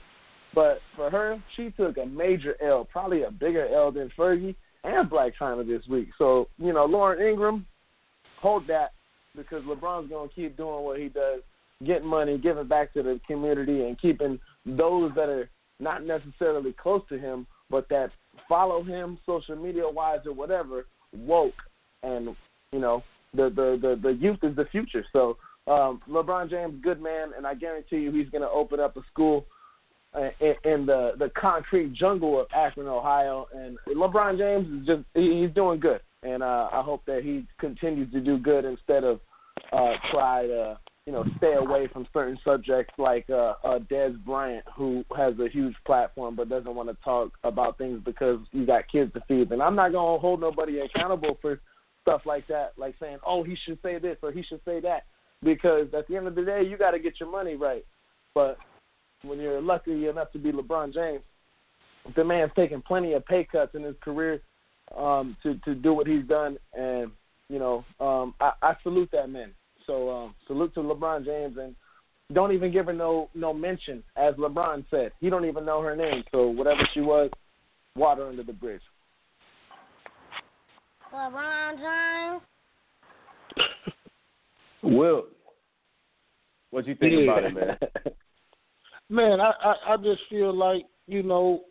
But 0.54 0.80
for 0.96 1.10
her, 1.10 1.42
she 1.56 1.70
took 1.70 1.98
a 1.98 2.06
major 2.06 2.56
L, 2.62 2.86
probably 2.90 3.22
a 3.22 3.30
bigger 3.30 3.68
L 3.68 3.92
than 3.92 4.10
Fergie 4.18 4.54
and 4.84 5.10
Blac 5.10 5.32
Chyna 5.40 5.66
this 5.66 5.86
week. 5.88 6.08
So, 6.18 6.48
you 6.58 6.72
know, 6.72 6.84
Lauren 6.84 7.26
Ingraham, 7.26 7.66
hold 8.40 8.66
that 8.68 8.92
because 9.36 9.62
LeBron's 9.64 10.08
going 10.08 10.28
to 10.28 10.34
keep 10.34 10.56
doing 10.56 10.84
what 10.84 10.98
he 10.98 11.08
does, 11.08 11.42
getting 11.86 12.08
money, 12.08 12.38
giving 12.38 12.66
back 12.66 12.92
to 12.94 13.02
the 13.02 13.20
community, 13.26 13.84
and 13.84 14.00
keeping 14.00 14.38
those 14.64 15.12
that 15.14 15.28
are 15.28 15.48
not 15.80 16.04
necessarily 16.04 16.72
close 16.72 17.02
to 17.08 17.18
him, 17.18 17.46
but 17.70 17.88
that 17.88 18.10
follow 18.48 18.82
him 18.82 19.18
social 19.26 19.56
media 19.56 19.88
wise 19.88 20.20
or 20.26 20.32
whatever, 20.32 20.86
woke. 21.12 21.54
And, 22.02 22.34
you 22.72 22.80
know, 22.80 23.02
the, 23.34 23.44
the, 23.44 23.78
the, 23.80 24.00
the 24.02 24.14
youth 24.14 24.38
is 24.42 24.56
the 24.56 24.64
future. 24.66 25.04
So 25.12 25.36
um, 25.66 26.00
LeBron 26.08 26.50
James, 26.50 26.80
good 26.82 27.00
man, 27.00 27.32
and 27.36 27.46
I 27.46 27.54
guarantee 27.54 27.98
you 27.98 28.12
he's 28.12 28.30
going 28.30 28.42
to 28.42 28.50
open 28.50 28.80
up 28.80 28.96
a 28.96 29.02
school 29.12 29.46
in, 30.16 30.54
in 30.64 30.86
the 30.86 31.12
the 31.18 31.30
concrete 31.38 31.92
jungle 31.92 32.40
of 32.40 32.46
Akron, 32.54 32.86
Ohio. 32.86 33.46
And 33.54 33.78
LeBron 33.88 34.38
James 34.38 34.80
is 34.80 34.86
just 34.86 35.04
he's 35.14 35.50
doing 35.54 35.80
good, 35.80 36.00
and 36.22 36.42
uh, 36.42 36.68
I 36.72 36.82
hope 36.82 37.02
that 37.06 37.22
he 37.22 37.46
continues 37.58 38.12
to 38.12 38.20
do 38.20 38.38
good 38.38 38.64
instead 38.64 39.04
of 39.04 39.20
uh, 39.72 39.94
try 40.10 40.46
to 40.46 40.78
you 41.06 41.12
know 41.12 41.24
stay 41.36 41.54
away 41.54 41.88
from 41.88 42.06
certain 42.12 42.38
subjects 42.44 42.94
like 42.98 43.28
uh, 43.30 43.54
uh, 43.64 43.78
Dez 43.90 44.16
Bryant, 44.24 44.64
who 44.76 45.04
has 45.16 45.34
a 45.38 45.48
huge 45.48 45.74
platform 45.86 46.36
but 46.36 46.48
doesn't 46.48 46.74
want 46.74 46.88
to 46.88 46.96
talk 47.04 47.32
about 47.44 47.78
things 47.78 48.00
because 48.04 48.38
you 48.52 48.66
got 48.66 48.88
kids 48.90 49.12
to 49.14 49.22
feed. 49.28 49.50
And 49.52 49.62
I'm 49.62 49.76
not 49.76 49.92
gonna 49.92 50.18
hold 50.18 50.40
nobody 50.40 50.80
accountable 50.80 51.38
for 51.40 51.60
stuff 52.02 52.22
like 52.24 52.46
that, 52.48 52.72
like 52.78 52.94
saying, 52.98 53.18
oh, 53.26 53.42
he 53.42 53.56
should 53.64 53.78
say 53.82 53.98
this 53.98 54.16
or 54.22 54.32
he 54.32 54.42
should 54.42 54.60
say 54.64 54.80
that 54.80 55.04
because 55.42 55.88
at 55.96 56.08
the 56.08 56.16
end 56.16 56.26
of 56.26 56.34
the 56.34 56.42
day, 56.42 56.62
you 56.62 56.76
got 56.76 56.92
to 56.92 56.98
get 56.98 57.20
your 57.20 57.30
money 57.30 57.54
right. 57.54 57.84
But 58.34 58.58
when 59.22 59.38
you're 59.38 59.60
lucky 59.60 60.06
enough 60.08 60.32
to 60.32 60.38
be 60.38 60.52
LeBron 60.52 60.92
James, 60.94 61.22
the 62.16 62.24
man's 62.24 62.52
taken 62.56 62.82
plenty 62.82 63.12
of 63.12 63.24
pay 63.26 63.44
cuts 63.44 63.74
in 63.74 63.82
his 63.82 63.96
career 64.00 64.40
um, 64.96 65.36
to 65.42 65.54
to 65.64 65.74
do 65.74 65.92
what 65.92 66.06
he's 66.06 66.24
done, 66.24 66.56
and 66.74 67.10
you 67.48 67.58
know, 67.58 67.84
um, 68.00 68.34
I, 68.40 68.52
I 68.62 68.76
salute 68.82 69.10
that 69.12 69.28
man. 69.28 69.52
So 69.86 70.10
um, 70.10 70.34
salute 70.46 70.74
to 70.74 70.80
LeBron 70.80 71.24
James, 71.24 71.56
and 71.58 71.74
don't 72.32 72.52
even 72.52 72.72
give 72.72 72.86
her 72.86 72.92
no 72.92 73.28
no 73.34 73.52
mention, 73.52 74.02
as 74.16 74.34
LeBron 74.34 74.84
said. 74.90 75.12
He 75.20 75.30
don't 75.30 75.44
even 75.44 75.64
know 75.64 75.82
her 75.82 75.96
name, 75.96 76.24
so 76.30 76.48
whatever 76.48 76.88
she 76.94 77.00
was, 77.00 77.30
water 77.96 78.26
under 78.26 78.42
the 78.42 78.52
bridge. 78.52 78.82
LeBron 81.12 82.38
James. 82.38 82.42
Will, 84.82 85.24
what 86.70 86.86
you 86.86 86.94
think 86.94 87.12
yeah. 87.12 87.22
about 87.24 87.44
it, 87.44 87.54
man? 87.54 87.76
man, 89.10 89.40
I, 89.40 89.52
I 89.62 89.94
I 89.94 89.96
just 89.96 90.22
feel 90.28 90.54
like 90.54 90.84
you 91.06 91.22
know, 91.22 91.62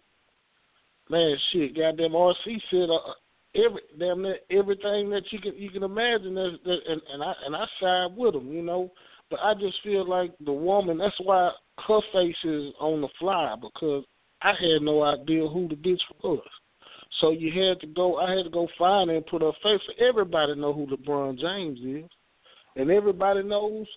man, 1.10 1.38
shit, 1.52 1.76
goddamn 1.76 2.12
RC 2.12 2.62
said 2.72 2.90
uh, 2.90 3.14
every 3.56 3.82
damn 4.00 4.22
near 4.22 4.38
everything 4.52 5.10
that 5.12 5.24
you 5.32 5.40
can 5.40 5.56
you 5.56 5.70
can 5.70 5.84
imagine, 5.84 6.36
that, 6.36 6.58
that, 6.66 6.80
and 6.88 7.02
and 7.14 7.24
I 7.24 7.34
and 7.46 7.56
I 7.56 7.66
side 7.80 8.16
with 8.16 8.36
him, 8.36 8.52
you 8.52 8.62
know. 8.62 8.92
But 9.30 9.42
I 9.42 9.54
just 9.56 9.78
feel 9.84 10.08
like 10.08 10.34
the 10.46 10.54
woman. 10.54 11.00
That's 11.00 11.20
why 11.22 11.52
her 11.88 12.00
face 12.14 12.36
is 12.44 12.74
on 12.80 13.02
the 13.02 13.10
fly 13.20 13.56
because 13.62 14.06
I 14.42 14.50
had 14.50 14.82
no 14.82 15.04
idea 15.04 15.48
who 15.48 15.68
the 15.68 15.76
bitch 15.76 16.00
was. 16.24 16.40
So 17.20 17.32
you 17.32 17.52
had 17.62 17.80
to 17.82 17.88
go. 17.88 18.18
I 18.18 18.36
had 18.36 18.44
to 18.46 18.50
go 18.50 18.68
find 18.78 19.10
her 19.10 19.18
and 19.18 19.26
put 19.26 19.42
her 19.42 19.52
face. 19.64 19.82
So 19.86 20.06
everybody 20.06 20.56
know 20.56 20.74
who 20.74 20.88
LeBron 20.88 21.40
James 21.40 21.80
is 21.80 22.10
and 22.78 22.92
everybody 22.92 23.44
knows 23.44 23.88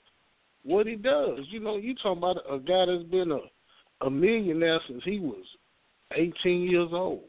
what 0.65 0.87
he 0.87 0.97
does. 0.97 1.41
You 1.51 1.61
know, 1.61 1.77
you 1.77 1.95
talking 1.95 2.19
about 2.19 2.39
a 2.51 2.59
guy 2.59 2.87
that's 2.87 3.09
been 3.11 3.33
a 3.33 3.39
a 4.03 4.11
millionaire 4.11 4.81
since 4.89 5.03
he 5.05 5.19
was 5.19 5.45
18 6.13 6.63
years 6.63 6.89
old. 6.93 7.25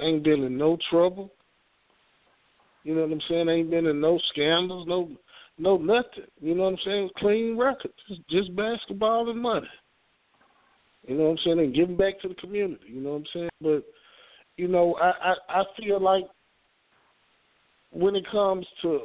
Ain't 0.00 0.22
been 0.22 0.44
in 0.44 0.56
no 0.56 0.78
trouble. 0.88 1.32
You 2.84 2.94
know 2.94 3.02
what 3.02 3.12
I'm 3.12 3.20
saying? 3.28 3.48
Ain't 3.48 3.70
been 3.70 3.86
in 3.86 4.00
no 4.00 4.18
scandals, 4.30 4.86
no 4.88 5.10
no 5.58 5.76
nothing. 5.76 6.24
You 6.40 6.54
know 6.54 6.64
what 6.64 6.74
I'm 6.74 6.78
saying? 6.84 7.10
Clean 7.18 7.58
record. 7.58 7.92
Just, 8.08 8.20
just 8.30 8.56
basketball 8.56 9.28
and 9.30 9.40
money. 9.40 9.68
You 11.06 11.16
know 11.16 11.24
what 11.24 11.30
I'm 11.30 11.38
saying? 11.44 11.58
And 11.58 11.74
giving 11.74 11.96
back 11.96 12.20
to 12.20 12.28
the 12.28 12.34
community. 12.34 12.84
You 12.86 13.00
know 13.00 13.10
what 13.10 13.16
I'm 13.16 13.26
saying? 13.34 13.50
But 13.60 13.84
you 14.56 14.68
know, 14.68 14.96
I 15.00 15.10
I, 15.10 15.60
I 15.60 15.64
feel 15.78 16.00
like 16.00 16.24
when 17.90 18.16
it 18.16 18.24
comes 18.30 18.66
to 18.82 19.02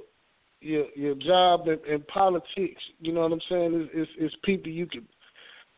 your 0.66 0.86
your 0.96 1.16
job 1.16 1.68
in, 1.68 1.80
in 1.92 2.02
politics. 2.04 2.82
You 3.00 3.14
know 3.14 3.22
what 3.22 3.34
I'm 3.34 3.42
saying? 3.50 3.90
Is 3.94 4.08
is 4.20 4.32
people 4.44 4.72
you 4.72 4.88
can 4.88 5.08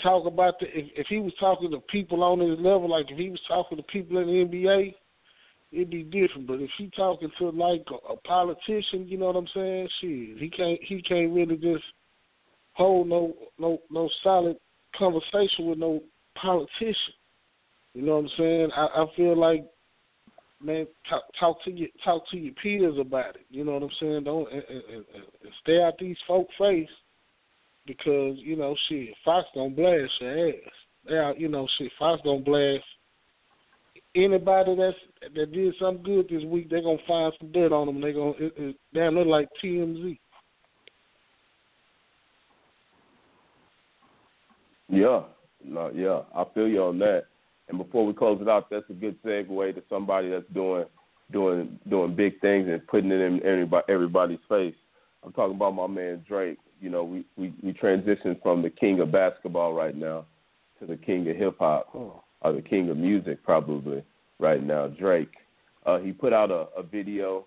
talk 0.02 0.26
about. 0.26 0.60
The, 0.60 0.68
if, 0.68 0.86
if 0.96 1.08
he 1.08 1.20
was 1.20 1.34
talking 1.40 1.72
to 1.72 1.80
people 1.80 2.24
on 2.24 2.40
his 2.40 2.58
level, 2.60 2.90
like 2.90 3.12
if 3.12 3.18
he 3.18 3.30
was 3.30 3.42
talking 3.48 3.78
to 3.78 3.84
people 3.84 4.18
in 4.20 4.28
the 4.28 4.58
NBA, 4.58 4.96
it'd 5.72 5.90
be 5.90 6.04
different. 6.04 6.48
But 6.48 6.62
if 6.62 6.70
he 6.78 6.90
talking 6.96 7.30
to 7.38 7.50
like 7.50 7.86
a, 7.92 8.14
a 8.14 8.18
politician, 8.18 9.08
you 9.08 9.18
know 9.18 9.26
what 9.28 9.36
I'm 9.36 9.48
saying? 9.54 9.90
Shit, 10.00 10.38
he 10.38 10.50
can't 10.50 10.80
he 10.84 11.02
can't 11.02 11.34
really 11.34 11.58
just 11.58 11.84
hold 12.74 13.08
no 13.10 13.34
no 13.60 13.80
no 13.92 14.10
solid 14.24 14.58
conversation 14.98 15.68
with 15.68 15.78
no 15.78 16.02
politician. 16.36 17.14
You 17.94 18.04
know 18.04 18.18
what 18.18 18.26
I'm 18.26 18.38
saying? 18.38 18.70
I, 18.76 18.86
I 18.86 19.06
feel 19.16 19.38
like 19.38 19.66
man, 20.62 20.88
talk, 21.10 21.24
talk 21.40 21.64
to 21.64 21.72
your 21.72 21.90
talk 22.04 22.30
to 22.32 22.38
your 22.38 22.54
peers 22.56 22.98
about 23.00 23.36
it. 23.36 23.46
You 23.50 23.64
know 23.64 23.74
what 23.74 23.84
I'm 23.84 23.90
saying? 24.00 24.24
Don't 24.24 24.52
and, 24.52 24.64
and, 24.70 25.06
and 25.14 25.54
stay 25.62 25.82
out 25.82 25.98
these 26.00 26.18
folk 26.28 26.48
face 26.58 26.90
because 27.86 28.38
you 28.40 28.56
know 28.56 28.76
shit, 28.88 29.10
Fox 29.24 29.48
gonna 29.54 29.70
blast 29.70 30.12
your 30.20 30.50
ass. 30.50 30.56
Yeah, 31.10 31.34
you 31.38 31.48
know 31.48 31.68
shit, 31.78 31.92
Fox 31.98 32.22
gonna 32.24 32.40
blast 32.42 32.84
anybody 34.16 34.76
that's 34.76 35.34
that 35.36 35.52
did 35.52 35.74
something 35.80 36.04
good 36.04 36.28
this 36.30 36.44
week. 36.46 36.70
They're 36.70 36.82
gonna 36.82 36.98
find 37.08 37.34
some 37.40 37.52
dirt 37.52 37.72
on 37.72 37.88
them. 37.88 38.02
They're 38.02 38.14
gonna 38.14 38.34
it, 38.40 38.54
it, 38.58 38.76
damn 38.94 39.16
look 39.16 39.28
like 39.28 39.50
TMZ. 39.64 40.20
Yeah, 44.90 45.24
no, 45.64 45.92
yeah, 45.94 46.22
I 46.36 46.46
feel 46.54 46.68
you 46.68 46.84
on 46.84 47.00
that. 47.00 47.26
And 47.70 47.78
before 47.78 48.06
we 48.06 48.14
close 48.14 48.40
it 48.42 48.48
out, 48.48 48.70
that's 48.70 48.90
a 48.90 48.94
good 48.94 49.22
segue 49.24 49.76
to 49.76 49.84
somebody 49.90 50.30
that's 50.30 50.46
doing 50.54 50.86
doing 51.32 51.78
doing 51.90 52.16
big 52.16 52.40
things 52.40 52.68
and 52.70 52.86
putting 52.88 53.12
it 53.12 53.20
in 53.20 53.44
everybody, 53.44 53.84
everybody's 53.90 54.40
face. 54.48 54.76
I'm 55.24 55.34
talking 55.34 55.56
about 55.56 55.76
my 55.76 55.88
man 55.88 56.24
Drake. 56.28 56.58
You 56.80 56.90
know, 56.90 57.04
we 57.04 57.26
we 57.36 57.54
we 57.62 57.74
transitioned 57.74 58.42
from 58.42 58.62
the 58.62 58.70
king 58.70 59.00
of 59.02 59.12
basketball 59.12 59.74
right 59.74 59.96
now 59.96 60.26
to 60.80 60.86
the 60.86 60.96
king 60.96 61.30
of 61.30 61.36
hip 61.36 61.58
hop 61.60 61.90
oh. 61.94 62.24
or 62.42 62.54
the 62.54 62.62
king 62.62 62.90
of 62.90 62.98
music 62.98 63.44
probably 63.44 64.04
right 64.40 64.64
now. 64.64 64.88
Drake. 64.88 65.32
Uh, 65.86 66.00
he 66.00 66.12
put 66.12 66.34
out 66.34 66.52
a, 66.52 66.68
a 66.78 66.84
video 66.84 67.46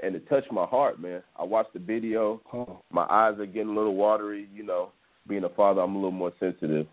and 0.00 0.16
it 0.16 0.28
touched 0.28 0.50
my 0.50 0.66
heart, 0.66 1.00
man. 1.00 1.22
I 1.38 1.44
watched 1.44 1.72
the 1.72 1.78
video. 1.78 2.40
Oh. 2.52 2.80
My 2.90 3.06
eyes 3.08 3.38
are 3.38 3.46
getting 3.46 3.70
a 3.70 3.74
little 3.74 3.94
watery. 3.94 4.48
You 4.52 4.64
know, 4.64 4.90
being 5.28 5.44
a 5.44 5.48
father, 5.48 5.80
I'm 5.80 5.94
a 5.94 5.98
little 5.98 6.10
more 6.10 6.32
sensitive. 6.40 6.86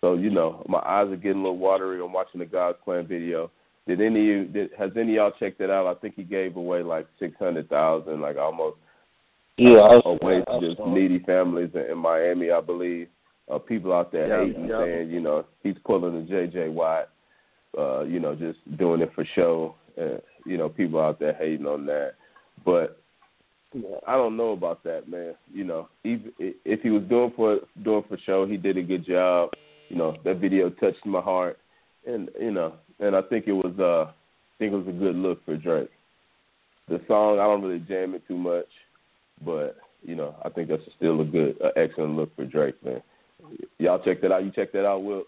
So 0.00 0.14
you 0.14 0.30
know, 0.30 0.64
my 0.68 0.78
eyes 0.78 1.08
are 1.08 1.16
getting 1.16 1.40
a 1.40 1.42
little 1.42 1.58
watery 1.58 2.00
on 2.00 2.12
watching 2.12 2.40
the 2.40 2.46
God's 2.46 2.78
Plan 2.84 3.06
video. 3.06 3.50
Did 3.86 4.00
any 4.00 4.20
of 4.20 4.26
you, 4.26 4.44
did, 4.44 4.70
has 4.78 4.90
any 4.96 5.12
of 5.12 5.16
y'all 5.16 5.32
checked 5.38 5.60
it 5.60 5.70
out? 5.70 5.86
I 5.86 5.98
think 5.98 6.14
he 6.14 6.22
gave 6.22 6.56
away 6.56 6.82
like 6.82 7.06
six 7.18 7.34
hundred 7.38 7.68
thousand, 7.68 8.20
like 8.20 8.36
almost 8.36 8.76
yeah, 9.56 9.78
uh, 9.78 10.00
away 10.04 10.42
to 10.42 10.60
just 10.60 10.80
needy 10.86 11.18
families 11.20 11.70
in, 11.74 11.92
in 11.92 11.98
Miami, 11.98 12.50
I 12.50 12.60
believe. 12.60 13.08
Uh, 13.50 13.58
people 13.58 13.94
out 13.94 14.12
there 14.12 14.28
yeah, 14.28 14.46
hating, 14.46 14.68
yeah. 14.68 14.84
saying 14.84 15.10
you 15.10 15.20
know 15.20 15.44
he's 15.62 15.76
pulling 15.84 16.14
the 16.14 16.28
J.J. 16.28 16.68
Watt, 16.68 17.08
uh, 17.78 18.02
you 18.02 18.20
know, 18.20 18.34
just 18.34 18.58
doing 18.76 19.00
it 19.00 19.10
for 19.14 19.24
show. 19.34 19.74
Uh, 19.98 20.18
you 20.44 20.58
know, 20.58 20.68
people 20.68 21.00
out 21.00 21.18
there 21.18 21.32
hating 21.32 21.66
on 21.66 21.86
that, 21.86 22.12
but 22.64 23.00
I 24.06 24.12
don't 24.12 24.36
know 24.36 24.50
about 24.50 24.84
that, 24.84 25.08
man. 25.08 25.34
You 25.52 25.64
know, 25.64 25.88
even 26.04 26.30
if 26.38 26.82
he 26.82 26.90
was 26.90 27.02
doing 27.04 27.32
for 27.34 27.60
doing 27.82 28.04
for 28.06 28.18
show, 28.26 28.46
he 28.46 28.58
did 28.58 28.76
a 28.76 28.82
good 28.82 29.04
job 29.04 29.50
you 29.88 29.96
know 29.96 30.16
that 30.24 30.38
video 30.38 30.70
touched 30.70 31.04
my 31.04 31.20
heart, 31.20 31.58
and 32.06 32.30
you 32.40 32.50
know, 32.50 32.74
and 33.00 33.16
I 33.16 33.22
think 33.22 33.46
it 33.46 33.52
was 33.52 33.74
uh, 33.78 34.10
I 34.10 34.54
think 34.58 34.72
it 34.72 34.76
was 34.76 34.88
a 34.88 34.98
good 34.98 35.16
look 35.16 35.44
for 35.44 35.56
Drake. 35.56 35.90
The 36.88 37.00
song 37.06 37.38
I 37.38 37.44
don't 37.44 37.62
really 37.62 37.80
jam 37.80 38.14
it 38.14 38.26
too 38.26 38.36
much, 38.36 38.68
but 39.44 39.76
you 40.02 40.14
know 40.14 40.34
I 40.44 40.48
think 40.48 40.68
that's 40.68 40.82
still 40.96 41.20
a 41.20 41.24
good, 41.24 41.56
uh, 41.62 41.70
excellent 41.76 42.16
look 42.16 42.34
for 42.36 42.44
Drake, 42.44 42.82
man. 42.84 43.02
Y'all 43.78 44.02
check 44.04 44.20
that 44.22 44.32
out. 44.32 44.44
You 44.44 44.50
check 44.50 44.72
that 44.72 44.86
out, 44.86 45.02
Will? 45.02 45.24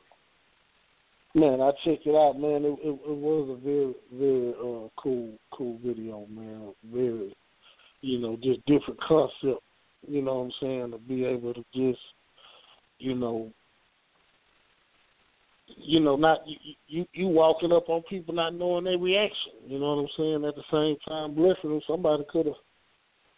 Man, 1.35 1.61
I 1.61 1.71
checked 1.85 2.07
it 2.07 2.15
out, 2.15 2.41
man. 2.41 2.65
It, 2.65 2.79
it, 2.83 3.01
it 3.07 3.17
was 3.17 3.51
a 3.51 3.65
very, 3.65 3.95
very 4.13 4.51
uh, 4.51 4.89
cool, 5.01 5.39
cool 5.53 5.79
video, 5.85 6.27
man. 6.29 6.75
Very, 6.93 7.37
you 8.01 8.19
know, 8.19 8.37
just 8.43 8.65
different 8.67 9.01
concept. 9.01 9.63
You 10.09 10.23
know 10.23 10.35
what 10.35 10.45
I'm 10.47 10.53
saying? 10.61 10.91
To 10.91 10.99
be 10.99 11.25
able 11.25 11.55
to 11.55 11.65
just, 11.73 12.01
you 12.99 13.15
know, 13.15 13.53
you 15.77 16.01
know, 16.01 16.17
not 16.17 16.41
you, 16.47 16.75
you 16.87 17.07
you 17.13 17.27
walking 17.27 17.73
up 17.73 17.89
on 17.89 18.03
people 18.03 18.35
not 18.35 18.55
knowing 18.55 18.85
their 18.85 18.99
reaction. 18.99 19.53
You 19.67 19.79
know 19.79 19.95
what 19.95 20.03
I'm 20.03 20.09
saying? 20.17 20.45
At 20.45 20.55
the 20.55 20.63
same 20.71 20.97
time, 21.09 21.35
blessing 21.35 21.71
them, 21.71 21.81
somebody 21.87 22.25
could 22.31 22.47
have 22.47 22.55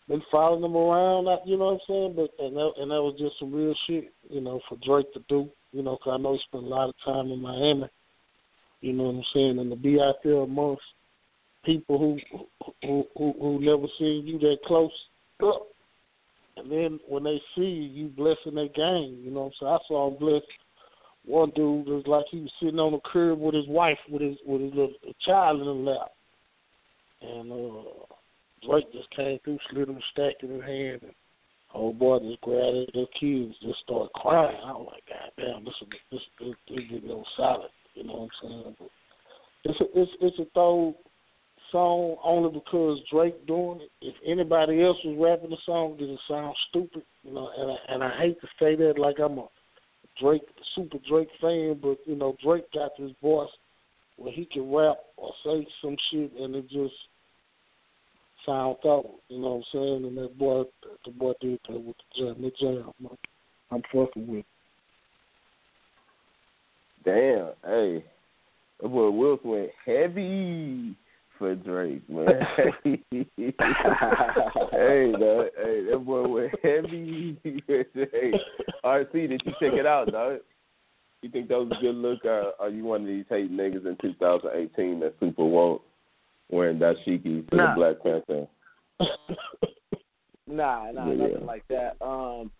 been 0.09 0.23
following 0.31 0.63
them 0.63 0.77
around. 0.77 1.27
You 1.47 1.57
know 1.57 1.67
what 1.67 1.73
I'm 1.75 1.81
saying? 1.89 2.15
But 2.17 2.45
and 2.45 2.57
that, 2.57 2.73
and 2.79 2.91
that 2.91 3.03
was 3.03 3.17
just 3.19 3.39
some 3.39 3.53
real 3.53 3.75
shit, 3.87 4.13
you 4.29 4.41
know, 4.41 4.61
for 4.69 4.77
Drake 4.85 5.13
to 5.15 5.21
do. 5.29 5.49
You 5.73 5.83
know, 5.83 5.97
because 5.97 6.19
I 6.19 6.23
know 6.23 6.35
he 6.35 6.41
spent 6.49 6.65
a 6.65 6.67
lot 6.67 6.89
of 6.89 6.95
time 7.05 7.31
in 7.31 7.41
Miami. 7.41 7.89
You 8.81 8.93
know 8.93 9.05
what 9.05 9.15
I'm 9.17 9.25
saying? 9.33 9.59
And 9.59 9.71
to 9.71 9.77
be 9.77 10.01
out 10.01 10.17
there 10.23 10.43
amongst 10.43 10.83
people 11.65 11.99
who 11.99 12.19
who 12.83 13.07
who, 13.17 13.35
who 13.41 13.61
never 13.61 13.87
seen 13.99 14.27
you 14.27 14.39
that 14.41 14.59
close 14.67 14.91
up, 15.45 15.69
and 16.57 16.71
then 16.71 17.01
when 17.09 17.25
they 17.25 17.41
see 17.55 17.63
you, 17.63 18.05
you 18.05 18.09
blessing 18.09 18.55
their 18.55 18.69
game. 18.69 19.21
You 19.23 19.31
know, 19.31 19.51
so 19.59 19.67
I 19.67 19.79
saw 19.89 20.11
him 20.11 20.19
bless 20.19 20.43
one 21.25 21.53
dude 21.55 21.87
was 21.87 22.05
like 22.07 22.25
he 22.31 22.41
was 22.41 22.51
sitting 22.61 22.81
on 22.81 22.93
the 22.93 23.01
curb 23.05 23.39
with 23.39 23.55
his 23.55 23.69
wife 23.69 23.99
with 24.11 24.23
his 24.23 24.37
with 24.45 24.61
his 24.61 24.71
little 24.71 24.95
child 25.25 25.61
in 25.61 25.67
the 25.67 25.73
lap, 25.73 26.11
and 27.21 27.53
uh, 27.53 28.67
Drake 28.67 28.93
just 28.93 29.11
came 29.15 29.39
through, 29.45 29.59
slid 29.71 29.89
him 29.89 29.97
a 29.97 30.01
stack 30.13 30.43
in 30.43 30.51
his 30.51 30.63
hand, 30.63 31.01
and 31.03 31.13
old 31.75 31.99
boy 31.99 32.19
just 32.19 32.41
grabbed 32.41 32.91
their 32.95 33.07
kids, 33.19 33.55
just 33.63 33.81
started 33.85 34.13
crying. 34.15 34.59
I 34.65 34.73
was 34.73 34.93
like, 34.93 35.05
God 35.09 35.31
damn, 35.37 35.65
this 35.65 35.75
is 35.81 35.89
this 36.11 36.21
this, 36.41 36.55
this 36.69 36.85
getting 36.91 37.09
no 37.09 37.25
solid. 37.37 37.71
You 37.95 38.05
know 38.05 38.15
what 38.15 38.31
I'm 38.45 38.51
saying? 38.51 38.77
But 38.79 38.91
it's 39.65 39.81
a 39.81 40.01
it's 40.01 40.11
it's 40.21 40.39
a 40.41 40.47
throw 40.55 40.97
song 41.71 42.17
only 42.25 42.51
because 42.51 42.99
Drake 43.11 43.47
doing 43.47 43.81
it. 43.81 43.91
If 44.01 44.15
anybody 44.27 44.83
else 44.83 44.99
was 45.05 45.17
rapping 45.19 45.51
the 45.51 45.57
song, 45.65 45.97
it 45.99 46.09
would 46.09 46.19
sound 46.29 46.55
stupid. 46.69 47.03
You 47.23 47.33
know, 47.33 47.49
and 47.57 47.71
I, 47.71 47.95
and 47.95 48.05
I 48.05 48.19
hate 48.19 48.41
to 48.41 48.49
say 48.59 48.75
that 48.77 48.99
like 48.99 49.19
I'm 49.19 49.39
a 49.39 49.47
Drake, 50.21 50.43
super 50.75 50.99
Drake 51.09 51.29
fan, 51.41 51.79
but 51.83 51.99
you 52.07 52.17
know 52.17 52.37
Drake 52.45 52.71
got 52.73 52.93
this 52.99 53.13
voice 53.23 53.51
where 54.17 54.33
he 54.33 54.45
can 54.45 54.73
rap 54.73 54.99
or 55.17 55.33
say 55.45 55.67
some 55.81 55.97
shit 56.11 56.33
and 56.39 56.55
it 56.55 56.69
just 56.69 56.95
sounds 58.47 58.79
out. 58.85 59.11
You 59.29 59.41
know 59.41 59.55
what 59.55 59.57
I'm 59.57 59.65
saying? 59.73 60.05
And 60.07 60.19
that 60.19 60.39
boy, 60.39 60.65
the 61.05 61.11
boy 61.13 61.33
did 61.41 61.59
that 61.69 61.81
with 61.81 61.97
the 62.17 62.25
jam. 62.25 62.43
The 62.43 62.53
jam, 62.61 62.93
man. 63.01 63.17
I'm 63.71 63.83
fucking 63.93 64.27
with. 64.27 64.45
Damn, 67.05 67.53
hey, 67.65 68.05
that 68.81 68.89
boy 68.89 69.11
Will 69.11 69.41
went 69.43 69.71
heavy 69.85 70.97
for 71.37 71.55
Drake, 71.57 72.09
man. 72.09 72.27
hey, 72.85 73.03
dog. 75.19 75.49
Hey, 75.57 75.85
that 75.91 76.03
boy 76.05 76.29
went 76.29 76.53
heavy. 76.63 77.39
hey, 77.67 78.33
RC, 78.85 79.13
did 79.13 79.43
you 79.45 79.53
check 79.61 79.73
it 79.73 79.87
out, 79.87 80.11
dog? 80.11 80.39
You 81.23 81.31
think 81.31 81.49
that 81.49 81.59
was 81.59 81.71
a 81.71 81.81
good 81.81 81.95
look, 81.95 82.25
or 82.25 82.53
are 82.59 82.69
you 82.69 82.85
one 82.85 83.03
of 83.03 83.07
these 83.07 83.25
hate 83.29 83.53
niggas 83.53 83.87
in 83.87 83.97
2018 84.01 85.01
that 85.01 85.15
super 85.21 85.45
won't 85.45 85.81
wearing 86.51 86.79
dashiki 86.79 87.49
to 87.49 87.57
nah. 87.57 87.75
the 87.75 87.75
Black 87.77 88.03
Panther? 88.03 88.47
nah, 90.49 90.91
nah, 90.91 91.11
Yeah. 91.11 91.29
nothing 91.29 91.47
like 91.47 91.67
that. 91.69 91.97
Um, 92.01 92.51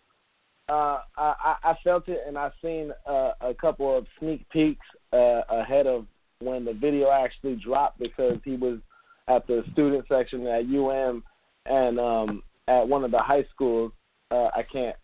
uh, 0.69 0.99
I, 1.17 1.33
I 1.43 1.55
I 1.63 1.77
felt 1.83 2.07
it, 2.07 2.21
and 2.25 2.37
I've 2.37 2.53
seen 2.61 2.91
uh, 3.05 3.31
a 3.41 3.53
couple 3.53 3.95
of 3.97 4.07
sneak 4.19 4.47
peeks 4.49 4.85
uh, 5.11 5.41
ahead 5.49 5.87
of 5.87 6.05
when 6.39 6.63
the 6.63 6.73
video 6.73 7.11
actually 7.11 7.55
dropped 7.55 7.99
because 7.99 8.37
he 8.45 8.55
was 8.55 8.79
at 9.27 9.45
the 9.47 9.63
student 9.73 10.05
section 10.07 10.47
at 10.47 10.63
UM 10.63 11.21
and 11.65 11.99
um, 11.99 12.43
at 12.69 12.87
one 12.87 13.03
of 13.03 13.11
the 13.11 13.19
high 13.19 13.45
schools. 13.53 13.91
Uh, 14.31 14.49
I 14.55 14.63
can't 14.71 14.95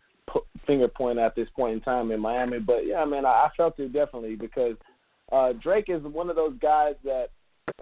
finger 0.66 0.88
point 0.88 1.20
at 1.20 1.36
this 1.36 1.48
point 1.56 1.74
in 1.74 1.82
time 1.82 2.12
in 2.12 2.20
Miami, 2.20 2.60
but 2.60 2.86
yeah, 2.86 3.04
man, 3.06 3.26
I, 3.26 3.30
I 3.30 3.50
felt 3.56 3.80
it 3.80 3.94
definitely 3.94 4.36
because 4.36 4.76
uh, 5.32 5.54
Drake 5.62 5.86
is 5.88 6.02
one 6.04 6.30
of 6.30 6.36
those 6.36 6.54
guys 6.62 6.96
that 7.04 7.30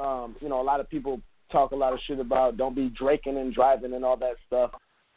um, 0.01 0.35
you 0.41 0.49
know 0.49 0.61
a 0.61 0.63
lot 0.63 0.79
of 0.79 0.89
people 0.89 1.21
talk 1.51 1.71
a 1.71 1.75
lot 1.75 1.93
of 1.93 1.99
shit 2.07 2.19
about. 2.19 2.57
Don't 2.57 2.75
be 2.75 2.89
draking 2.89 3.37
and 3.37 3.53
driving 3.53 3.93
and 3.93 4.03
all 4.03 4.17
that 4.17 4.35
stuff. 4.45 4.71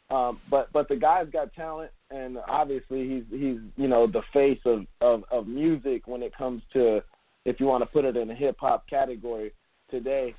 Um, 0.09 0.39
but 0.49 0.71
but 0.73 0.89
the 0.89 0.95
guy's 0.95 1.29
got 1.29 1.53
talent, 1.53 1.91
and 2.09 2.37
obviously 2.47 3.07
he's 3.07 3.23
he's 3.29 3.57
you 3.77 3.87
know 3.87 4.07
the 4.07 4.21
face 4.33 4.59
of, 4.65 4.85
of 4.99 5.23
of 5.31 5.47
music 5.47 6.07
when 6.07 6.21
it 6.21 6.35
comes 6.37 6.61
to 6.73 7.01
if 7.45 7.59
you 7.59 7.65
want 7.65 7.81
to 7.81 7.87
put 7.87 8.05
it 8.05 8.17
in 8.17 8.29
a 8.29 8.35
hip 8.35 8.57
hop 8.59 8.87
category 8.89 9.53
today. 9.89 10.35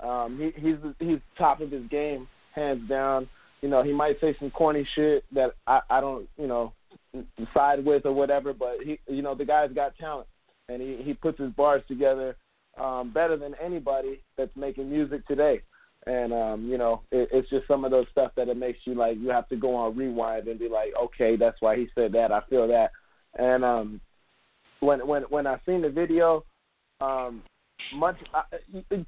Um, 0.00 0.38
he, 0.38 0.60
he's 0.60 0.76
he's 1.00 1.18
top 1.36 1.60
of 1.60 1.70
his 1.70 1.86
game, 1.90 2.28
hands 2.54 2.88
down. 2.88 3.28
You 3.62 3.68
know, 3.68 3.82
he 3.82 3.92
might 3.92 4.20
say 4.20 4.36
some 4.38 4.50
corny 4.50 4.86
shit 4.94 5.24
that 5.32 5.52
I, 5.66 5.80
I 5.90 6.00
don't, 6.00 6.28
you 6.36 6.46
know, 6.46 6.72
side 7.54 7.84
with 7.84 8.04
or 8.04 8.12
whatever, 8.12 8.52
but 8.52 8.76
he, 8.84 8.98
you 9.08 9.22
know, 9.22 9.34
the 9.34 9.44
guy's 9.44 9.72
got 9.72 9.96
talent, 9.96 10.28
and 10.68 10.80
he 10.80 11.00
he 11.02 11.14
puts 11.14 11.38
his 11.38 11.50
bars 11.52 11.82
together 11.88 12.36
um, 12.80 13.12
better 13.12 13.36
than 13.36 13.54
anybody 13.62 14.20
that's 14.36 14.54
making 14.56 14.90
music 14.90 15.26
today. 15.26 15.62
And 16.06 16.32
um, 16.32 16.66
you 16.66 16.78
know, 16.78 17.02
it, 17.10 17.28
it's 17.32 17.50
just 17.50 17.66
some 17.66 17.84
of 17.84 17.90
those 17.90 18.06
stuff 18.12 18.32
that 18.36 18.48
it 18.48 18.56
makes 18.56 18.78
you 18.84 18.94
like 18.94 19.18
you 19.18 19.30
have 19.30 19.48
to 19.48 19.56
go 19.56 19.74
on 19.74 19.96
rewind 19.96 20.46
and 20.46 20.58
be 20.58 20.68
like, 20.68 20.92
okay, 21.00 21.36
that's 21.36 21.60
why 21.60 21.76
he 21.76 21.88
said 21.94 22.12
that. 22.12 22.30
I 22.30 22.40
feel 22.48 22.68
that. 22.68 22.90
And 23.38 23.64
um, 23.64 24.00
when 24.80 25.06
when 25.06 25.22
when 25.22 25.46
I 25.46 25.58
seen 25.66 25.82
the 25.82 25.90
video, 25.90 26.44
um, 27.00 27.42
much 27.94 28.16
I, 28.32 28.42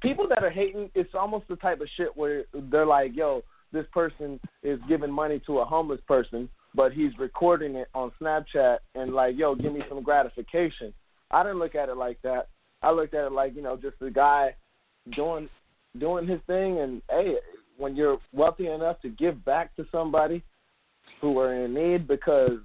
people 0.01 0.27
that 0.27 0.43
are 0.43 0.49
hating, 0.49 0.89
it's 0.93 1.13
almost 1.13 1.47
the 1.47 1.55
type 1.55 1.79
of 1.79 1.87
shit 1.95 2.15
where 2.17 2.43
they're 2.69 2.85
like, 2.85 3.15
yo, 3.15 3.43
this 3.71 3.85
person 3.93 4.39
is 4.63 4.79
giving 4.87 5.11
money 5.11 5.41
to 5.45 5.59
a 5.59 5.65
homeless 5.65 6.01
person, 6.07 6.49
but 6.75 6.91
he's 6.91 7.17
recording 7.17 7.75
it 7.75 7.87
on 7.93 8.11
Snapchat 8.21 8.79
and 8.95 9.13
like, 9.13 9.37
yo, 9.37 9.55
give 9.55 9.73
me 9.73 9.81
some 9.89 10.03
gratification. 10.03 10.93
I 11.31 11.43
didn't 11.43 11.59
look 11.59 11.75
at 11.75 11.89
it 11.89 11.97
like 11.97 12.21
that. 12.23 12.49
I 12.81 12.91
looked 12.91 13.13
at 13.13 13.25
it 13.25 13.31
like, 13.31 13.55
you 13.55 13.61
know, 13.61 13.77
just 13.77 13.99
the 13.99 14.09
guy 14.09 14.55
doing 15.15 15.49
doing 15.97 16.27
his 16.27 16.39
thing 16.45 16.79
and 16.79 17.01
hey, 17.09 17.35
when 17.77 17.95
you're 17.95 18.19
wealthy 18.31 18.67
enough 18.67 19.01
to 19.01 19.09
give 19.09 19.43
back 19.43 19.75
to 19.75 19.85
somebody 19.91 20.43
who 21.19 21.39
are 21.39 21.65
in 21.65 21.73
need 21.73 22.07
because 22.07 22.59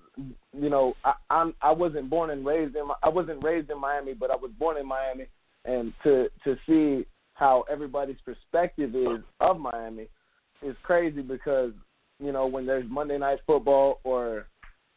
you 0.52 0.70
know, 0.70 0.94
I 1.05 1.14
I'm 1.30 1.55
I 1.61 1.72
wasn't 1.72 2.11
born 2.11 2.30
and 2.30 2.44
raised 2.44 2.76
in 2.76 2.86
I 3.02 3.09
wasn't 3.09 3.42
raised 3.42 3.70
in 3.70 3.80
Miami, 3.80 4.14
but 4.14 4.30
I 4.30 4.36
was 4.36 4.50
born 4.59 4.76
in 4.76 4.86
Miami 4.86 5.26
and 5.64 5.92
to 6.02 6.28
to 6.44 6.57
see 6.66 7.07
how 7.34 7.64
everybody's 7.70 8.20
perspective 8.24 8.94
is 8.94 9.20
of 9.40 9.59
Miami 9.59 10.09
is 10.64 10.76
crazy 10.82 11.22
because 11.22 11.72
you 12.18 12.32
know 12.32 12.46
when 12.46 12.66
there's 12.66 12.88
Monday 12.88 13.18
night 13.18 13.40
football 13.46 14.00
or 14.04 14.46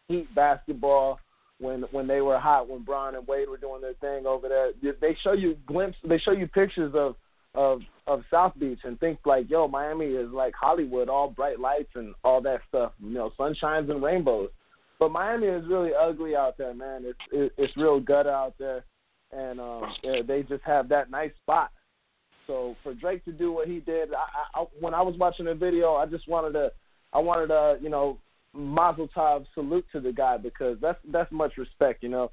Heat 0.07 0.33
basketball 0.33 1.19
when 1.59 1.83
when 1.91 2.07
they 2.07 2.21
were 2.21 2.39
hot 2.39 2.69
when 2.69 2.83
Bron 2.83 3.15
and 3.15 3.27
Wade 3.27 3.49
were 3.49 3.57
doing 3.57 3.81
their 3.81 3.93
thing 3.95 4.25
over 4.25 4.47
there 4.47 4.71
they 5.01 5.17
show 5.23 5.33
you 5.33 5.57
glimpses 5.65 6.01
they 6.07 6.19
show 6.19 6.31
you 6.31 6.47
pictures 6.47 6.93
of 6.95 7.15
of 7.55 7.81
of 8.05 8.23
South 8.31 8.53
Beach 8.57 8.79
and 8.83 8.99
think 8.99 9.19
like 9.25 9.49
yo 9.49 9.67
Miami 9.67 10.05
is 10.05 10.29
like 10.29 10.53
Hollywood 10.59 11.09
all 11.09 11.29
bright 11.29 11.59
lights 11.59 11.89
and 11.95 12.13
all 12.23 12.41
that 12.41 12.61
stuff 12.69 12.93
you 12.99 13.09
know 13.09 13.31
sunshines 13.37 13.91
and 13.91 14.01
rainbows. 14.01 14.49
But 14.99 15.11
Miami 15.11 15.47
is 15.47 15.67
really 15.67 15.91
ugly 15.93 16.35
out 16.35 16.57
there 16.57 16.73
man. 16.73 17.03
It's 17.05 17.19
it, 17.31 17.51
it's 17.57 17.75
real 17.75 17.99
gutter 17.99 18.31
out 18.31 18.55
there. 18.57 18.85
And 19.31 19.59
um, 19.59 19.83
yeah, 20.03 20.21
they 20.25 20.43
just 20.43 20.63
have 20.63 20.87
that 20.89 21.11
nice 21.11 21.31
spot. 21.41 21.71
So 22.47 22.75
for 22.81 22.93
Drake 22.93 23.23
to 23.25 23.31
do 23.31 23.51
what 23.51 23.67
he 23.67 23.79
did, 23.79 24.13
I, 24.13 24.59
I, 24.59 24.65
when 24.79 24.93
I 24.93 25.01
was 25.01 25.15
watching 25.17 25.45
the 25.45 25.53
video, 25.53 25.95
I 25.95 26.05
just 26.05 26.27
wanted 26.27 26.53
to, 26.53 26.71
I 27.13 27.19
wanted 27.19 27.47
to, 27.47 27.77
you 27.81 27.89
know, 27.89 28.17
Mazel 28.53 29.09
Tov 29.15 29.45
salute 29.53 29.85
to 29.91 29.99
the 29.99 30.11
guy 30.11 30.37
because 30.37 30.77
that's 30.81 30.97
that's 31.11 31.31
much 31.31 31.57
respect, 31.57 32.01
you 32.01 32.09
know. 32.09 32.31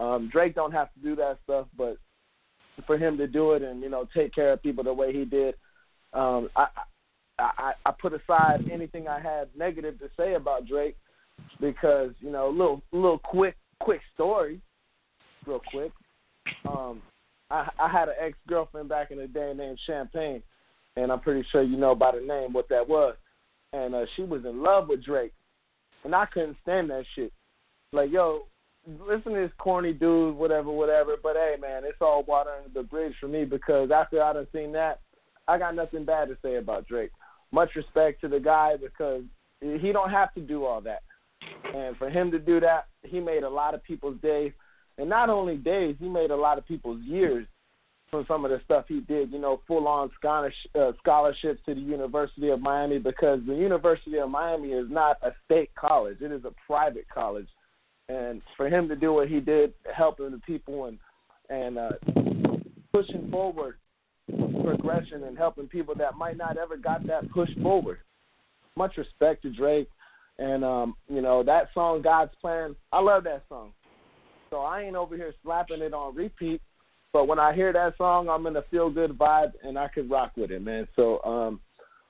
Um, 0.00 0.28
Drake 0.30 0.54
don't 0.54 0.72
have 0.72 0.92
to 0.94 1.00
do 1.00 1.16
that 1.16 1.38
stuff, 1.44 1.66
but 1.78 1.96
for 2.86 2.98
him 2.98 3.16
to 3.18 3.26
do 3.26 3.52
it 3.52 3.62
and 3.62 3.80
you 3.80 3.88
know 3.88 4.06
take 4.14 4.34
care 4.34 4.52
of 4.52 4.62
people 4.62 4.84
the 4.84 4.92
way 4.92 5.12
he 5.12 5.24
did, 5.24 5.54
um, 6.12 6.50
I, 6.56 6.66
I 7.38 7.72
I 7.86 7.92
put 7.92 8.12
aside 8.12 8.68
anything 8.70 9.08
I 9.08 9.20
had 9.20 9.48
negative 9.56 9.98
to 10.00 10.10
say 10.16 10.34
about 10.34 10.66
Drake 10.66 10.96
because 11.60 12.10
you 12.20 12.30
know 12.30 12.48
a 12.48 12.50
little 12.50 12.82
little 12.92 13.18
quick 13.18 13.56
quick 13.80 14.00
story, 14.14 14.60
real 15.46 15.62
quick 15.70 15.92
um, 16.68 17.02
I, 17.52 17.68
I 17.78 17.88
had 17.88 18.08
an 18.08 18.14
ex 18.18 18.36
girlfriend 18.48 18.88
back 18.88 19.10
in 19.10 19.18
the 19.18 19.26
day 19.26 19.52
named 19.54 19.78
Champagne, 19.86 20.42
and 20.96 21.12
I'm 21.12 21.20
pretty 21.20 21.46
sure 21.52 21.62
you 21.62 21.76
know 21.76 21.94
by 21.94 22.12
the 22.12 22.20
name 22.20 22.52
what 22.52 22.68
that 22.70 22.88
was. 22.88 23.14
And 23.74 23.94
uh, 23.94 24.06
she 24.16 24.22
was 24.22 24.44
in 24.44 24.62
love 24.62 24.88
with 24.88 25.04
Drake, 25.04 25.32
and 26.04 26.14
I 26.14 26.26
couldn't 26.26 26.56
stand 26.62 26.90
that 26.90 27.04
shit. 27.14 27.32
Like, 27.92 28.10
yo, 28.10 28.46
listen 28.86 29.32
to 29.32 29.40
this 29.40 29.50
corny 29.58 29.92
dude, 29.92 30.34
whatever, 30.34 30.70
whatever. 30.70 31.16
But 31.22 31.36
hey, 31.36 31.56
man, 31.60 31.82
it's 31.84 32.00
all 32.00 32.24
water 32.24 32.50
under 32.50 32.72
the 32.72 32.86
bridge 32.86 33.14
for 33.20 33.28
me 33.28 33.44
because 33.44 33.90
after 33.90 34.22
I 34.22 34.32
done 34.32 34.46
seen 34.52 34.72
that, 34.72 35.00
I 35.46 35.58
got 35.58 35.74
nothing 35.74 36.04
bad 36.04 36.28
to 36.28 36.38
say 36.42 36.56
about 36.56 36.88
Drake. 36.88 37.10
Much 37.52 37.74
respect 37.76 38.20
to 38.22 38.28
the 38.28 38.40
guy 38.40 38.76
because 38.80 39.22
he 39.60 39.92
don't 39.92 40.10
have 40.10 40.32
to 40.34 40.40
do 40.40 40.64
all 40.64 40.80
that. 40.80 41.02
And 41.74 41.96
for 41.96 42.08
him 42.08 42.30
to 42.30 42.38
do 42.38 42.60
that, 42.60 42.86
he 43.02 43.20
made 43.20 43.42
a 43.42 43.48
lot 43.48 43.74
of 43.74 43.82
people's 43.84 44.20
days 44.22 44.52
and 44.98 45.08
not 45.08 45.30
only 45.30 45.56
days, 45.56 45.96
he 45.98 46.08
made 46.08 46.30
a 46.30 46.36
lot 46.36 46.58
of 46.58 46.66
people's 46.66 47.02
years 47.02 47.46
from 48.10 48.24
some 48.28 48.44
of 48.44 48.50
the 48.50 48.60
stuff 48.64 48.84
he 48.88 49.00
did. 49.00 49.32
You 49.32 49.38
know, 49.38 49.60
full 49.66 49.88
on 49.88 50.10
uh, 50.24 50.92
scholarships 50.98 51.60
to 51.66 51.74
the 51.74 51.80
University 51.80 52.50
of 52.50 52.60
Miami 52.60 52.98
because 52.98 53.40
the 53.46 53.54
University 53.54 54.18
of 54.18 54.28
Miami 54.30 54.72
is 54.72 54.86
not 54.90 55.16
a 55.22 55.32
state 55.44 55.70
college; 55.74 56.18
it 56.20 56.30
is 56.30 56.44
a 56.44 56.52
private 56.66 57.06
college. 57.12 57.48
And 58.08 58.42
for 58.56 58.68
him 58.68 58.88
to 58.88 58.96
do 58.96 59.12
what 59.14 59.28
he 59.28 59.40
did, 59.40 59.72
helping 59.94 60.30
the 60.30 60.38
people 60.38 60.86
and 60.86 60.98
and 61.48 61.78
uh, 61.78 61.90
pushing 62.92 63.30
forward 63.30 63.76
progression 64.62 65.24
and 65.24 65.36
helping 65.36 65.66
people 65.68 65.94
that 65.96 66.16
might 66.16 66.36
not 66.36 66.56
ever 66.56 66.76
got 66.76 67.06
that 67.06 67.30
push 67.30 67.50
forward. 67.62 67.98
much 68.76 68.96
respect 68.96 69.42
to 69.42 69.50
Drake, 69.50 69.88
and 70.38 70.64
um, 70.64 70.94
you 71.08 71.20
know 71.20 71.42
that 71.42 71.68
song 71.74 72.02
God's 72.02 72.32
Plan. 72.40 72.76
I 72.92 73.00
love 73.00 73.24
that 73.24 73.44
song. 73.48 73.72
So 74.52 74.58
I 74.58 74.82
ain't 74.82 74.96
over 74.96 75.16
here 75.16 75.32
slapping 75.42 75.80
it 75.80 75.94
on 75.94 76.14
repeat. 76.14 76.60
But 77.10 77.26
when 77.26 77.38
I 77.38 77.54
hear 77.54 77.72
that 77.72 77.96
song, 77.96 78.28
I'm 78.28 78.46
in 78.46 78.56
a 78.56 78.62
feel 78.70 78.90
good 78.90 79.16
vibe, 79.18 79.52
and 79.64 79.78
I 79.78 79.88
could 79.88 80.10
rock 80.10 80.32
with 80.36 80.50
it, 80.50 80.62
man. 80.62 80.86
So 80.94 81.22
um, 81.24 81.60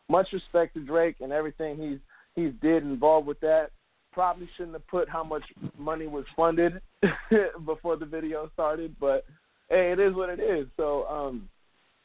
much 0.09 0.26
respect 0.32 0.74
to 0.74 0.80
Drake 0.80 1.16
and 1.20 1.32
everything 1.32 1.76
he's 1.76 1.99
he's 2.34 2.53
did 2.61 2.82
involved 2.82 3.28
with 3.28 3.38
that. 3.40 3.70
Probably 4.12 4.49
shouldn't 4.57 4.74
have 4.74 4.86
put 4.88 5.09
how 5.09 5.22
much 5.22 5.45
money 5.78 6.09
was 6.09 6.24
funded 6.34 6.80
before 7.64 7.97
the 7.97 8.07
video 8.07 8.51
started, 8.55 8.97
but 9.01 9.24
hey, 9.70 9.93
it 9.93 10.01
is 10.01 10.12
what 10.12 10.28
it 10.28 10.40
is. 10.40 10.66
So 10.76 11.07
um, 11.07 11.49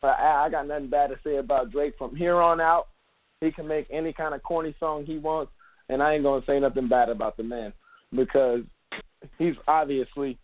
I, 0.04 0.46
I 0.46 0.50
got 0.52 0.68
nothing 0.68 0.90
bad 0.90 1.08
to 1.08 1.18
say 1.24 1.38
about 1.38 1.72
Drake 1.72 1.96
from 1.98 2.16
here 2.16 2.40
on 2.42 2.62
out. 2.62 2.90
He 3.42 3.52
can 3.52 3.68
make 3.68 3.88
any 3.92 4.14
kind 4.14 4.36
of 4.36 4.44
corny 4.44 4.76
song 4.80 5.04
he 5.04 5.18
wants, 5.18 5.52
and 5.90 6.02
I 6.02 6.14
ain't 6.14 6.24
gonna 6.24 6.46
say 6.46 6.60
nothing 6.60 6.88
bad 6.88 7.10
about 7.10 7.38
the 7.38 7.44
man 7.44 7.74
because 8.16 8.62
he's 9.38 9.56
obviously 9.68 10.38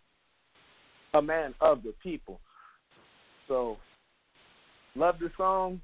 a 1.13 1.21
man 1.21 1.53
of 1.61 1.83
the 1.83 1.93
people. 2.01 2.39
So 3.47 3.77
love 4.95 5.15
the 5.19 5.31
song, 5.37 5.81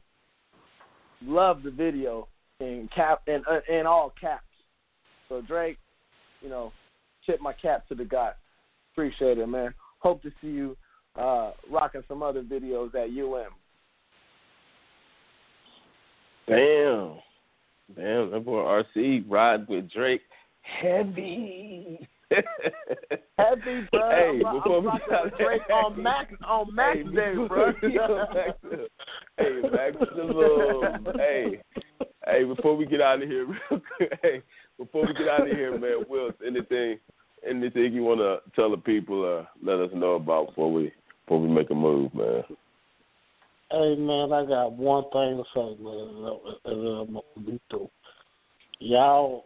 love 1.24 1.64
the 1.64 1.72
video 1.72 2.28
in 2.60 2.90
cap 2.94 3.22
in 3.28 3.44
uh, 3.50 3.60
in 3.72 3.86
all 3.86 4.14
caps. 4.20 4.44
So 5.28 5.42
Drake, 5.42 5.78
you 6.42 6.50
know, 6.50 6.72
tip 7.26 7.42
my 7.42 7.54
cap 7.54 7.88
to 7.90 7.96
the 7.96 8.06
guy. 8.06 8.32
Appreciate 8.94 9.38
it, 9.38 9.48
man. 9.48 9.74
Hope 10.00 10.22
to 10.24 10.32
see 10.42 10.48
you 10.48 10.78
uh, 11.16 11.52
rocking 11.70 12.04
some 12.08 12.24
other 12.24 12.42
videos 12.42 12.94
at 12.96 13.10
UM. 13.10 13.52
Damn. 16.48 17.20
Damn, 17.96 18.32
that 18.32 18.46
boy 18.46 18.84
RC 18.98 19.26
ride 19.28 19.68
with 19.68 19.92
Drake 19.92 20.22
heavy. 20.62 22.08
heavy, 23.38 23.88
bro. 23.92 24.10
Hey, 24.12 24.42
I'm, 24.46 24.56
before 24.58 24.78
I'm 24.78 24.84
we 24.84 24.92
got 25.10 25.38
Drake 25.38 25.62
on 25.72 26.02
Max 26.02 26.34
on 26.46 26.68
Max 26.76 26.98
hey, 26.98 27.04
Day, 27.04 27.34
bro. 27.48 27.74
we 27.82 27.98
back 27.98 28.62
to- 28.62 28.88
hey, 29.38 29.62
maximum. 29.72 31.08
hey, 31.18 31.62
hey, 32.26 32.44
before 32.44 32.76
we 32.76 32.86
get 32.86 33.02
out 33.02 33.22
of 33.22 33.30
here, 33.30 33.46
real 33.72 33.82
quick, 33.98 34.20
hey, 34.22 34.42
before 34.78 35.08
we 35.08 35.14
get 35.14 35.28
out 35.28 35.42
of 35.50 35.56
here, 35.56 35.78
man, 35.78 36.04
Will, 36.08 36.32
anything, 36.46 37.00
anything 37.48 37.94
you 37.94 38.04
want 38.04 38.20
to 38.20 38.40
tell 38.56 38.70
the 38.70 38.78
people, 38.78 39.40
uh, 39.40 39.46
let 39.64 39.80
us 39.80 39.92
know 39.94 40.14
about 40.14 40.48
before 40.50 40.72
we 40.72 40.92
before 41.26 41.42
we 41.42 41.48
make 41.48 41.70
a 41.70 41.76
move, 41.76 42.14
man. 42.14 42.44
Hey 43.72 43.96
man, 43.96 44.34
I 44.34 44.46
got 44.46 44.72
one 44.72 45.04
thing 45.14 45.38
to 45.38 45.44
say, 45.54 45.84
man, 45.84 46.40
and 46.66 46.86
then 46.86 46.92
I'm 46.92 47.14
gonna 47.14 47.46
be 47.46 47.60
through. 47.70 47.90
Y'all, 48.80 49.46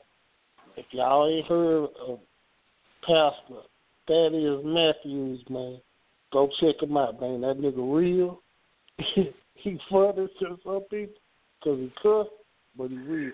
if 0.77 0.85
y'all 0.91 1.27
ain't 1.29 1.45
heard 1.45 1.89
of 2.07 2.19
Pastor 3.07 3.63
Thaddeus 4.07 4.61
Matthews, 4.65 5.43
man, 5.49 5.79
go 6.31 6.49
check 6.59 6.81
him 6.81 6.97
out, 6.97 7.19
man. 7.21 7.41
That 7.41 7.59
nigga 7.59 7.95
real. 7.95 8.41
he 9.15 9.79
funny 9.89 10.27
to 10.39 10.57
some 10.63 10.81
people 10.89 11.15
because 11.59 11.79
he 11.79 11.91
cuss, 12.01 12.27
but 12.77 12.89
he 12.89 12.97
real. 12.97 13.31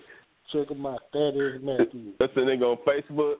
Check 0.52 0.70
him 0.70 0.86
out, 0.86 1.00
Thaddeus 1.12 1.60
Matthews. 1.62 2.14
That's 2.18 2.34
the 2.34 2.42
nigga 2.42 2.62
on 2.62 2.78
Facebook. 2.86 3.36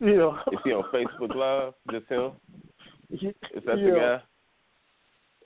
Yeah. 0.00 0.36
Is 0.52 0.58
he 0.64 0.72
on 0.72 0.84
Facebook 0.92 1.34
Live? 1.34 1.74
Just 1.90 2.10
him? 2.10 2.32
Is 3.10 3.20
that 3.66 3.78
yeah. 3.78 3.84
the 3.84 3.90
guy? 3.90 4.22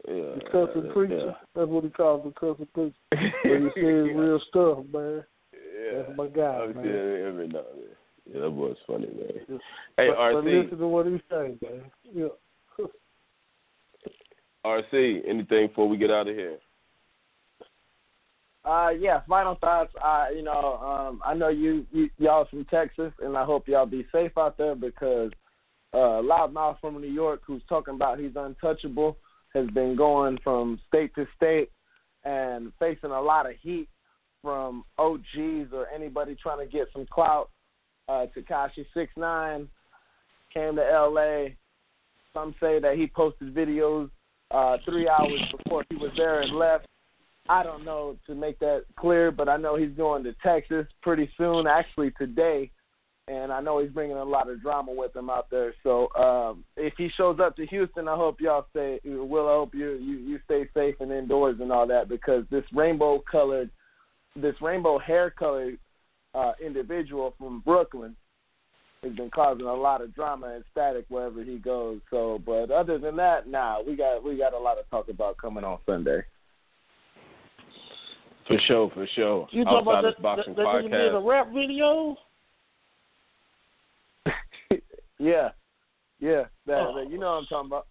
Yeah. 0.08 0.14
The 0.14 0.40
cussing 0.50 0.92
preacher. 0.92 1.26
yeah. 1.26 1.32
That's 1.54 1.68
what 1.68 1.84
he 1.84 1.90
calls 1.90 2.24
the 2.24 2.30
cussing 2.38 2.68
preacher. 2.72 2.94
But 3.10 3.18
he 3.20 3.68
says 3.74 4.16
real 4.16 4.40
stuff, 4.48 4.78
man. 4.92 5.24
Yeah. 5.52 6.02
That's 6.02 6.16
my 6.16 6.26
guy, 6.28 6.42
I'm 6.42 6.76
man. 6.76 6.86
every 6.86 7.48
now 7.48 7.58
and 7.58 7.82
then. 7.82 7.95
Yeah, 8.32 8.40
that 8.40 8.50
was 8.50 8.76
funny, 8.86 9.06
man. 9.06 9.60
Hey, 9.96 10.08
but, 10.08 10.16
but 10.16 10.44
RC, 10.44 10.64
listen 10.64 10.78
to 10.78 10.88
what 10.88 11.06
he 11.06 11.20
saying, 11.30 11.58
man. 11.62 11.90
Yeah. 12.12 12.26
RC, 14.64 15.28
anything 15.28 15.68
before 15.68 15.88
we 15.88 15.96
get 15.96 16.10
out 16.10 16.28
of 16.28 16.34
here? 16.34 16.58
Uh, 18.64 18.90
yeah, 18.98 19.20
final 19.28 19.54
thoughts. 19.60 19.92
I, 20.02 20.30
you 20.34 20.42
know, 20.42 20.78
um, 20.78 21.22
I 21.24 21.34
know 21.34 21.48
you, 21.48 21.86
you 21.92 22.10
y'all 22.18 22.46
from 22.50 22.64
Texas, 22.64 23.12
and 23.20 23.36
I 23.36 23.44
hope 23.44 23.68
y'all 23.68 23.86
be 23.86 24.04
safe 24.10 24.32
out 24.36 24.58
there 24.58 24.74
because 24.74 25.30
uh, 25.92 26.20
Loudmouth 26.20 26.80
from 26.80 27.00
New 27.00 27.06
York, 27.06 27.42
who's 27.46 27.62
talking 27.68 27.94
about 27.94 28.18
he's 28.18 28.34
untouchable, 28.34 29.18
has 29.54 29.68
been 29.68 29.94
going 29.94 30.38
from 30.42 30.80
state 30.88 31.14
to 31.14 31.26
state 31.36 31.70
and 32.24 32.72
facing 32.80 33.12
a 33.12 33.20
lot 33.20 33.48
of 33.48 33.52
heat 33.62 33.88
from 34.42 34.84
OGs 34.98 35.72
or 35.72 35.86
anybody 35.94 36.36
trying 36.40 36.58
to 36.58 36.70
get 36.70 36.88
some 36.92 37.06
clout. 37.08 37.50
Uh, 38.08 38.26
Tekashi 38.36 38.86
Six 38.94 39.12
Nine 39.16 39.68
came 40.52 40.76
to 40.76 40.90
L.A. 40.90 41.56
Some 42.32 42.54
say 42.60 42.78
that 42.78 42.96
he 42.96 43.06
posted 43.06 43.54
videos 43.54 44.10
uh, 44.50 44.76
three 44.84 45.08
hours 45.08 45.40
before 45.56 45.84
he 45.90 45.96
was 45.96 46.12
there 46.16 46.40
and 46.42 46.52
left. 46.52 46.86
I 47.48 47.62
don't 47.62 47.84
know 47.84 48.16
to 48.26 48.34
make 48.34 48.58
that 48.60 48.84
clear, 48.96 49.30
but 49.30 49.48
I 49.48 49.56
know 49.56 49.76
he's 49.76 49.96
going 49.96 50.24
to 50.24 50.34
Texas 50.42 50.86
pretty 51.02 51.30
soon, 51.38 51.66
actually 51.66 52.10
today, 52.12 52.70
and 53.28 53.52
I 53.52 53.60
know 53.60 53.80
he's 53.80 53.90
bringing 53.90 54.16
a 54.16 54.24
lot 54.24 54.50
of 54.50 54.60
drama 54.62 54.92
with 54.92 55.14
him 55.14 55.30
out 55.30 55.48
there. 55.50 55.74
So 55.82 56.12
um, 56.14 56.64
if 56.76 56.94
he 56.96 57.08
shows 57.16 57.38
up 57.40 57.56
to 57.56 57.66
Houston, 57.66 58.08
I 58.08 58.16
hope 58.16 58.40
y'all 58.40 58.66
stay. 58.70 59.00
Will 59.04 59.48
I 59.48 59.52
hope 59.52 59.74
you 59.74 59.92
you 59.92 60.16
you 60.18 60.40
stay 60.44 60.68
safe 60.74 60.96
and 61.00 61.12
indoors 61.12 61.56
and 61.60 61.72
all 61.72 61.86
that 61.86 62.08
because 62.08 62.44
this 62.50 62.64
rainbow 62.72 63.22
colored, 63.30 63.70
this 64.34 64.54
rainbow 64.60 64.98
hair 64.98 65.30
colored 65.30 65.78
uh, 66.36 66.52
individual 66.64 67.34
from 67.38 67.60
Brooklyn 67.60 68.14
has 69.02 69.12
been 69.14 69.30
causing 69.30 69.66
a 69.66 69.74
lot 69.74 70.02
of 70.02 70.14
drama 70.14 70.54
and 70.54 70.64
static 70.70 71.06
wherever 71.08 71.42
he 71.42 71.58
goes. 71.58 72.00
So, 72.10 72.40
but 72.44 72.70
other 72.70 72.98
than 72.98 73.16
that, 73.16 73.48
nah, 73.48 73.80
we 73.86 73.96
got 73.96 74.22
we 74.22 74.36
got 74.36 74.52
a 74.52 74.58
lot 74.58 74.74
to 74.74 74.82
talk 74.90 75.08
about 75.08 75.38
coming 75.38 75.64
on 75.64 75.78
Sunday. 75.86 76.20
For 78.46 78.58
sure, 78.66 78.90
for 78.94 79.06
sure. 79.14 79.48
You 79.50 79.64
talking 79.64 79.82
about 79.82 80.04
Outside 80.04 80.04
that, 80.04 80.14
this 80.14 80.22
boxing 80.22 80.54
that, 80.54 80.62
that 80.62 80.84
nigga 80.84 80.90
made 80.90 81.14
a 81.14 81.20
rap 81.20 81.52
video? 81.52 82.16
Yeah, 85.18 85.48
yeah, 86.20 86.42
that, 86.66 86.92
that 86.94 87.06
you 87.08 87.18
know 87.18 87.40
what 87.40 87.58
I'm 87.60 87.70
talking 87.70 87.70
about. 87.70 87.86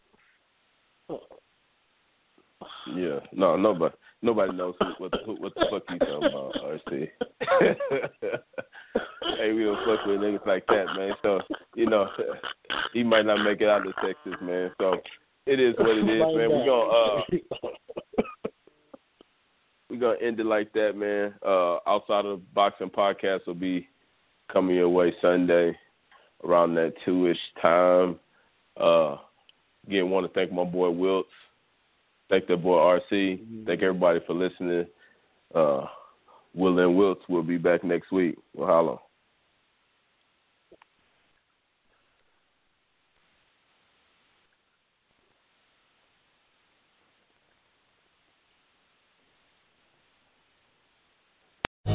Yeah, 2.95 3.19
no, 3.33 3.55
nobody, 3.57 3.95
nobody 4.21 4.53
knows 4.53 4.75
what, 4.97 5.11
what 5.39 5.53
the 5.55 5.65
fuck 5.69 5.83
you 5.89 5.99
talking 5.99 6.29
about, 6.29 6.53
RC. 6.63 7.09
hey, 9.37 9.53
we 9.53 9.63
don't 9.63 9.77
fuck 9.85 10.05
with 10.05 10.19
niggas 10.19 10.45
like 10.45 10.65
that, 10.67 10.85
man. 10.97 11.13
So 11.21 11.39
you 11.75 11.89
know, 11.89 12.07
he 12.93 13.03
might 13.03 13.25
not 13.25 13.43
make 13.43 13.61
it 13.61 13.69
out 13.69 13.85
of 13.85 13.93
Texas, 14.03 14.39
man. 14.41 14.71
So 14.79 14.97
it 15.45 15.59
is 15.59 15.75
what 15.77 15.97
it 15.97 16.09
is, 16.09 16.21
man. 16.21 16.49
We 16.49 16.65
gonna 16.65 16.89
uh, 16.89 17.21
we 19.89 19.97
gonna 19.97 20.17
end 20.21 20.39
it 20.39 20.45
like 20.45 20.73
that, 20.73 20.93
man. 20.95 21.33
Uh, 21.45 21.77
outside 21.87 22.25
of 22.25 22.39
the 22.39 22.45
boxing 22.53 22.89
podcast 22.89 23.45
will 23.47 23.53
be 23.53 23.87
coming 24.51 24.75
your 24.75 24.89
way 24.89 25.13
Sunday 25.21 25.77
around 26.43 26.75
that 26.75 26.93
two 27.03 27.27
ish 27.27 27.37
time. 27.61 28.19
Uh, 28.79 29.17
again, 29.87 30.09
want 30.09 30.25
to 30.25 30.33
thank 30.33 30.51
my 30.51 30.63
boy 30.63 30.87
Wiltz. 30.87 31.23
Thank 32.29 32.47
that 32.47 32.57
boy 32.57 32.77
RC. 33.11 33.65
Thank 33.65 33.81
everybody 33.81 34.19
for 34.25 34.33
listening. 34.33 34.85
Uh, 35.53 35.85
Will 36.53 36.79
and 36.79 36.95
Wiltz 36.95 37.27
will 37.29 37.43
be 37.43 37.57
back 37.57 37.83
next 37.83 38.11
week. 38.11 38.35
Well, 38.53 38.67
holla. 38.67 38.97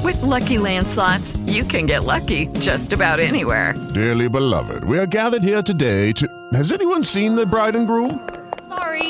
With 0.05 0.22
LuckyLand 0.22 0.87
slots, 0.87 1.37
you 1.47 1.64
can 1.64 1.87
get 1.87 2.05
lucky 2.05 2.47
just 2.59 2.93
about 2.93 3.20
anywhere. 3.20 3.74
Dearly 3.95 4.28
beloved, 4.28 4.85
we 4.85 4.99
are 4.99 5.07
gathered 5.07 5.43
here 5.43 5.62
today 5.62 6.12
to. 6.12 6.26
Has 6.53 6.72
anyone 6.72 7.05
seen 7.05 7.35
the 7.35 7.47
bride 7.47 7.76
and 7.76 7.87
groom? 7.87 8.28
Sorry, 8.68 9.09